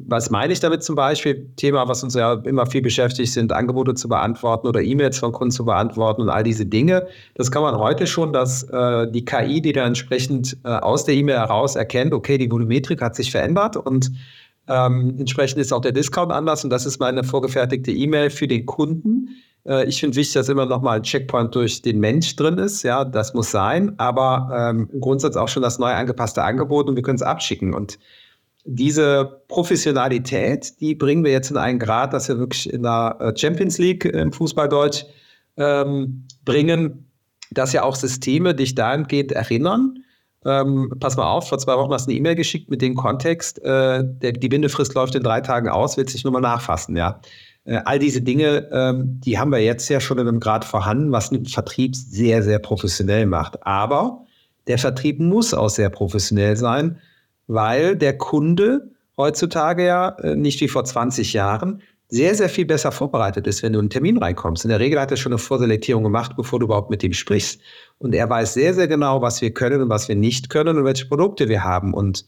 was 0.06 0.30
meine 0.30 0.52
ich 0.52 0.60
damit 0.60 0.82
zum 0.82 0.94
Beispiel? 0.94 1.50
Thema, 1.56 1.88
was 1.88 2.02
uns 2.04 2.14
ja 2.14 2.34
immer 2.44 2.66
viel 2.66 2.82
beschäftigt, 2.82 3.32
sind 3.32 3.52
Angebote 3.52 3.94
zu 3.94 4.08
beantworten 4.08 4.68
oder 4.68 4.80
E-Mails 4.82 5.18
von 5.18 5.32
Kunden 5.32 5.50
zu 5.50 5.64
beantworten 5.64 6.22
und 6.22 6.28
all 6.28 6.44
diese 6.44 6.66
Dinge. 6.66 7.08
Das 7.34 7.50
kann 7.50 7.62
man 7.62 7.76
heute 7.76 8.06
schon, 8.06 8.32
dass 8.32 8.62
äh, 8.64 9.10
die 9.10 9.24
KI, 9.24 9.60
die 9.60 9.72
dann 9.72 9.88
entsprechend 9.88 10.56
äh, 10.64 10.68
aus 10.68 11.04
der 11.04 11.14
E-Mail 11.14 11.38
heraus 11.38 11.76
erkennt, 11.76 12.12
okay, 12.12 12.38
die 12.38 12.50
Volumetrik 12.50 13.02
hat 13.02 13.16
sich 13.16 13.30
verändert 13.30 13.76
und 13.76 14.12
ähm, 14.68 15.16
entsprechend 15.18 15.60
ist 15.60 15.72
auch 15.72 15.80
der 15.80 15.92
Discount 15.92 16.30
anders 16.30 16.62
und 16.62 16.70
das 16.70 16.86
ist 16.86 17.00
meine 17.00 17.24
vorgefertigte 17.24 17.90
E-Mail 17.90 18.30
für 18.30 18.46
den 18.46 18.66
Kunden. 18.66 19.30
Äh, 19.66 19.88
ich 19.88 20.00
finde 20.00 20.16
wichtig, 20.16 20.34
dass 20.34 20.48
immer 20.48 20.66
noch 20.66 20.82
mal 20.82 20.96
ein 20.96 21.02
Checkpoint 21.02 21.54
durch 21.54 21.82
den 21.82 22.00
Mensch 22.00 22.36
drin 22.36 22.58
ist. 22.58 22.82
Ja, 22.82 23.04
das 23.04 23.34
muss 23.34 23.50
sein, 23.50 23.94
aber 23.98 24.70
ähm, 24.70 24.88
im 24.92 25.00
Grundsatz 25.00 25.36
auch 25.36 25.48
schon 25.48 25.62
das 25.62 25.78
neu 25.78 25.92
angepasste 25.92 26.42
Angebot 26.42 26.88
und 26.88 26.96
wir 26.96 27.02
können 27.02 27.16
es 27.16 27.22
abschicken 27.22 27.74
und 27.74 27.98
diese 28.64 29.42
Professionalität, 29.48 30.80
die 30.80 30.94
bringen 30.94 31.24
wir 31.24 31.32
jetzt 31.32 31.50
in 31.50 31.56
einen 31.56 31.78
Grad, 31.78 32.12
dass 32.12 32.28
wir 32.28 32.38
wirklich 32.38 32.70
in 32.72 32.82
der 32.82 33.16
äh, 33.18 33.32
Champions 33.36 33.78
League 33.78 34.04
im 34.04 34.32
Fußballdeutsch 34.32 35.04
ähm, 35.56 36.26
bringen, 36.44 37.10
dass 37.50 37.72
ja 37.72 37.82
auch 37.82 37.96
Systeme 37.96 38.54
dich 38.54 38.74
dahingehend 38.74 39.32
erinnern. 39.32 40.04
Ähm, 40.44 40.92
pass 41.00 41.16
mal 41.16 41.30
auf, 41.30 41.48
vor 41.48 41.58
zwei 41.58 41.76
Wochen 41.76 41.92
hast 41.92 42.06
du 42.06 42.10
eine 42.10 42.18
E-Mail 42.18 42.34
geschickt 42.34 42.70
mit 42.70 42.80
dem 42.80 42.94
Kontext, 42.94 43.62
äh, 43.62 44.02
der, 44.04 44.32
die 44.32 44.48
Bindefrist 44.48 44.94
läuft 44.94 45.14
in 45.14 45.22
drei 45.22 45.40
Tagen 45.40 45.68
aus, 45.68 45.96
wird 45.96 46.08
sich 46.08 46.24
nur 46.24 46.32
mal 46.32 46.40
nachfassen, 46.40 46.96
ja. 46.96 47.20
Äh, 47.64 47.80
all 47.84 47.98
diese 47.98 48.22
Dinge, 48.22 48.68
ähm, 48.72 49.20
die 49.20 49.38
haben 49.38 49.52
wir 49.52 49.58
jetzt 49.58 49.88
ja 49.88 50.00
schon 50.00 50.18
in 50.18 50.28
einem 50.28 50.40
Grad 50.40 50.64
vorhanden, 50.64 51.12
was 51.12 51.30
den 51.30 51.46
Vertrieb 51.46 51.94
sehr, 51.94 52.42
sehr 52.42 52.58
professionell 52.58 53.26
macht. 53.26 53.66
Aber 53.66 54.24
der 54.66 54.78
Vertrieb 54.78 55.20
muss 55.20 55.54
auch 55.54 55.70
sehr 55.70 55.90
professionell 55.90 56.56
sein, 56.56 56.98
weil 57.46 57.96
der 57.96 58.16
Kunde 58.16 58.90
heutzutage 59.16 59.86
ja 59.86 60.10
äh, 60.20 60.36
nicht 60.36 60.60
wie 60.60 60.68
vor 60.68 60.84
20 60.84 61.32
Jahren 61.32 61.82
sehr, 62.08 62.34
sehr 62.34 62.48
viel 62.48 62.66
besser 62.66 62.90
vorbereitet 62.90 63.46
ist, 63.46 63.62
wenn 63.62 63.72
du 63.72 63.78
in 63.78 63.84
einen 63.84 63.90
Termin 63.90 64.18
reinkommst. 64.18 64.64
In 64.64 64.70
der 64.70 64.80
Regel 64.80 65.00
hat 65.00 65.12
er 65.12 65.16
schon 65.16 65.32
eine 65.32 65.38
Vorselektierung 65.38 66.02
gemacht, 66.02 66.32
bevor 66.36 66.58
du 66.58 66.66
überhaupt 66.66 66.90
mit 66.90 67.04
ihm 67.04 67.12
sprichst. 67.12 67.60
Und 67.98 68.14
er 68.14 68.28
weiß 68.28 68.54
sehr, 68.54 68.74
sehr 68.74 68.88
genau, 68.88 69.22
was 69.22 69.40
wir 69.40 69.54
können 69.54 69.80
und 69.80 69.88
was 69.90 70.08
wir 70.08 70.16
nicht 70.16 70.50
können 70.50 70.76
und 70.76 70.84
welche 70.84 71.06
Produkte 71.06 71.48
wir 71.48 71.62
haben. 71.62 71.94
Und 71.94 72.26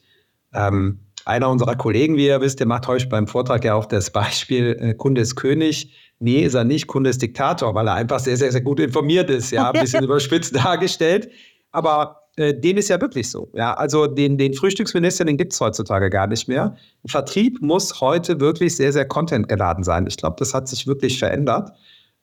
ähm, 0.54 1.00
einer 1.24 1.48
unserer 1.50 1.76
Kollegen, 1.76 2.16
wie 2.16 2.26
ihr 2.26 2.40
wisst, 2.40 2.60
der 2.60 2.66
macht 2.66 2.86
heute 2.88 3.06
beim 3.06 3.26
Vortrag 3.26 3.64
ja 3.64 3.74
auch 3.74 3.86
das 3.86 4.10
Beispiel, 4.10 4.76
äh, 4.80 4.94
Kunde 4.94 5.20
ist 5.20 5.36
König. 5.36 5.92
Nee, 6.18 6.42
ist 6.42 6.54
er 6.54 6.64
nicht, 6.64 6.86
Kunde 6.86 7.10
ist 7.10 7.20
Diktator, 7.20 7.74
weil 7.74 7.88
er 7.88 7.94
einfach 7.94 8.20
sehr, 8.20 8.36
sehr, 8.36 8.52
sehr 8.52 8.60
gut 8.60 8.78
informiert 8.78 9.28
ist, 9.28 9.50
ja, 9.50 9.70
ein 9.70 9.80
bisschen 9.80 10.04
überspitzt 10.04 10.54
dargestellt. 10.54 11.30
Aber 11.72 12.22
äh, 12.36 12.54
dem 12.54 12.76
ist 12.76 12.88
ja 12.88 13.00
wirklich 13.00 13.30
so. 13.30 13.50
Ja, 13.54 13.74
also 13.74 14.06
den, 14.06 14.38
den 14.38 14.54
Frühstücksminister, 14.54 15.24
den 15.24 15.36
gibt 15.36 15.52
es 15.52 15.60
heutzutage 15.60 16.10
gar 16.10 16.26
nicht 16.26 16.48
mehr. 16.48 16.76
Vertrieb 17.06 17.60
muss 17.60 18.00
heute 18.00 18.40
wirklich 18.40 18.76
sehr, 18.76 18.92
sehr 18.92 19.06
contentgeladen 19.06 19.84
sein. 19.84 20.06
Ich 20.06 20.16
glaube, 20.16 20.36
das 20.38 20.54
hat 20.54 20.68
sich 20.68 20.86
wirklich 20.86 21.18
verändert. 21.18 21.70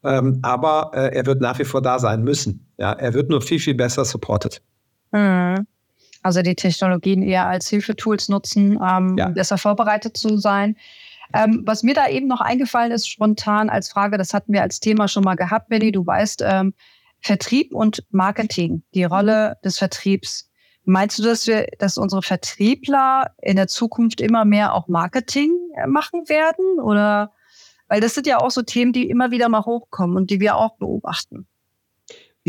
Ähm, 0.03 0.39
aber 0.41 0.91
äh, 0.93 1.15
er 1.15 1.25
wird 1.25 1.41
nach 1.41 1.59
wie 1.59 1.65
vor 1.65 1.81
da 1.81 1.99
sein 1.99 2.23
müssen. 2.23 2.65
Ja, 2.77 2.93
er 2.93 3.13
wird 3.13 3.29
nur 3.29 3.41
viel, 3.41 3.59
viel 3.59 3.75
besser 3.75 4.05
supported. 4.05 4.61
Mhm. 5.11 5.67
Also 6.21 6.41
die 6.41 6.55
Technologien 6.55 7.21
eher 7.21 7.47
als 7.47 7.69
Hilfetools 7.69 8.29
nutzen, 8.29 8.79
ähm, 8.81 9.17
ja. 9.17 9.27
um 9.27 9.33
besser 9.33 9.57
vorbereitet 9.57 10.17
zu 10.17 10.37
sein. 10.37 10.75
Ähm, 11.33 11.61
was 11.65 11.83
mir 11.83 11.93
da 11.93 12.07
eben 12.07 12.27
noch 12.27 12.41
eingefallen 12.41 12.91
ist, 12.91 13.07
spontan 13.07 13.69
als 13.69 13.89
Frage, 13.89 14.17
das 14.17 14.33
hatten 14.33 14.51
wir 14.51 14.63
als 14.63 14.79
Thema 14.79 15.07
schon 15.07 15.23
mal 15.23 15.35
gehabt, 15.35 15.69
Benny, 15.69 15.91
du 15.91 16.05
weißt, 16.05 16.43
ähm, 16.45 16.73
Vertrieb 17.21 17.73
und 17.73 18.03
Marketing, 18.11 18.83
die 18.93 19.03
Rolle 19.03 19.57
des 19.63 19.77
Vertriebs. 19.77 20.49
Meinst 20.85 21.19
du, 21.19 21.23
dass 21.23 21.45
wir, 21.45 21.67
dass 21.77 21.97
unsere 21.97 22.23
Vertriebler 22.23 23.35
in 23.41 23.57
der 23.57 23.67
Zukunft 23.67 24.21
immer 24.21 24.45
mehr 24.45 24.73
auch 24.73 24.87
Marketing 24.87 25.51
äh, 25.75 25.85
machen 25.85 26.27
werden? 26.29 26.79
Oder 26.79 27.33
weil 27.87 28.01
das 28.01 28.15
sind 28.15 28.25
ja 28.25 28.39
auch 28.39 28.51
so 28.51 28.61
Themen, 28.61 28.93
die 28.93 29.09
immer 29.09 29.31
wieder 29.31 29.49
mal 29.49 29.65
hochkommen 29.65 30.15
und 30.15 30.29
die 30.29 30.39
wir 30.39 30.55
auch 30.55 30.77
beobachten. 30.77 31.47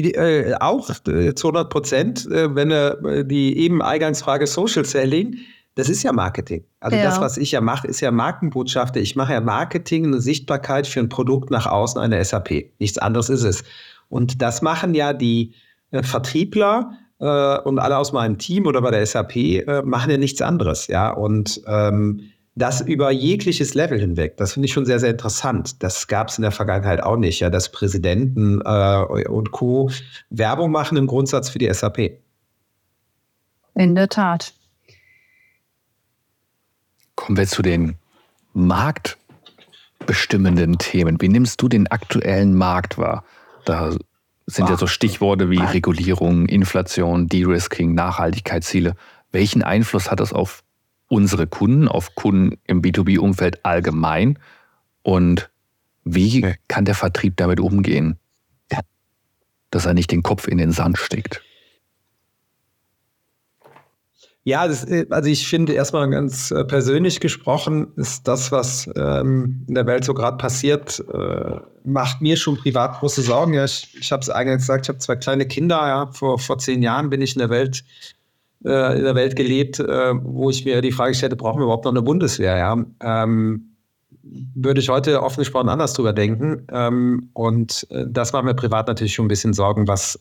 Äh, 0.04 0.54
auch 0.60 0.90
äh, 1.06 1.34
zu 1.34 1.48
100 1.48 1.70
Prozent, 1.70 2.26
äh, 2.26 2.54
wenn 2.54 2.70
äh, 2.70 3.24
die 3.24 3.56
eben 3.58 3.82
Eingangsfrage 3.82 4.46
Social 4.46 4.84
Selling, 4.84 5.36
das 5.74 5.88
ist 5.88 6.02
ja 6.02 6.12
Marketing. 6.12 6.64
Also 6.80 6.96
ja. 6.96 7.04
das, 7.04 7.20
was 7.20 7.36
ich 7.36 7.52
ja 7.52 7.60
mache, 7.60 7.86
ist 7.86 8.00
ja 8.00 8.10
Markenbotschafter. 8.10 9.00
Ich 9.00 9.16
mache 9.16 9.32
ja 9.32 9.40
Marketing, 9.40 10.06
eine 10.06 10.20
Sichtbarkeit 10.20 10.86
für 10.86 11.00
ein 11.00 11.08
Produkt 11.08 11.50
nach 11.50 11.66
außen, 11.66 12.00
eine 12.00 12.22
SAP. 12.24 12.72
Nichts 12.78 12.98
anderes 12.98 13.28
ist 13.28 13.44
es. 13.44 13.62
Und 14.08 14.42
das 14.42 14.62
machen 14.62 14.94
ja 14.94 15.12
die 15.12 15.54
äh, 15.90 16.02
Vertriebler 16.02 16.92
und 17.64 17.78
alle 17.78 17.98
aus 17.98 18.14
meinem 18.14 18.38
Team 18.38 18.66
oder 18.66 18.80
bei 18.80 18.90
der 18.90 19.04
SAP 19.04 19.84
machen 19.84 20.10
ja 20.10 20.16
nichts 20.16 20.40
anderes. 20.40 20.86
Ja, 20.86 21.10
und 21.10 21.60
ähm, 21.66 22.30
das 22.60 22.80
über 22.80 23.10
jegliches 23.10 23.74
Level 23.74 23.98
hinweg. 23.98 24.36
Das 24.36 24.52
finde 24.52 24.66
ich 24.66 24.72
schon 24.72 24.86
sehr, 24.86 25.00
sehr 25.00 25.10
interessant. 25.10 25.82
Das 25.82 26.06
gab 26.06 26.28
es 26.28 26.38
in 26.38 26.42
der 26.42 26.52
Vergangenheit 26.52 27.02
auch 27.02 27.16
nicht, 27.16 27.40
ja, 27.40 27.50
dass 27.50 27.72
Präsidenten 27.72 28.60
äh, 28.64 29.04
und 29.28 29.50
Co. 29.50 29.90
Werbung 30.30 30.70
machen 30.70 30.96
im 30.96 31.06
Grundsatz 31.06 31.50
für 31.50 31.58
die 31.58 31.72
SAP. 31.72 32.18
In 33.74 33.94
der 33.94 34.08
Tat. 34.08 34.52
Kommen 37.14 37.38
wir 37.38 37.46
zu 37.46 37.62
den 37.62 37.96
marktbestimmenden 38.52 40.78
Themen. 40.78 41.20
Wie 41.20 41.28
nimmst 41.28 41.62
du 41.62 41.68
den 41.68 41.86
aktuellen 41.88 42.54
Markt 42.54 42.98
wahr? 42.98 43.24
Da 43.64 43.94
sind 44.46 44.68
ja 44.68 44.76
so 44.76 44.86
Stichworte 44.86 45.50
wie 45.50 45.58
Regulierung, 45.58 46.46
Inflation, 46.46 47.26
De-Risking, 47.28 47.94
Nachhaltigkeitsziele. 47.94 48.94
Welchen 49.32 49.62
Einfluss 49.62 50.10
hat 50.10 50.20
das 50.20 50.32
auf 50.32 50.64
unsere 51.10 51.46
Kunden, 51.46 51.88
auf 51.88 52.14
Kunden 52.14 52.58
im 52.64 52.80
B2B-Umfeld 52.80 53.64
allgemein? 53.64 54.38
Und 55.02 55.50
wie 56.04 56.54
kann 56.68 56.86
der 56.86 56.94
Vertrieb 56.94 57.36
damit 57.36 57.60
umgehen, 57.60 58.16
dass 59.70 59.86
er 59.86 59.94
nicht 59.94 60.10
den 60.10 60.22
Kopf 60.22 60.48
in 60.48 60.58
den 60.58 60.72
Sand 60.72 60.98
steckt? 60.98 61.42
Ja, 64.42 64.66
das, 64.66 64.84
äh, 64.84 65.06
also 65.10 65.28
ich 65.28 65.46
finde 65.46 65.74
erstmal 65.74 66.08
ganz 66.08 66.50
äh, 66.50 66.64
persönlich 66.64 67.20
gesprochen, 67.20 67.88
ist 67.96 68.26
das, 68.26 68.50
was 68.50 68.88
ähm, 68.96 69.64
in 69.68 69.74
der 69.74 69.86
Welt 69.86 70.04
so 70.04 70.14
gerade 70.14 70.38
passiert, 70.38 71.04
äh, 71.12 71.60
macht 71.84 72.22
mir 72.22 72.36
schon 72.36 72.56
privat 72.56 72.98
große 72.98 73.20
Sorgen. 73.20 73.52
Ja, 73.52 73.64
ich 73.64 73.94
ich 74.00 74.10
habe 74.12 74.22
es 74.22 74.30
eingangs 74.30 74.62
gesagt, 74.62 74.86
ich 74.86 74.88
habe 74.88 74.98
zwei 74.98 75.16
kleine 75.16 75.46
Kinder. 75.46 75.76
Ja. 75.76 76.10
Vor, 76.12 76.38
vor 76.38 76.58
zehn 76.58 76.82
Jahren 76.82 77.10
bin 77.10 77.20
ich 77.20 77.34
in 77.34 77.40
der 77.40 77.50
Welt, 77.50 77.84
äh, 78.64 78.98
in 78.98 79.04
der 79.04 79.14
Welt 79.14 79.36
gelebt, 79.36 79.80
äh, 79.80 80.14
wo 80.22 80.50
ich 80.50 80.64
mir 80.64 80.80
die 80.80 80.92
Frage 80.92 81.14
stellte, 81.14 81.36
brauchen 81.36 81.60
wir 81.60 81.64
überhaupt 81.64 81.84
noch 81.84 81.92
eine 81.92 82.02
Bundeswehr? 82.02 82.56
Ja? 82.56 82.84
Ähm, 83.00 83.66
würde 84.22 84.80
ich 84.80 84.88
heute 84.88 85.22
offen 85.22 85.40
gesprochen 85.40 85.68
anders 85.68 85.94
drüber 85.94 86.12
denken. 86.12 86.66
Ähm, 86.70 87.30
und 87.32 87.86
äh, 87.90 88.06
das 88.08 88.32
macht 88.32 88.44
mir 88.44 88.54
privat 88.54 88.86
natürlich 88.86 89.14
schon 89.14 89.26
ein 89.26 89.28
bisschen 89.28 89.54
Sorgen, 89.54 89.88
was 89.88 90.18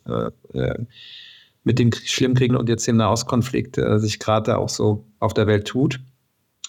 mit 1.63 1.79
dem 1.79 1.91
Schlimmkriegen 1.93 2.55
und 2.55 2.69
jetzt 2.69 2.87
dem 2.87 2.97
Nahostkonflikt 2.97 3.77
äh, 3.77 3.99
sich 3.99 4.19
gerade 4.19 4.57
auch 4.57 4.69
so 4.69 5.05
auf 5.19 5.33
der 5.33 5.47
Welt 5.47 5.67
tut. 5.67 5.99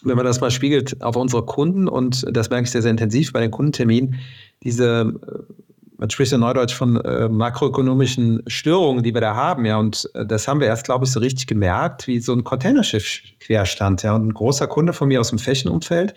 Wenn 0.03 0.17
man 0.17 0.25
das 0.25 0.41
mal 0.41 0.51
spiegelt 0.51 1.03
auf 1.03 1.17
unsere 1.17 1.45
Kunden, 1.45 1.89
und 1.89 2.27
das 2.31 2.51
merke 2.51 2.65
ich 2.65 2.71
sehr, 2.71 2.83
sehr 2.83 2.91
intensiv 2.91 3.33
bei 3.33 3.41
den 3.41 3.51
Kundenterminen, 3.51 4.17
diese, 4.63 5.15
äh, 5.27 5.53
man 6.01 6.09
spricht 6.09 6.33
ja 6.33 6.39
neudeutsch 6.39 6.75
von 6.75 6.97
äh, 6.97 7.29
makroökonomischen 7.29 8.43
Störungen, 8.47 9.05
die 9.05 9.13
wir 9.13 9.21
da 9.21 9.35
haben, 9.35 9.67
ja, 9.67 9.77
und 9.77 10.09
äh, 10.15 10.25
das 10.25 10.49
haben 10.49 10.59
wir 10.59 10.67
erst, 10.67 10.85
glaube 10.85 11.05
ich, 11.05 11.13
so 11.13 11.21
richtig 11.21 11.47
gemerkt, 11.47 12.07
wie 12.07 12.21
so 12.21 12.33
ein 12.33 12.43
Containerschiff 12.43 13.21
querstand, 13.39 14.03
ja, 14.03 14.15
und 14.15 14.29
ein 14.29 14.35
großer 14.35 14.67
Kunde 14.67 14.95
von 14.95 15.09
mir 15.09 15.21
aus 15.21 15.29
dem 15.29 15.39
Fächenumfeld, 15.39 16.15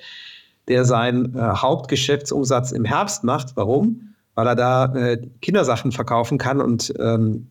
der 0.69 0.85
seinen 0.85 1.35
äh, 1.35 1.39
Hauptgeschäftsumsatz 1.41 2.71
im 2.71 2.85
Herbst 2.85 3.25
macht. 3.25 3.57
Warum? 3.57 4.13
Weil 4.35 4.47
er 4.47 4.55
da 4.55 4.85
äh, 4.95 5.21
Kindersachen 5.41 5.91
verkaufen 5.91 6.37
kann 6.37 6.61
und 6.61 6.93
ähm, 6.97 7.49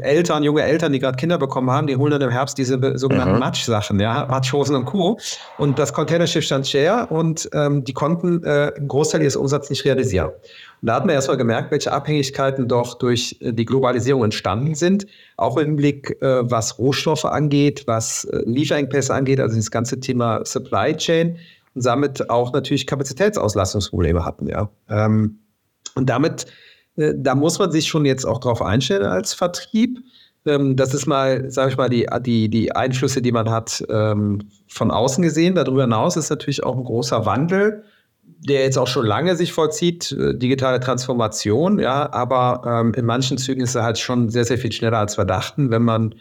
Eltern, 0.00 0.42
junge 0.42 0.62
Eltern, 0.62 0.92
die 0.92 0.98
gerade 0.98 1.16
Kinder 1.16 1.38
bekommen 1.38 1.70
haben, 1.70 1.86
die 1.86 1.96
holen 1.96 2.10
dann 2.10 2.22
im 2.22 2.30
Herbst 2.30 2.58
diese 2.58 2.98
sogenannten 2.98 3.34
mhm. 3.34 3.40
Matschsachen, 3.40 4.00
ja, 4.00 4.26
Matschhosen 4.26 4.76
und 4.76 4.84
Co. 4.84 5.18
Und 5.58 5.78
das 5.78 5.92
Containerschiff 5.92 6.44
stand 6.44 6.66
share 6.66 7.06
und 7.08 7.48
ähm, 7.52 7.84
die 7.84 7.92
konnten 7.92 8.42
äh, 8.44 8.72
einen 8.76 8.88
Großteil 8.88 9.22
ihres 9.22 9.36
Umsatzes 9.36 9.70
nicht 9.70 9.84
realisieren. 9.84 10.28
Und 10.28 10.86
da 10.88 10.94
hat 10.94 11.06
man 11.06 11.14
erstmal 11.14 11.36
gemerkt, 11.36 11.70
welche 11.70 11.92
Abhängigkeiten 11.92 12.68
doch 12.68 12.94
durch 12.94 13.36
äh, 13.40 13.52
die 13.52 13.64
Globalisierung 13.64 14.24
entstanden 14.24 14.74
sind, 14.74 15.06
auch 15.36 15.56
im 15.56 15.76
Blick, 15.76 16.16
äh, 16.22 16.50
was 16.50 16.78
Rohstoffe 16.78 17.24
angeht, 17.24 17.84
was 17.86 18.24
äh, 18.24 18.42
Lieferengpässe 18.44 19.14
angeht, 19.14 19.40
also 19.40 19.56
das 19.56 19.70
ganze 19.70 20.00
Thema 20.00 20.44
Supply 20.44 20.96
Chain 20.96 21.38
und 21.74 21.84
damit 21.84 22.30
auch 22.30 22.52
natürlich 22.52 22.86
Kapazitätsauslastungsprobleme 22.86 24.24
hatten, 24.24 24.48
ja. 24.48 24.68
Ähm, 24.88 25.38
und 25.94 26.08
damit 26.08 26.46
da 26.96 27.34
muss 27.34 27.58
man 27.58 27.72
sich 27.72 27.88
schon 27.88 28.04
jetzt 28.04 28.24
auch 28.24 28.38
drauf 28.38 28.60
einstellen 28.60 29.06
als 29.06 29.34
Vertrieb. 29.34 30.00
Ähm, 30.44 30.76
das 30.76 30.94
ist 30.94 31.06
mal, 31.06 31.50
sage 31.50 31.70
ich 31.70 31.76
mal, 31.76 31.88
die, 31.88 32.06
die, 32.20 32.48
die 32.48 32.72
Einflüsse, 32.72 33.22
die 33.22 33.32
man 33.32 33.50
hat, 33.50 33.84
ähm, 33.88 34.40
von 34.68 34.90
außen 34.90 35.22
gesehen. 35.22 35.54
Darüber 35.54 35.82
hinaus 35.82 36.16
ist 36.16 36.30
natürlich 36.30 36.64
auch 36.64 36.76
ein 36.76 36.84
großer 36.84 37.24
Wandel, 37.24 37.84
der 38.22 38.62
jetzt 38.62 38.76
auch 38.76 38.88
schon 38.88 39.06
lange 39.06 39.36
sich 39.36 39.52
vollzieht, 39.52 40.12
äh, 40.12 40.36
digitale 40.36 40.80
Transformation, 40.80 41.78
ja, 41.78 42.12
aber 42.12 42.62
ähm, 42.66 42.94
in 42.94 43.06
manchen 43.06 43.38
Zügen 43.38 43.62
ist 43.62 43.74
er 43.74 43.84
halt 43.84 43.98
schon 43.98 44.28
sehr, 44.30 44.44
sehr 44.44 44.58
viel 44.58 44.72
schneller 44.72 44.98
als 44.98 45.16
wir 45.16 45.24
dachten, 45.24 45.70
wenn 45.70 45.82
man, 45.82 46.14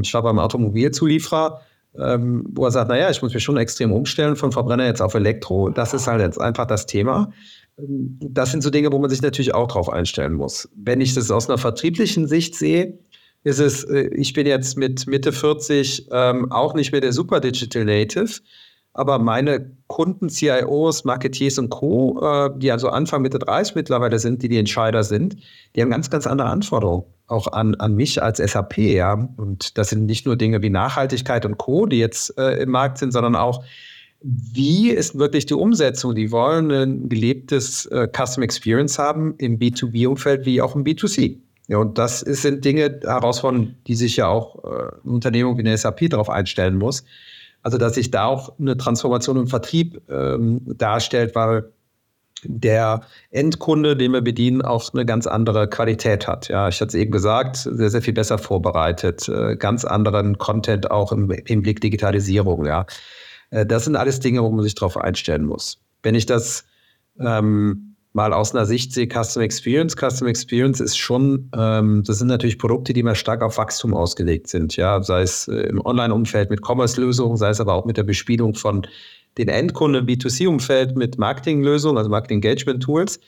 ich 0.00 0.14
war 0.14 0.22
beim 0.22 0.38
Automobilzulieferer, 0.38 1.60
wo 1.94 2.64
er 2.64 2.70
sagt, 2.70 2.88
naja, 2.88 3.10
ich 3.10 3.22
muss 3.22 3.34
mich 3.34 3.42
schon 3.42 3.56
extrem 3.56 3.90
umstellen 3.92 4.36
von 4.36 4.52
Verbrenner 4.52 4.86
jetzt 4.86 5.02
auf 5.02 5.14
Elektro. 5.14 5.68
Das 5.68 5.94
ist 5.94 6.06
halt 6.06 6.20
jetzt 6.20 6.40
einfach 6.40 6.66
das 6.66 6.86
Thema 6.86 7.32
das 7.76 8.52
sind 8.52 8.62
so 8.62 8.70
Dinge, 8.70 8.92
wo 8.92 8.98
man 8.98 9.10
sich 9.10 9.22
natürlich 9.22 9.54
auch 9.54 9.68
drauf 9.68 9.88
einstellen 9.88 10.34
muss. 10.34 10.68
Wenn 10.76 11.00
ich 11.00 11.14
das 11.14 11.30
aus 11.30 11.48
einer 11.48 11.58
vertrieblichen 11.58 12.28
Sicht 12.28 12.54
sehe, 12.54 12.98
ist 13.42 13.58
es, 13.58 13.84
äh, 13.84 14.08
ich 14.14 14.32
bin 14.32 14.46
jetzt 14.46 14.78
mit 14.78 15.06
Mitte 15.06 15.32
40 15.32 16.08
ähm, 16.10 16.50
auch 16.50 16.74
nicht 16.74 16.92
mehr 16.92 17.00
der 17.00 17.12
Super 17.12 17.40
Digital 17.40 17.84
Native, 17.84 18.40
aber 18.92 19.18
meine 19.18 19.72
Kunden, 19.88 20.28
CIOs, 20.28 21.04
Marketeers 21.04 21.58
und 21.58 21.68
Co., 21.68 22.20
äh, 22.22 22.50
die 22.56 22.70
also 22.70 22.88
Anfang 22.88 23.22
Mitte 23.22 23.40
30 23.40 23.74
mittlerweile 23.74 24.20
sind, 24.20 24.42
die 24.42 24.48
die 24.48 24.58
Entscheider 24.58 25.02
sind, 25.02 25.36
die 25.74 25.82
haben 25.82 25.90
ganz, 25.90 26.10
ganz 26.10 26.26
andere 26.26 26.48
Anforderungen 26.48 27.04
auch 27.26 27.48
an, 27.48 27.74
an 27.76 27.94
mich 27.94 28.22
als 28.22 28.38
SAP. 28.38 28.78
Ja? 28.78 29.28
Und 29.36 29.78
das 29.78 29.90
sind 29.90 30.06
nicht 30.06 30.26
nur 30.26 30.36
Dinge 30.36 30.62
wie 30.62 30.70
Nachhaltigkeit 30.70 31.44
und 31.44 31.58
Co., 31.58 31.86
die 31.86 31.98
jetzt 31.98 32.38
äh, 32.38 32.62
im 32.62 32.70
Markt 32.70 32.98
sind, 32.98 33.12
sondern 33.12 33.34
auch 33.34 33.64
wie 34.26 34.90
ist 34.90 35.18
wirklich 35.18 35.44
die 35.44 35.54
Umsetzung? 35.54 36.14
Die 36.14 36.30
wollen 36.30 36.70
ein 36.70 37.08
gelebtes 37.10 37.84
äh, 37.86 38.08
Custom 38.08 38.42
Experience 38.42 38.98
haben 38.98 39.34
im 39.36 39.58
B2B-Umfeld 39.58 40.46
wie 40.46 40.62
auch 40.62 40.74
im 40.74 40.82
B2C. 40.82 41.38
Ja, 41.68 41.78
und 41.78 41.98
das 41.98 42.22
ist, 42.22 42.42
sind 42.42 42.64
Dinge, 42.64 43.00
Herausforderungen, 43.02 43.76
die 43.86 43.94
sich 43.94 44.16
ja 44.16 44.28
auch 44.28 44.64
äh, 44.64 44.68
eine 44.68 45.12
Unternehmung 45.12 45.58
wie 45.58 45.60
eine 45.60 45.76
SAP 45.76 46.08
darauf 46.08 46.30
einstellen 46.30 46.76
muss. 46.76 47.04
Also, 47.62 47.76
dass 47.76 47.94
sich 47.94 48.10
da 48.10 48.26
auch 48.26 48.58
eine 48.58 48.76
Transformation 48.76 49.36
im 49.36 49.46
Vertrieb 49.46 50.00
ähm, 50.10 50.60
darstellt, 50.66 51.34
weil 51.34 51.70
der 52.44 53.02
Endkunde, 53.30 53.96
den 53.96 54.12
wir 54.12 54.20
bedienen, 54.20 54.62
auch 54.62 54.92
eine 54.92 55.06
ganz 55.06 55.26
andere 55.26 55.68
Qualität 55.68 56.28
hat. 56.28 56.48
Ja, 56.48 56.68
ich 56.68 56.80
hatte 56.80 56.88
es 56.88 56.94
eben 56.94 57.10
gesagt, 57.10 57.56
sehr, 57.56 57.90
sehr 57.90 58.02
viel 58.02 58.12
besser 58.14 58.38
vorbereitet, 58.38 59.28
äh, 59.28 59.56
ganz 59.56 59.84
anderen 59.84 60.38
Content 60.38 60.90
auch 60.90 61.12
im 61.12 61.30
Hinblick 61.46 61.80
Digitalisierung. 61.80 62.66
Ja, 62.66 62.86
das 63.50 63.84
sind 63.84 63.96
alles 63.96 64.20
Dinge, 64.20 64.42
wo 64.42 64.50
man 64.50 64.62
sich 64.62 64.74
darauf 64.74 64.96
einstellen 64.96 65.44
muss. 65.44 65.80
Wenn 66.02 66.14
ich 66.14 66.26
das 66.26 66.64
ähm, 67.18 67.94
mal 68.14 68.32
aus 68.32 68.54
einer 68.54 68.64
Sicht 68.64 68.92
sehe, 68.92 69.08
Custom 69.08 69.42
Experience, 69.42 69.96
Custom 69.96 70.28
Experience 70.28 70.80
ist 70.80 70.96
schon, 70.96 71.50
ähm, 71.56 72.04
das 72.06 72.18
sind 72.18 72.28
natürlich 72.28 72.58
Produkte, 72.58 72.92
die 72.92 73.02
mehr 73.02 73.16
stark 73.16 73.42
auf 73.42 73.58
Wachstum 73.58 73.92
ausgelegt 73.92 74.48
sind, 74.48 74.76
ja, 74.76 75.02
sei 75.02 75.22
es 75.22 75.48
äh, 75.48 75.54
im 75.54 75.84
Online-Umfeld 75.84 76.48
mit 76.48 76.60
Commerce-Lösungen, 76.64 77.36
sei 77.36 77.50
es 77.50 77.60
aber 77.60 77.74
auch 77.74 77.84
mit 77.84 77.96
der 77.96 78.04
Bespielung 78.04 78.54
von 78.54 78.86
den 79.36 79.48
Endkunden 79.48 80.02
im 80.02 80.06
B2C-Umfeld 80.06 80.96
mit 80.96 81.18
Marketing-Lösungen, 81.18 81.98
also 81.98 82.08
Marketing-Engagement-Tools. 82.08 83.18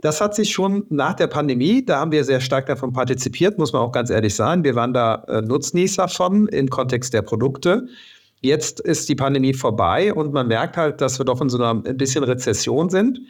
Das 0.00 0.20
hat 0.20 0.36
sich 0.36 0.52
schon 0.52 0.84
nach 0.90 1.14
der 1.14 1.26
Pandemie, 1.26 1.84
da 1.84 1.98
haben 1.98 2.12
wir 2.12 2.22
sehr 2.22 2.40
stark 2.40 2.66
davon 2.66 2.92
partizipiert, 2.92 3.58
muss 3.58 3.72
man 3.72 3.82
auch 3.82 3.90
ganz 3.90 4.10
ehrlich 4.10 4.36
sagen. 4.36 4.62
Wir 4.62 4.76
waren 4.76 4.94
da 4.94 5.24
äh, 5.26 5.42
Nutznießer 5.42 6.06
von 6.06 6.46
im 6.46 6.70
Kontext 6.70 7.12
der 7.14 7.22
Produkte. 7.22 7.88
Jetzt 8.46 8.80
ist 8.80 9.08
die 9.08 9.16
Pandemie 9.16 9.54
vorbei 9.54 10.14
und 10.14 10.32
man 10.32 10.46
merkt 10.46 10.76
halt, 10.76 11.00
dass 11.00 11.18
wir 11.18 11.24
doch 11.24 11.40
in 11.40 11.48
so 11.48 11.58
einer 11.58 11.82
ein 11.84 11.96
bisschen 11.96 12.22
Rezession 12.22 12.88
sind. 12.88 13.20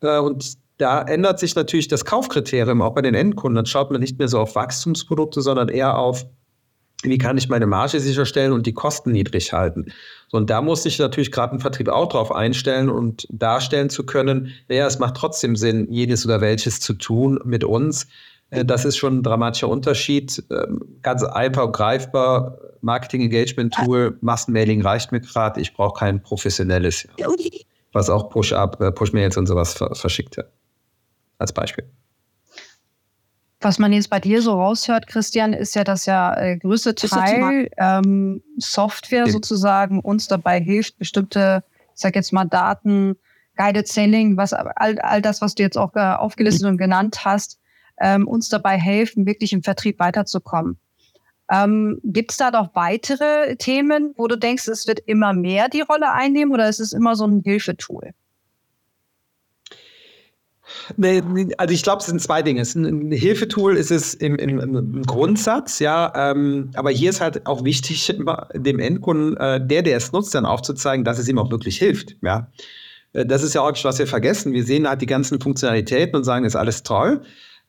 Äh, 0.00 0.18
und 0.18 0.54
da 0.78 1.02
ändert 1.02 1.38
sich 1.38 1.54
natürlich 1.54 1.86
das 1.86 2.04
Kaufkriterium 2.04 2.82
auch 2.82 2.94
bei 2.94 3.02
den 3.02 3.14
Endkunden. 3.14 3.54
Dann 3.54 3.66
schaut 3.66 3.92
man 3.92 4.00
nicht 4.00 4.18
mehr 4.18 4.28
so 4.28 4.40
auf 4.40 4.56
Wachstumsprodukte, 4.56 5.40
sondern 5.40 5.68
eher 5.68 5.96
auf, 5.96 6.26
wie 7.04 7.18
kann 7.18 7.38
ich 7.38 7.48
meine 7.48 7.66
Marge 7.66 8.00
sicherstellen 8.00 8.52
und 8.52 8.66
die 8.66 8.72
Kosten 8.72 9.12
niedrig 9.12 9.52
halten. 9.52 9.92
und 10.32 10.50
da 10.50 10.60
muss 10.60 10.82
sich 10.82 10.98
natürlich 10.98 11.30
gerade 11.30 11.54
ein 11.54 11.60
Vertrieb 11.60 11.88
auch 11.88 12.08
drauf 12.08 12.32
einstellen 12.32 12.88
und 12.88 13.28
darstellen 13.30 13.90
zu 13.90 14.04
können, 14.04 14.52
naja, 14.68 14.86
es 14.86 14.98
macht 14.98 15.14
trotzdem 15.16 15.54
Sinn, 15.54 15.86
jedes 15.90 16.26
oder 16.26 16.40
welches 16.40 16.80
zu 16.80 16.94
tun 16.94 17.38
mit 17.44 17.62
uns. 17.62 18.08
Äh, 18.54 18.64
das 18.64 18.84
ist 18.84 18.96
schon 18.96 19.18
ein 19.18 19.22
dramatischer 19.22 19.68
Unterschied. 19.68 20.42
Ähm, 20.50 20.80
ganz 21.02 21.22
einfach 21.22 21.70
greifbar. 21.72 22.58
Marketing-Engagement-Tool, 22.80 24.18
Massenmailing 24.20 24.82
reicht 24.82 25.10
mir 25.10 25.20
gerade. 25.20 25.60
Ich 25.60 25.74
brauche 25.74 25.98
kein 25.98 26.22
professionelles, 26.22 27.08
was 27.92 28.10
auch 28.10 28.28
Push-Up, 28.28 28.80
äh, 28.80 28.92
Push-Mails 28.92 29.36
und 29.36 29.46
sowas 29.46 29.74
verschickt. 29.94 30.38
Als 31.38 31.52
Beispiel. 31.52 31.84
Was 33.60 33.78
man 33.78 33.94
jetzt 33.94 34.10
bei 34.10 34.20
dir 34.20 34.42
so 34.42 34.52
raushört, 34.52 35.06
Christian, 35.06 35.54
ist 35.54 35.74
ja, 35.74 35.84
dass 35.84 36.04
ja 36.04 36.36
äh, 36.36 36.58
größte 36.58 36.94
Teil 36.94 37.70
ähm, 37.78 38.42
Software 38.58 39.26
sozusagen 39.26 40.00
uns 40.00 40.28
dabei 40.28 40.60
hilft, 40.60 40.98
bestimmte, 40.98 41.64
ich 41.94 42.00
sag 42.00 42.14
jetzt 42.14 42.32
mal 42.34 42.44
Daten, 42.44 43.16
Guided 43.56 43.88
Selling, 43.88 44.36
was 44.36 44.52
all, 44.52 44.98
all 44.98 45.22
das, 45.22 45.40
was 45.40 45.54
du 45.54 45.62
jetzt 45.62 45.78
auch 45.78 45.94
äh, 45.94 46.00
aufgelistet 46.00 46.68
und 46.68 46.76
genannt 46.76 47.24
hast, 47.24 47.58
ähm, 48.00 48.26
uns 48.26 48.48
dabei 48.48 48.78
helfen, 48.78 49.26
wirklich 49.26 49.52
im 49.52 49.62
Vertrieb 49.62 49.98
weiterzukommen. 49.98 50.78
Ähm, 51.50 52.00
Gibt 52.02 52.30
es 52.30 52.38
da 52.38 52.50
noch 52.50 52.74
weitere 52.74 53.56
Themen, 53.56 54.14
wo 54.16 54.26
du 54.26 54.36
denkst, 54.36 54.66
es 54.68 54.86
wird 54.86 55.00
immer 55.00 55.32
mehr 55.34 55.68
die 55.68 55.82
Rolle 55.82 56.10
einnehmen 56.12 56.54
oder 56.54 56.68
ist 56.68 56.80
es 56.80 56.92
immer 56.92 57.16
so 57.16 57.26
ein 57.26 57.42
Hilfetool? 57.44 58.12
Also 61.58 61.74
ich 61.74 61.82
glaube, 61.82 62.00
es 62.00 62.06
sind 62.06 62.20
zwei 62.20 62.42
Dinge. 62.42 62.60
Es 62.60 62.70
ist 62.70 62.76
ein 62.76 63.12
Hilfetool 63.12 63.76
ist 63.76 63.90
es 63.90 64.14
im, 64.14 64.36
im, 64.36 64.58
im 64.58 65.02
Grundsatz, 65.02 65.78
ja. 65.78 66.12
Ähm, 66.14 66.70
aber 66.74 66.90
hier 66.90 67.10
ist 67.10 67.20
halt 67.20 67.46
auch 67.46 67.64
wichtig, 67.64 68.12
dem 68.54 68.78
Endkunden, 68.78 69.36
äh, 69.36 69.64
der, 69.64 69.82
der 69.82 69.96
es 69.98 70.12
nutzt, 70.12 70.34
dann 70.34 70.46
aufzuzeigen, 70.46 71.04
dass 71.04 71.18
es 71.18 71.28
ihm 71.28 71.38
auch 71.38 71.50
wirklich 71.50 71.76
hilft. 71.76 72.16
Ja. 72.22 72.48
Äh, 73.12 73.26
das 73.26 73.42
ist 73.42 73.54
ja 73.54 73.66
etwas, 73.68 73.84
was 73.84 73.98
wir 73.98 74.06
vergessen. 74.06 74.52
Wir 74.52 74.64
sehen 74.64 74.88
halt 74.88 75.02
die 75.02 75.06
ganzen 75.06 75.40
Funktionalitäten 75.40 76.16
und 76.16 76.24
sagen, 76.24 76.44
ist 76.44 76.56
alles 76.56 76.82
toll. 76.82 77.22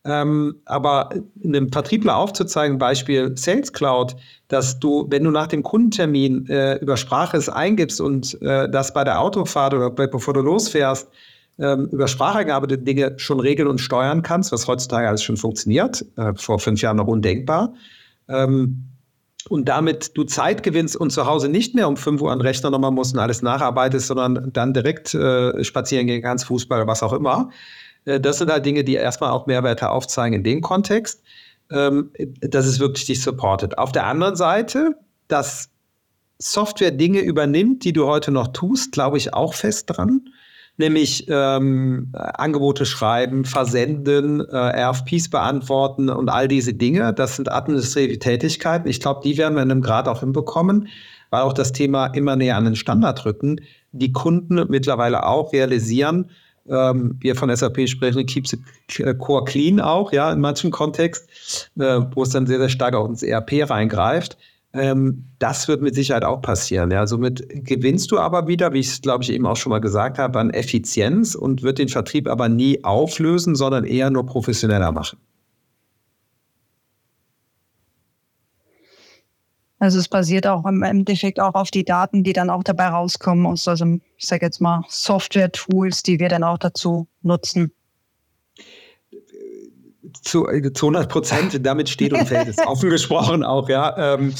Ähm, 0.05 0.61
aber 0.65 1.09
einem 1.43 1.71
Vertriebler 1.71 2.15
aufzuzeigen, 2.15 2.77
Beispiel 2.77 3.35
Sales 3.35 3.73
Cloud, 3.73 4.15
dass 4.47 4.79
du, 4.79 5.07
wenn 5.09 5.23
du 5.23 5.31
nach 5.31 5.47
dem 5.47 5.63
Kundentermin 5.63 6.47
äh, 6.47 6.75
über 6.75 6.95
Sprache 6.95 7.37
es 7.37 7.49
eingibst 7.49 7.99
und 7.99 8.39
äh, 8.41 8.69
das 8.69 8.93
bei 8.93 9.03
der 9.03 9.19
Autofahrt 9.19 9.73
oder 9.73 9.89
bevor 9.89 10.35
du 10.35 10.41
losfährst, 10.41 11.09
ähm, 11.57 11.89
über 11.91 12.07
Sprache 12.07 12.45
gearbeitete 12.45 12.83
Dinge 12.83 13.13
schon 13.17 13.39
regeln 13.39 13.67
und 13.67 13.79
steuern 13.79 14.21
kannst, 14.21 14.51
was 14.51 14.67
heutzutage 14.67 15.07
alles 15.07 15.23
schon 15.23 15.37
funktioniert, 15.37 16.05
äh, 16.17 16.33
vor 16.35 16.59
fünf 16.59 16.81
Jahren 16.81 16.97
noch 16.97 17.07
undenkbar. 17.07 17.73
Ähm, 18.27 18.89
und 19.49 19.69
damit 19.69 20.17
du 20.17 20.23
Zeit 20.23 20.63
gewinnst 20.63 20.95
und 20.95 21.11
zu 21.11 21.25
Hause 21.27 21.49
nicht 21.49 21.75
mehr 21.75 21.87
um 21.87 21.97
5 21.97 22.21
Uhr 22.21 22.31
an 22.31 22.39
den 22.39 22.47
Rechner 22.47 22.71
nochmal 22.71 22.91
musst 22.91 23.13
und 23.13 23.19
alles 23.19 23.41
nacharbeitest, 23.43 24.07
sondern 24.07 24.51
dann 24.51 24.73
direkt 24.73 25.13
äh, 25.13 25.63
spazieren 25.63 26.07
gehen 26.07 26.23
kannst, 26.23 26.45
Fußball, 26.45 26.87
was 26.87 27.03
auch 27.03 27.13
immer. 27.13 27.51
Äh, 28.05 28.19
das 28.19 28.37
sind 28.37 28.51
halt 28.51 28.65
Dinge, 28.65 28.83
die 28.83 28.95
erstmal 28.95 29.31
auch 29.31 29.47
Mehrwerte 29.47 29.89
aufzeigen 29.89 30.37
in 30.37 30.43
dem 30.43 30.61
Kontext, 30.61 31.21
ähm, 31.71 32.11
dass 32.41 32.65
es 32.65 32.79
wirklich 32.79 33.05
dich 33.05 33.21
supportet. 33.21 33.77
Auf 33.77 33.91
der 33.91 34.05
anderen 34.05 34.35
Seite, 34.35 34.95
dass 35.27 35.69
Software 36.37 36.91
Dinge 36.91 37.19
übernimmt, 37.19 37.83
die 37.83 37.93
du 37.93 38.07
heute 38.07 38.31
noch 38.31 38.49
tust, 38.49 38.91
glaube 38.91 39.17
ich 39.17 39.33
auch 39.33 39.53
fest 39.53 39.85
dran 39.87 40.29
nämlich 40.77 41.25
ähm, 41.29 42.09
Angebote 42.13 42.85
schreiben, 42.85 43.45
versenden, 43.45 44.41
äh, 44.41 44.55
RFPs 44.55 45.29
beantworten 45.29 46.09
und 46.09 46.29
all 46.29 46.47
diese 46.47 46.73
Dinge. 46.73 47.13
Das 47.13 47.35
sind 47.37 47.51
administrative 47.51 48.19
Tätigkeiten. 48.19 48.87
Ich 48.87 48.99
glaube, 48.99 49.21
die 49.23 49.37
werden 49.37 49.55
wir 49.55 49.63
in 49.63 49.71
einem 49.71 49.81
Grad 49.81 50.07
auch 50.07 50.19
hinbekommen, 50.19 50.89
weil 51.29 51.41
auch 51.41 51.53
das 51.53 51.71
Thema 51.71 52.07
immer 52.07 52.35
näher 52.35 52.57
an 52.57 52.65
den 52.65 52.75
Standard 52.75 53.25
rücken. 53.25 53.61
Die 53.91 54.11
Kunden 54.11 54.65
mittlerweile 54.69 55.25
auch 55.25 55.53
realisieren, 55.53 56.29
ähm, 56.69 57.17
wir 57.19 57.35
von 57.35 57.55
SAP 57.55 57.87
sprechen, 57.87 58.25
keep 58.25 58.47
the 58.47 58.57
core 59.17 59.45
clean 59.45 59.79
auch, 59.79 60.11
ja, 60.11 60.31
in 60.31 60.41
manchen 60.41 60.71
Kontext, 60.71 61.69
äh, 61.79 62.01
wo 62.13 62.23
es 62.23 62.29
dann 62.29 62.47
sehr, 62.47 62.59
sehr 62.59 62.69
stark 62.69 62.95
auch 62.95 63.07
ins 63.07 63.23
ERP 63.23 63.69
reingreift. 63.69 64.37
Ähm, 64.73 65.25
das 65.39 65.67
wird 65.67 65.81
mit 65.81 65.95
Sicherheit 65.95 66.25
auch 66.25 66.41
passieren. 66.41 66.91
Ja. 66.91 67.07
Somit 67.07 67.47
gewinnst 67.65 68.11
du 68.11 68.19
aber 68.19 68.47
wieder, 68.47 68.73
wie 68.73 68.79
ich 68.79 68.87
es, 68.87 69.01
glaube 69.01 69.23
ich, 69.23 69.31
eben 69.31 69.45
auch 69.45 69.55
schon 69.55 69.69
mal 69.69 69.79
gesagt 69.79 70.17
habe, 70.17 70.37
an 70.39 70.49
Effizienz 70.49 71.33
und 71.33 71.63
wird 71.63 71.77
den 71.77 71.87
Vertrieb 71.87 72.27
aber 72.27 72.49
nie 72.49 72.83
auflösen, 72.83 73.55
sondern 73.55 73.85
eher 73.85 74.09
nur 74.09 74.25
professioneller 74.25 74.91
machen. 74.91 75.17
Also 79.79 79.99
es 79.99 80.07
basiert 80.07 80.47
auch 80.47 80.65
im 80.65 80.83
Endeffekt 80.83 81.39
auch 81.39 81.53
auf 81.53 81.69
die 81.69 81.83
Daten, 81.83 82.23
die 82.23 82.33
dann 82.33 82.49
auch 82.49 82.63
dabei 82.63 82.87
rauskommen 82.87 83.45
aus, 83.45 83.67
also 83.67 83.85
ich 84.17 84.25
sage 84.25 84.45
jetzt 84.45 84.61
mal 84.61 84.83
Software-Tools, 84.87 86.03
die 86.03 86.19
wir 86.19 86.29
dann 86.29 86.43
auch 86.43 86.57
dazu 86.57 87.07
nutzen. 87.21 87.71
Zu, 90.21 90.45
zu 90.73 90.87
100 90.87 91.09
Prozent, 91.09 91.65
damit 91.65 91.89
steht 91.89 92.13
und 92.13 92.25
fällt 92.25 92.47
es. 92.47 92.57
Offen 92.65 92.89
gesprochen 92.89 93.43
auch, 93.43 93.67
ja. 93.67 94.15
Ähm, 94.15 94.33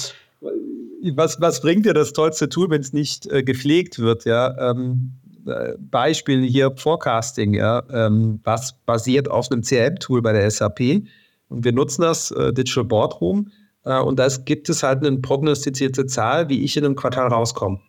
was, 1.16 1.40
was 1.42 1.62
bringt 1.62 1.86
dir 1.86 1.94
das 1.94 2.14
tollste 2.14 2.48
Tool, 2.48 2.70
wenn 2.70 2.82
es 2.82 2.94
nicht 2.94 3.28
äh, 3.28 3.44
gepflegt 3.44 4.00
wird? 4.00 4.26
Ja? 4.26 4.72
Ähm, 4.72 5.12
äh, 5.46 5.74
Beispiel 5.78 6.44
hier 6.44 6.72
Forecasting, 6.76 7.54
ja, 7.54 7.84
ähm, 7.92 8.40
was 8.44 8.74
basiert 8.86 9.30
auf 9.30 9.52
einem 9.52 9.62
CRM-Tool 9.62 10.22
bei 10.22 10.34
der 10.34 10.50
SAP. 10.50 11.04
Und 11.50 11.64
wir 11.64 11.72
nutzen 11.72 12.02
das 12.02 12.32
äh, 12.32 12.52
Digital 12.54 12.86
Boardroom. 12.86 13.52
Äh, 13.86 14.00
und 14.00 14.20
da 14.20 14.28
gibt 14.28 14.70
es 14.70 14.84
halt 14.84 15.06
eine 15.06 15.18
prognostizierte 15.20 16.06
Zahl, 16.06 16.50
wie 16.50 16.64
ich 16.64 16.76
in 16.76 16.86
einem 16.86 16.96
Quartal 16.96 17.28
rauskomme. 17.28 17.80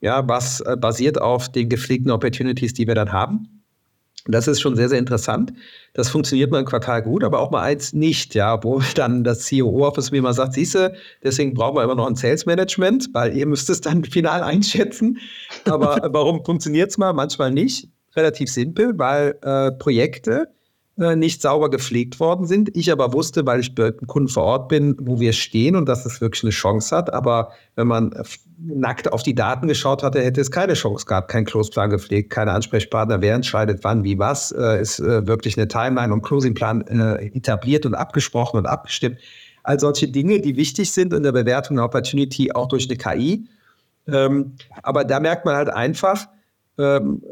Ja, 0.00 0.28
was 0.28 0.60
äh, 0.60 0.76
basiert 0.76 1.20
auf 1.20 1.50
den 1.50 1.68
gepflegten 1.68 2.10
Opportunities, 2.10 2.74
die 2.74 2.86
wir 2.86 2.94
dann 2.94 3.12
haben. 3.12 3.48
Das 4.26 4.48
ist 4.48 4.62
schon 4.62 4.74
sehr, 4.74 4.88
sehr 4.88 4.98
interessant. 4.98 5.52
Das 5.92 6.08
funktioniert 6.08 6.50
mal 6.50 6.60
im 6.60 6.64
Quartal 6.64 7.02
gut, 7.02 7.22
aber 7.24 7.40
auch 7.40 7.50
mal 7.50 7.60
eins 7.60 7.92
nicht, 7.92 8.34
ja, 8.34 8.62
wo 8.62 8.80
dann 8.94 9.22
das 9.22 9.40
CEO-Office 9.40 10.10
mir 10.10 10.22
mal 10.22 10.32
sagt, 10.32 10.54
siehste, 10.54 10.94
deswegen 11.22 11.54
brauchen 11.54 11.76
wir 11.76 11.84
immer 11.84 11.94
noch 11.94 12.06
ein 12.06 12.16
Sales 12.16 12.46
Management, 12.46 13.10
weil 13.12 13.36
ihr 13.36 13.46
müsst 13.46 13.68
es 13.70 13.80
dann 13.80 14.04
final 14.04 14.42
einschätzen. 14.42 15.18
Aber 15.66 16.08
warum 16.10 16.44
funktioniert 16.44 16.90
es 16.90 16.98
mal? 16.98 17.12
Manchmal 17.12 17.50
nicht. 17.50 17.88
Relativ 18.16 18.48
simpel, 18.48 18.96
weil 18.96 19.36
äh, 19.42 19.72
Projekte 19.72 20.53
äh, 20.98 21.16
nicht 21.16 21.42
sauber 21.42 21.70
gepflegt 21.70 22.20
worden 22.20 22.46
sind. 22.46 22.76
Ich 22.76 22.92
aber 22.92 23.12
wusste, 23.12 23.44
weil 23.46 23.60
ich 23.60 23.74
bei 23.74 23.90
Kunden 23.90 24.28
vor 24.28 24.44
Ort 24.44 24.68
bin, 24.68 24.96
wo 25.00 25.18
wir 25.18 25.32
stehen 25.32 25.74
und 25.74 25.88
dass 25.88 26.06
es 26.06 26.20
wirklich 26.20 26.44
eine 26.44 26.50
Chance 26.50 26.96
hat. 26.96 27.12
Aber 27.12 27.50
wenn 27.74 27.88
man 27.88 28.14
nackt 28.58 29.12
auf 29.12 29.24
die 29.24 29.34
Daten 29.34 29.66
geschaut 29.66 30.04
hatte, 30.04 30.22
hätte 30.22 30.40
es 30.40 30.52
keine 30.52 30.74
Chance 30.74 31.06
gehabt. 31.06 31.30
Kein 31.30 31.44
Closeplan 31.44 31.90
gepflegt, 31.90 32.30
keine 32.30 32.52
Ansprechpartner. 32.52 33.20
Wer 33.20 33.34
entscheidet 33.34 33.82
wann, 33.82 34.04
wie, 34.04 34.18
was? 34.18 34.52
Äh, 34.52 34.80
ist 34.80 35.00
äh, 35.00 35.26
wirklich 35.26 35.58
eine 35.58 35.66
Timeline 35.66 36.12
und 36.12 36.22
Closingplan 36.22 36.82
etabliert 36.82 37.86
und 37.86 37.94
abgesprochen 37.94 38.58
und 38.58 38.66
abgestimmt. 38.66 39.18
All 39.64 39.80
solche 39.80 40.08
Dinge, 40.08 40.40
die 40.40 40.56
wichtig 40.56 40.92
sind 40.92 41.12
in 41.12 41.22
der 41.22 41.32
Bewertung 41.32 41.76
der 41.76 41.86
Opportunity, 41.86 42.52
auch 42.52 42.68
durch 42.68 42.88
eine 42.88 42.98
KI. 42.98 43.48
Ähm, 44.06 44.52
aber 44.82 45.04
da 45.04 45.20
merkt 45.20 45.44
man 45.44 45.56
halt 45.56 45.70
einfach, 45.70 46.28
ähm, 46.78 47.22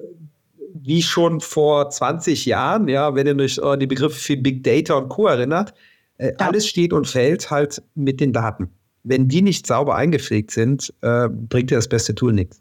wie 0.85 1.03
schon 1.03 1.41
vor 1.41 1.91
20 1.91 2.47
Jahren, 2.47 2.89
ja, 2.89 3.15
wenn 3.15 3.27
ihr 3.27 3.37
euch 3.37 3.63
an 3.63 3.81
die 3.81 3.87
Begriffe 3.87 4.29
wie 4.29 4.37
Big 4.37 4.65
Data 4.65 4.95
und 4.95 5.09
Co. 5.09 5.27
erinnert, 5.27 5.75
äh, 6.19 6.33
ja. 6.39 6.47
alles 6.47 6.67
steht 6.67 6.93
und 6.93 7.07
fällt 7.07 7.51
halt 7.51 7.83
mit 7.95 8.21
den 8.21 8.33
Daten. 8.33 8.71
Wenn 9.05 9.29
die 9.29 9.43
nicht 9.43 9.67
sauber 9.67 9.97
eingepflegt 9.97 10.51
sind, 10.51 10.93
äh, 11.03 11.29
bringt 11.29 11.71
dir 11.71 11.77
das 11.77 11.89
beste 11.89 12.15
Tool 12.15 12.33
nichts. 12.33 12.61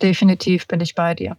Definitiv 0.00 0.66
bin 0.66 0.80
ich 0.80 0.94
bei 0.94 1.14
dir. 1.14 1.36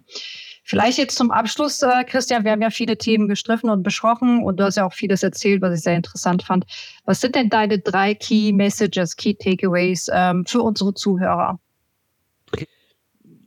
Vielleicht 0.63 0.97
jetzt 0.97 1.15
zum 1.15 1.31
Abschluss, 1.31 1.81
äh, 1.81 2.03
Christian, 2.05 2.43
wir 2.43 2.51
haben 2.51 2.61
ja 2.61 2.69
viele 2.69 2.97
Themen 2.97 3.29
gestriffen 3.29 3.69
und 3.69 3.83
besprochen 3.83 4.43
und 4.43 4.59
du 4.59 4.65
hast 4.65 4.75
ja 4.75 4.85
auch 4.85 4.93
vieles 4.93 5.23
erzählt, 5.23 5.61
was 5.61 5.77
ich 5.77 5.83
sehr 5.83 5.95
interessant 5.95 6.43
fand. 6.43 6.65
Was 7.05 7.21
sind 7.21 7.35
denn 7.35 7.49
deine 7.49 7.79
drei 7.79 8.13
Key 8.13 8.51
Messages, 8.51 9.15
Key 9.15 9.35
Takeaways 9.35 10.09
ähm, 10.11 10.45
für 10.45 10.61
unsere 10.61 10.93
Zuhörer? 10.93 11.59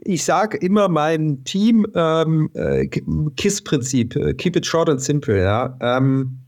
Ich 0.05 0.24
sage 0.24 0.57
immer 0.59 0.88
meinem 0.88 1.44
Team 1.44 1.86
ähm, 1.94 2.51
äh, 2.55 2.86
KISS-Prinzip, 2.86 4.16
äh, 4.16 4.34
keep 4.34 4.57
it 4.57 4.66
short 4.66 4.88
and 4.88 5.01
simple. 5.01 5.40
Ja. 5.40 5.76
Ähm, 5.80 6.40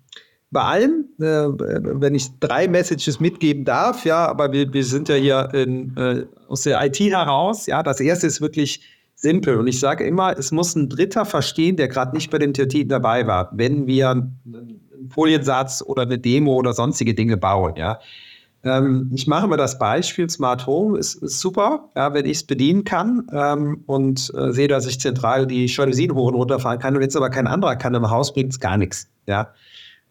bei 0.50 0.61
allem, 0.61 1.07
äh, 1.18 1.24
wenn 1.24 2.14
ich 2.14 2.38
drei 2.38 2.68
Messages 2.68 3.20
mitgeben 3.20 3.64
darf, 3.64 4.05
ja, 4.05 4.26
aber 4.26 4.53
wir, 4.53 4.72
wir 4.72 4.84
sind 4.84 5.09
ja 5.09 5.14
hier 5.14 5.48
in, 5.55 5.96
äh, 5.96 6.26
aus 6.48 6.62
der 6.62 6.84
IT 6.84 7.00
heraus, 7.00 7.66
ja, 7.66 7.82
das 7.82 8.00
erste 8.00 8.26
ist 8.26 8.40
wirklich 8.40 8.82
simpel 9.14 9.57
und 9.57 9.66
ich 9.66 9.80
sage 9.80 10.05
immer, 10.05 10.36
es 10.36 10.53
muss 10.53 10.74
ein 10.74 10.90
Dritter 10.90 11.24
verstehen, 11.24 11.76
der 11.76 11.88
gerade 11.88 12.14
nicht 12.14 12.30
bei 12.30 12.38
den 12.38 12.53
TT 12.53 12.90
dabei 12.90 13.26
war, 13.26 13.50
wenn 13.55 13.86
wir 13.86 14.11
einen 14.11 15.09
Foliensatz 15.09 15.82
oder 15.86 16.03
eine 16.03 16.18
Demo 16.18 16.55
oder 16.55 16.74
sonstige 16.74 17.14
Dinge 17.14 17.38
bauen, 17.38 17.74
ja. 17.76 17.98
Ähm, 18.64 19.10
ich 19.12 19.26
mache 19.26 19.48
mal 19.48 19.56
das 19.56 19.78
Beispiel, 19.78 20.30
Smart 20.30 20.66
Home 20.66 20.98
ist, 20.98 21.16
ist 21.16 21.40
super, 21.40 21.90
ja, 21.96 22.14
wenn 22.14 22.26
ich 22.26 22.38
es 22.38 22.44
bedienen 22.44 22.84
kann 22.84 23.26
ähm, 23.32 23.82
und 23.86 24.32
äh, 24.36 24.52
sehe, 24.52 24.68
dass 24.68 24.86
ich 24.86 25.00
zentral 25.00 25.46
die 25.46 25.66
Jalousien 25.66 26.14
hoch 26.14 26.28
und 26.28 26.34
runterfahren 26.34 26.78
kann 26.78 26.94
und 26.94 27.02
jetzt 27.02 27.16
aber 27.16 27.30
kein 27.30 27.48
anderer 27.48 27.74
kann 27.76 27.94
im 27.94 28.08
Haus, 28.08 28.32
bringt 28.32 28.52
es 28.52 28.60
gar 28.60 28.76
nichts. 28.76 29.08
Ja. 29.26 29.52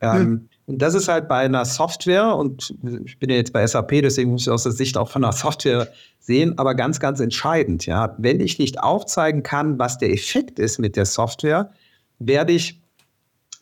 Ähm, 0.01 0.29
mhm. 0.29 0.49
Und 0.65 0.81
das 0.81 0.95
ist 0.95 1.07
halt 1.07 1.27
bei 1.27 1.39
einer 1.39 1.65
Software, 1.65 2.35
und 2.35 2.75
ich 3.05 3.19
bin 3.19 3.29
ja 3.29 3.35
jetzt 3.35 3.53
bei 3.53 3.65
SAP, 3.65 3.89
deswegen 4.01 4.31
muss 4.31 4.43
ich 4.43 4.49
aus 4.49 4.63
der 4.63 4.71
Sicht 4.71 4.97
auch 4.97 5.09
von 5.09 5.23
einer 5.23 5.33
Software 5.33 5.87
sehen, 6.19 6.57
aber 6.57 6.75
ganz, 6.75 6.99
ganz 6.99 7.19
entscheidend. 7.19 7.85
Ja. 7.85 8.15
Wenn 8.17 8.39
ich 8.39 8.59
nicht 8.59 8.81
aufzeigen 8.81 9.43
kann, 9.43 9.79
was 9.79 9.97
der 9.97 10.11
Effekt 10.11 10.59
ist 10.59 10.77
mit 10.77 10.95
der 10.95 11.05
Software, 11.05 11.71
werde 12.19 12.53
ich 12.53 12.81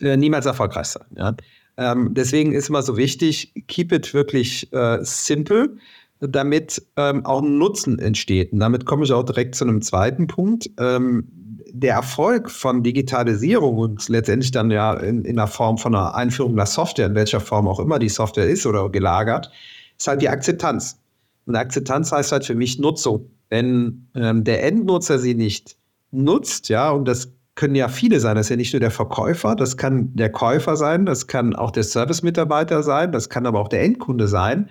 äh, 0.01 0.17
niemals 0.17 0.45
erfolgreich 0.45 0.87
sein. 0.87 1.05
Ja. 1.15 1.35
Ähm, 1.79 2.13
deswegen 2.13 2.51
ist 2.51 2.67
immer 2.67 2.81
so 2.81 2.97
wichtig, 2.97 3.53
keep 3.67 3.93
it 3.93 4.13
wirklich 4.13 4.71
äh, 4.73 4.99
simple, 5.01 5.77
damit 6.19 6.85
ähm, 6.97 7.25
auch 7.25 7.41
ein 7.41 7.57
Nutzen 7.57 7.99
entsteht. 7.99 8.51
Und 8.51 8.59
damit 8.59 8.85
komme 8.85 9.05
ich 9.05 9.13
auch 9.13 9.23
direkt 9.23 9.55
zu 9.55 9.63
einem 9.63 9.81
zweiten 9.81 10.27
Punkt. 10.27 10.69
Ähm, 10.77 11.29
der 11.71 11.93
Erfolg 11.93 12.51
von 12.51 12.83
Digitalisierung 12.83 13.77
und 13.77 14.09
letztendlich 14.09 14.51
dann 14.51 14.71
ja 14.71 14.93
in, 14.93 15.23
in 15.23 15.37
der 15.37 15.47
Form 15.47 15.77
von 15.77 15.95
einer 15.95 16.15
Einführung 16.15 16.57
der 16.57 16.65
Software, 16.65 17.05
in 17.05 17.15
welcher 17.15 17.39
Form 17.39 17.67
auch 17.69 17.79
immer 17.79 17.97
die 17.97 18.09
Software 18.09 18.49
ist 18.49 18.65
oder 18.65 18.89
gelagert, 18.89 19.49
ist 19.97 20.07
halt 20.07 20.21
die 20.21 20.27
Akzeptanz. 20.27 20.99
Und 21.45 21.55
Akzeptanz 21.55 22.11
heißt 22.11 22.33
halt 22.33 22.43
für 22.43 22.55
mich 22.55 22.77
Nutzung. 22.79 23.29
Wenn 23.49 24.07
ähm, 24.15 24.43
der 24.43 24.63
Endnutzer 24.63 25.17
sie 25.17 25.33
nicht 25.33 25.77
nutzt, 26.11 26.67
ja, 26.67 26.91
und 26.91 27.07
das 27.07 27.31
können 27.59 27.75
ja 27.75 27.89
viele 27.89 28.21
sein. 28.21 28.37
Das 28.37 28.45
ist 28.45 28.51
ja 28.51 28.55
nicht 28.55 28.71
nur 28.71 28.79
der 28.79 28.89
Verkäufer, 28.89 29.53
das 29.53 29.75
kann 29.75 30.15
der 30.15 30.31
Käufer 30.31 30.77
sein, 30.77 31.05
das 31.05 31.27
kann 31.27 31.53
auch 31.57 31.71
der 31.71 31.83
Service-Mitarbeiter 31.83 32.83
sein, 32.83 33.11
das 33.11 33.27
kann 33.27 33.45
aber 33.45 33.59
auch 33.59 33.67
der 33.67 33.83
Endkunde 33.83 34.29
sein. 34.29 34.69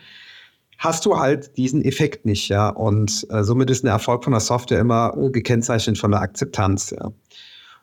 Hast 0.79 1.05
du 1.05 1.19
halt 1.19 1.59
diesen 1.59 1.85
Effekt 1.85 2.25
nicht, 2.25 2.49
ja. 2.49 2.71
Und 2.71 3.27
äh, 3.29 3.45
somit 3.45 3.69
ist 3.69 3.85
ein 3.85 3.89
Erfolg 3.89 4.25
von 4.25 4.33
der 4.33 4.41
Software 4.41 4.81
immer 4.81 5.13
gekennzeichnet 5.31 5.99
von 5.99 6.13
der 6.13 6.23
Akzeptanz, 6.23 6.91
ja. 6.91 7.11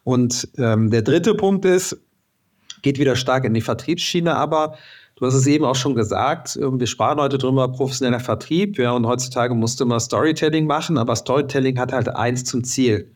Und 0.04 0.48
ähm, 0.58 0.90
der 0.90 1.04
dritte 1.04 1.36
Punkt 1.36 1.66
ist, 1.66 2.02
geht 2.82 2.98
wieder 2.98 3.16
stark 3.16 3.46
in 3.46 3.54
die 3.54 3.62
Vertriebsschiene, 3.62 4.36
aber 4.36 4.76
du 5.18 5.28
hast 5.28 5.36
es 5.36 5.46
eben 5.46 5.66
auch 5.66 5.76
schon 5.76 5.94
gesagt, 5.94 6.56
wir 6.56 6.88
sprachen 6.88 7.20
heute 7.20 7.38
drüber, 7.38 7.72
professioneller 7.72 8.20
Vertrieb, 8.20 8.80
ja, 8.80 8.92
und 8.92 9.06
heutzutage 9.06 9.54
musste 9.54 9.86
man 9.86 10.00
Storytelling 10.00 10.66
machen, 10.66 10.98
aber 10.98 11.16
Storytelling 11.16 11.78
hat 11.78 11.94
halt 11.94 12.10
eins 12.10 12.44
zum 12.44 12.64
Ziel 12.64 13.15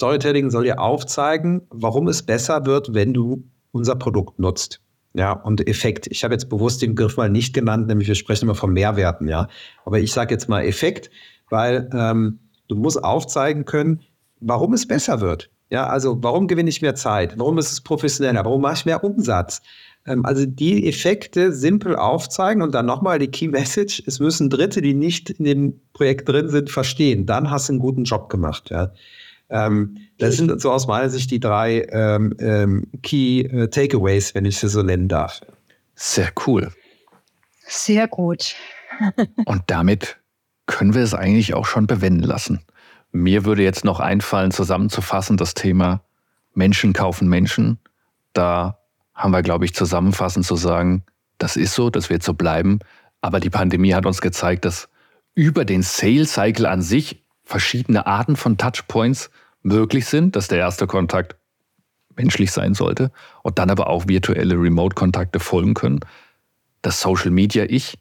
Storytelling 0.00 0.48
soll 0.48 0.64
dir 0.64 0.80
aufzeigen, 0.80 1.60
warum 1.68 2.08
es 2.08 2.22
besser 2.22 2.64
wird, 2.64 2.94
wenn 2.94 3.12
du 3.12 3.44
unser 3.70 3.96
Produkt 3.96 4.38
nutzt. 4.38 4.80
Ja, 5.12 5.32
und 5.32 5.68
Effekt. 5.68 6.06
Ich 6.06 6.24
habe 6.24 6.32
jetzt 6.32 6.48
bewusst 6.48 6.80
den 6.80 6.94
Begriff 6.94 7.18
mal 7.18 7.28
nicht 7.28 7.52
genannt, 7.52 7.86
nämlich 7.86 8.08
wir 8.08 8.14
sprechen 8.14 8.46
immer 8.46 8.54
von 8.54 8.72
Mehrwerten, 8.72 9.28
ja. 9.28 9.48
Aber 9.84 9.98
ich 9.98 10.14
sage 10.14 10.32
jetzt 10.32 10.48
mal 10.48 10.64
Effekt, 10.64 11.10
weil 11.50 11.90
ähm, 11.92 12.38
du 12.68 12.76
musst 12.76 13.04
aufzeigen 13.04 13.66
können, 13.66 14.00
warum 14.40 14.72
es 14.72 14.88
besser 14.88 15.20
wird. 15.20 15.50
Ja, 15.68 15.86
also 15.86 16.16
warum 16.22 16.48
gewinne 16.48 16.70
ich 16.70 16.80
mehr 16.80 16.94
Zeit? 16.94 17.38
Warum 17.38 17.58
ist 17.58 17.70
es 17.70 17.82
professioneller? 17.82 18.42
Warum 18.46 18.62
mache 18.62 18.76
ich 18.76 18.86
mehr 18.86 19.04
Umsatz? 19.04 19.60
Ähm, 20.06 20.24
also 20.24 20.46
die 20.46 20.88
Effekte 20.88 21.52
simpel 21.52 21.94
aufzeigen 21.94 22.62
und 22.62 22.74
dann 22.74 22.86
nochmal 22.86 23.18
die 23.18 23.28
Key 23.28 23.48
Message, 23.48 24.02
es 24.06 24.18
müssen 24.18 24.48
Dritte, 24.48 24.80
die 24.80 24.94
nicht 24.94 25.28
in 25.28 25.44
dem 25.44 25.80
Projekt 25.92 26.26
drin 26.26 26.48
sind, 26.48 26.70
verstehen. 26.70 27.26
Dann 27.26 27.50
hast 27.50 27.68
du 27.68 27.74
einen 27.74 27.80
guten 27.80 28.04
Job 28.04 28.30
gemacht. 28.30 28.70
Ja. 28.70 28.92
Ähm, 29.50 29.96
das 30.18 30.36
sind 30.36 30.60
so 30.60 30.70
aus 30.70 30.86
meiner 30.86 31.10
Sicht 31.10 31.30
die 31.30 31.40
drei 31.40 31.86
ähm, 31.90 32.34
ähm, 32.38 32.86
Key 33.02 33.40
äh, 33.40 33.68
Takeaways, 33.68 34.34
wenn 34.34 34.44
ich 34.44 34.58
sie 34.58 34.68
so 34.68 34.82
nennen 34.82 35.08
darf. 35.08 35.40
Sehr 35.94 36.30
cool. 36.46 36.72
Sehr 37.66 38.08
gut. 38.08 38.54
und 39.44 39.62
damit 39.66 40.18
können 40.66 40.94
wir 40.94 41.02
es 41.02 41.14
eigentlich 41.14 41.54
auch 41.54 41.66
schon 41.66 41.86
bewenden 41.86 42.22
lassen. 42.22 42.60
Mir 43.12 43.44
würde 43.44 43.62
jetzt 43.62 43.84
noch 43.84 43.98
einfallen, 43.98 44.52
zusammenzufassen, 44.52 45.36
das 45.36 45.54
Thema 45.54 46.02
Menschen 46.54 46.92
kaufen 46.92 47.28
Menschen. 47.28 47.78
Da 48.32 48.78
haben 49.14 49.32
wir, 49.32 49.42
glaube 49.42 49.64
ich, 49.64 49.74
zusammenfassend 49.74 50.46
zu 50.46 50.56
sagen, 50.56 51.04
das 51.38 51.56
ist 51.56 51.74
so, 51.74 51.90
das 51.90 52.08
wird 52.08 52.22
so 52.22 52.34
bleiben. 52.34 52.78
Aber 53.20 53.40
die 53.40 53.50
Pandemie 53.50 53.94
hat 53.94 54.06
uns 54.06 54.20
gezeigt, 54.20 54.64
dass 54.64 54.88
über 55.34 55.64
den 55.64 55.82
Sales 55.82 56.34
Cycle 56.34 56.66
an 56.66 56.82
sich 56.82 57.24
verschiedene 57.42 58.06
Arten 58.06 58.36
von 58.36 58.56
Touchpoints 58.56 59.30
möglich 59.62 60.06
sind, 60.06 60.36
dass 60.36 60.48
der 60.48 60.58
erste 60.58 60.86
Kontakt 60.86 61.36
menschlich 62.16 62.52
sein 62.52 62.74
sollte 62.74 63.10
und 63.42 63.58
dann 63.58 63.70
aber 63.70 63.88
auch 63.88 64.08
virtuelle 64.08 64.54
Remote-Kontakte 64.54 65.40
folgen 65.40 65.74
können. 65.74 66.00
Das 66.82 67.00
Social 67.00 67.30
Media 67.30 67.64
Ich 67.68 67.98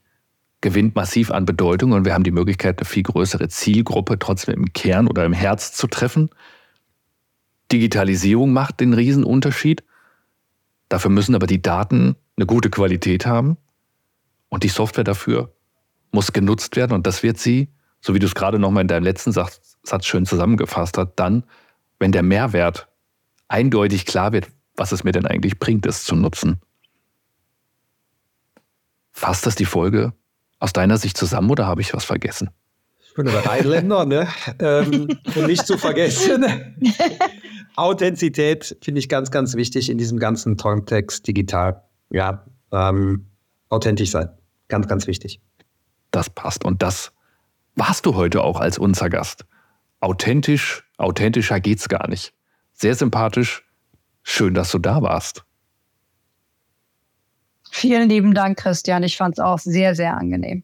gewinnt 0.61 0.95
massiv 0.95 1.31
an 1.31 1.45
Bedeutung 1.45 1.93
und 1.93 2.05
wir 2.05 2.13
haben 2.13 2.23
die 2.23 2.31
Möglichkeit, 2.31 2.79
eine 2.79 2.85
viel 2.85 3.03
größere 3.03 3.47
Zielgruppe 3.47 4.19
trotzdem 4.19 4.55
im 4.55 4.73
Kern 4.73 5.07
oder 5.07 5.25
im 5.25 5.33
Herz 5.33 5.73
zu 5.73 5.87
treffen. 5.87 6.29
Digitalisierung 7.71 8.51
macht 8.51 8.79
den 8.79 8.93
Riesenunterschied. 8.93 9.83
Dafür 10.89 11.11
müssen 11.11 11.35
aber 11.35 11.47
die 11.47 11.61
Daten 11.61 12.15
eine 12.35 12.45
gute 12.45 12.69
Qualität 12.69 13.25
haben 13.25 13.57
und 14.49 14.63
die 14.63 14.69
Software 14.69 15.03
dafür 15.03 15.53
muss 16.11 16.33
genutzt 16.33 16.75
werden 16.75 16.93
und 16.93 17.05
das 17.05 17.23
wird 17.23 17.37
sie, 17.37 17.69
so 18.01 18.13
wie 18.15 18.19
du 18.19 18.25
es 18.25 18.35
gerade 18.35 18.59
nochmal 18.59 18.81
in 18.81 18.87
deinem 18.87 19.03
letzten 19.03 19.31
Satz, 19.31 19.68
Satz 19.83 20.05
schön 20.05 20.25
zusammengefasst 20.25 20.97
hast, 20.97 21.13
dann, 21.15 21.43
wenn 21.99 22.11
der 22.11 22.23
Mehrwert 22.23 22.87
eindeutig 23.47 24.05
klar 24.05 24.31
wird, 24.31 24.47
was 24.75 24.91
es 24.91 25.03
mir 25.03 25.11
denn 25.11 25.25
eigentlich 25.25 25.59
bringt, 25.59 25.85
es 25.85 26.03
zu 26.03 26.15
nutzen. 26.15 26.59
Fasst 29.11 29.45
das 29.45 29.55
die 29.55 29.65
Folge 29.65 30.13
aus 30.59 30.73
deiner 30.73 30.97
Sicht 30.97 31.17
zusammen 31.17 31.49
oder 31.49 31.65
habe 31.65 31.81
ich 31.81 31.93
was 31.93 32.05
vergessen? 32.05 32.49
Ich 33.01 33.13
bin 33.15 33.25
der 33.25 33.45
Rheinländer, 33.45 34.05
ne? 34.05 34.27
ähm, 34.59 35.07
und 35.35 35.47
nicht 35.47 35.65
zu 35.65 35.77
vergessen. 35.77 36.45
Authentizität 37.75 38.77
finde 38.81 38.99
ich 38.99 39.09
ganz, 39.09 39.31
ganz 39.31 39.55
wichtig 39.55 39.89
in 39.89 39.97
diesem 39.97 40.19
ganzen 40.19 40.57
Kontext 40.57 41.27
digital. 41.27 41.83
Ja, 42.11 42.45
ähm, 42.71 43.25
authentisch 43.69 44.11
sein. 44.11 44.29
Ganz, 44.67 44.87
ganz 44.87 45.07
wichtig. 45.07 45.41
Das 46.11 46.29
passt. 46.29 46.63
Und 46.65 46.81
das 46.83 47.11
warst 47.75 48.05
du 48.05 48.15
heute 48.15 48.43
auch 48.43 48.59
als 48.59 48.77
unser 48.77 49.09
Gast. 49.09 49.45
Authentisch, 49.99 50.83
authentischer 50.97 51.59
geht's 51.59 51.89
gar 51.89 52.07
nicht. 52.07 52.33
Sehr 52.73 52.95
sympathisch. 52.95 53.63
Schön, 54.23 54.53
dass 54.53 54.71
du 54.71 54.79
da 54.79 55.01
warst. 55.01 55.43
Vielen 57.71 58.09
lieben 58.09 58.33
Dank, 58.33 58.57
Christian. 58.57 59.03
Ich 59.03 59.17
fand 59.17 59.35
es 59.35 59.39
auch 59.39 59.59
sehr, 59.59 59.95
sehr 59.95 60.15
angenehm. 60.15 60.63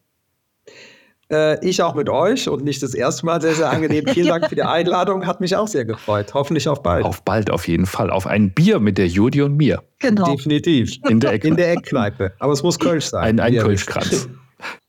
Äh, 1.30 1.64
ich 1.66 1.82
auch 1.82 1.94
mit 1.94 2.08
euch 2.08 2.48
und 2.48 2.64
nicht 2.64 2.82
das 2.82 2.94
erste 2.94 3.26
Mal 3.26 3.40
sehr, 3.40 3.54
sehr 3.54 3.70
angenehm. 3.70 4.06
Vielen 4.12 4.28
Dank 4.28 4.48
für 4.48 4.54
die 4.54 4.62
Einladung. 4.62 5.26
Hat 5.26 5.40
mich 5.40 5.56
auch 5.56 5.68
sehr 5.68 5.84
gefreut. 5.84 6.34
Hoffentlich 6.34 6.68
auf 6.68 6.82
bald. 6.82 7.04
Auf 7.04 7.22
bald, 7.22 7.50
auf 7.50 7.66
jeden 7.68 7.86
Fall. 7.86 8.10
Auf 8.10 8.26
ein 8.26 8.52
Bier 8.52 8.78
mit 8.80 8.98
der 8.98 9.08
Judy 9.08 9.42
und 9.42 9.56
mir. 9.56 9.82
Genau. 9.98 10.34
Definitiv. 10.34 10.96
In 11.08 11.20
der, 11.20 11.42
In 11.44 11.56
der 11.56 11.72
Eckkneipe. 11.72 12.32
Aber 12.38 12.52
es 12.52 12.62
muss 12.62 12.78
Kölsch 12.78 13.06
sein. 13.06 13.40
Ein, 13.40 13.40
ein 13.40 13.56
Kölschkranz. 13.56 14.28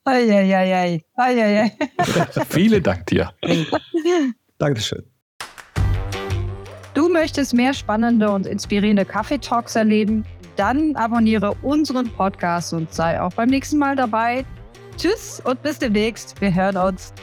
Eieiei. 0.03 1.01
Eieiei. 1.15 1.71
Vielen 2.49 2.81
Dank 2.81 3.05
dir. 3.07 3.33
Dankeschön. 4.57 5.03
Du 6.93 7.09
möchtest 7.09 7.53
mehr 7.53 7.73
spannende 7.73 8.31
und 8.31 8.47
inspirierende 8.47 9.05
Kaffeetalks 9.05 9.75
erleben? 9.75 10.25
Dann 10.55 10.95
abonniere 10.95 11.55
unseren 11.61 12.09
Podcast 12.09 12.73
und 12.73 12.91
sei 12.91 13.21
auch 13.21 13.33
beim 13.33 13.49
nächsten 13.49 13.77
Mal 13.77 13.95
dabei. 13.95 14.45
Tschüss 14.97 15.39
und 15.43 15.61
bis 15.61 15.77
demnächst. 15.77 16.39
Wir 16.41 16.53
hören 16.53 16.77
uns. 16.77 17.13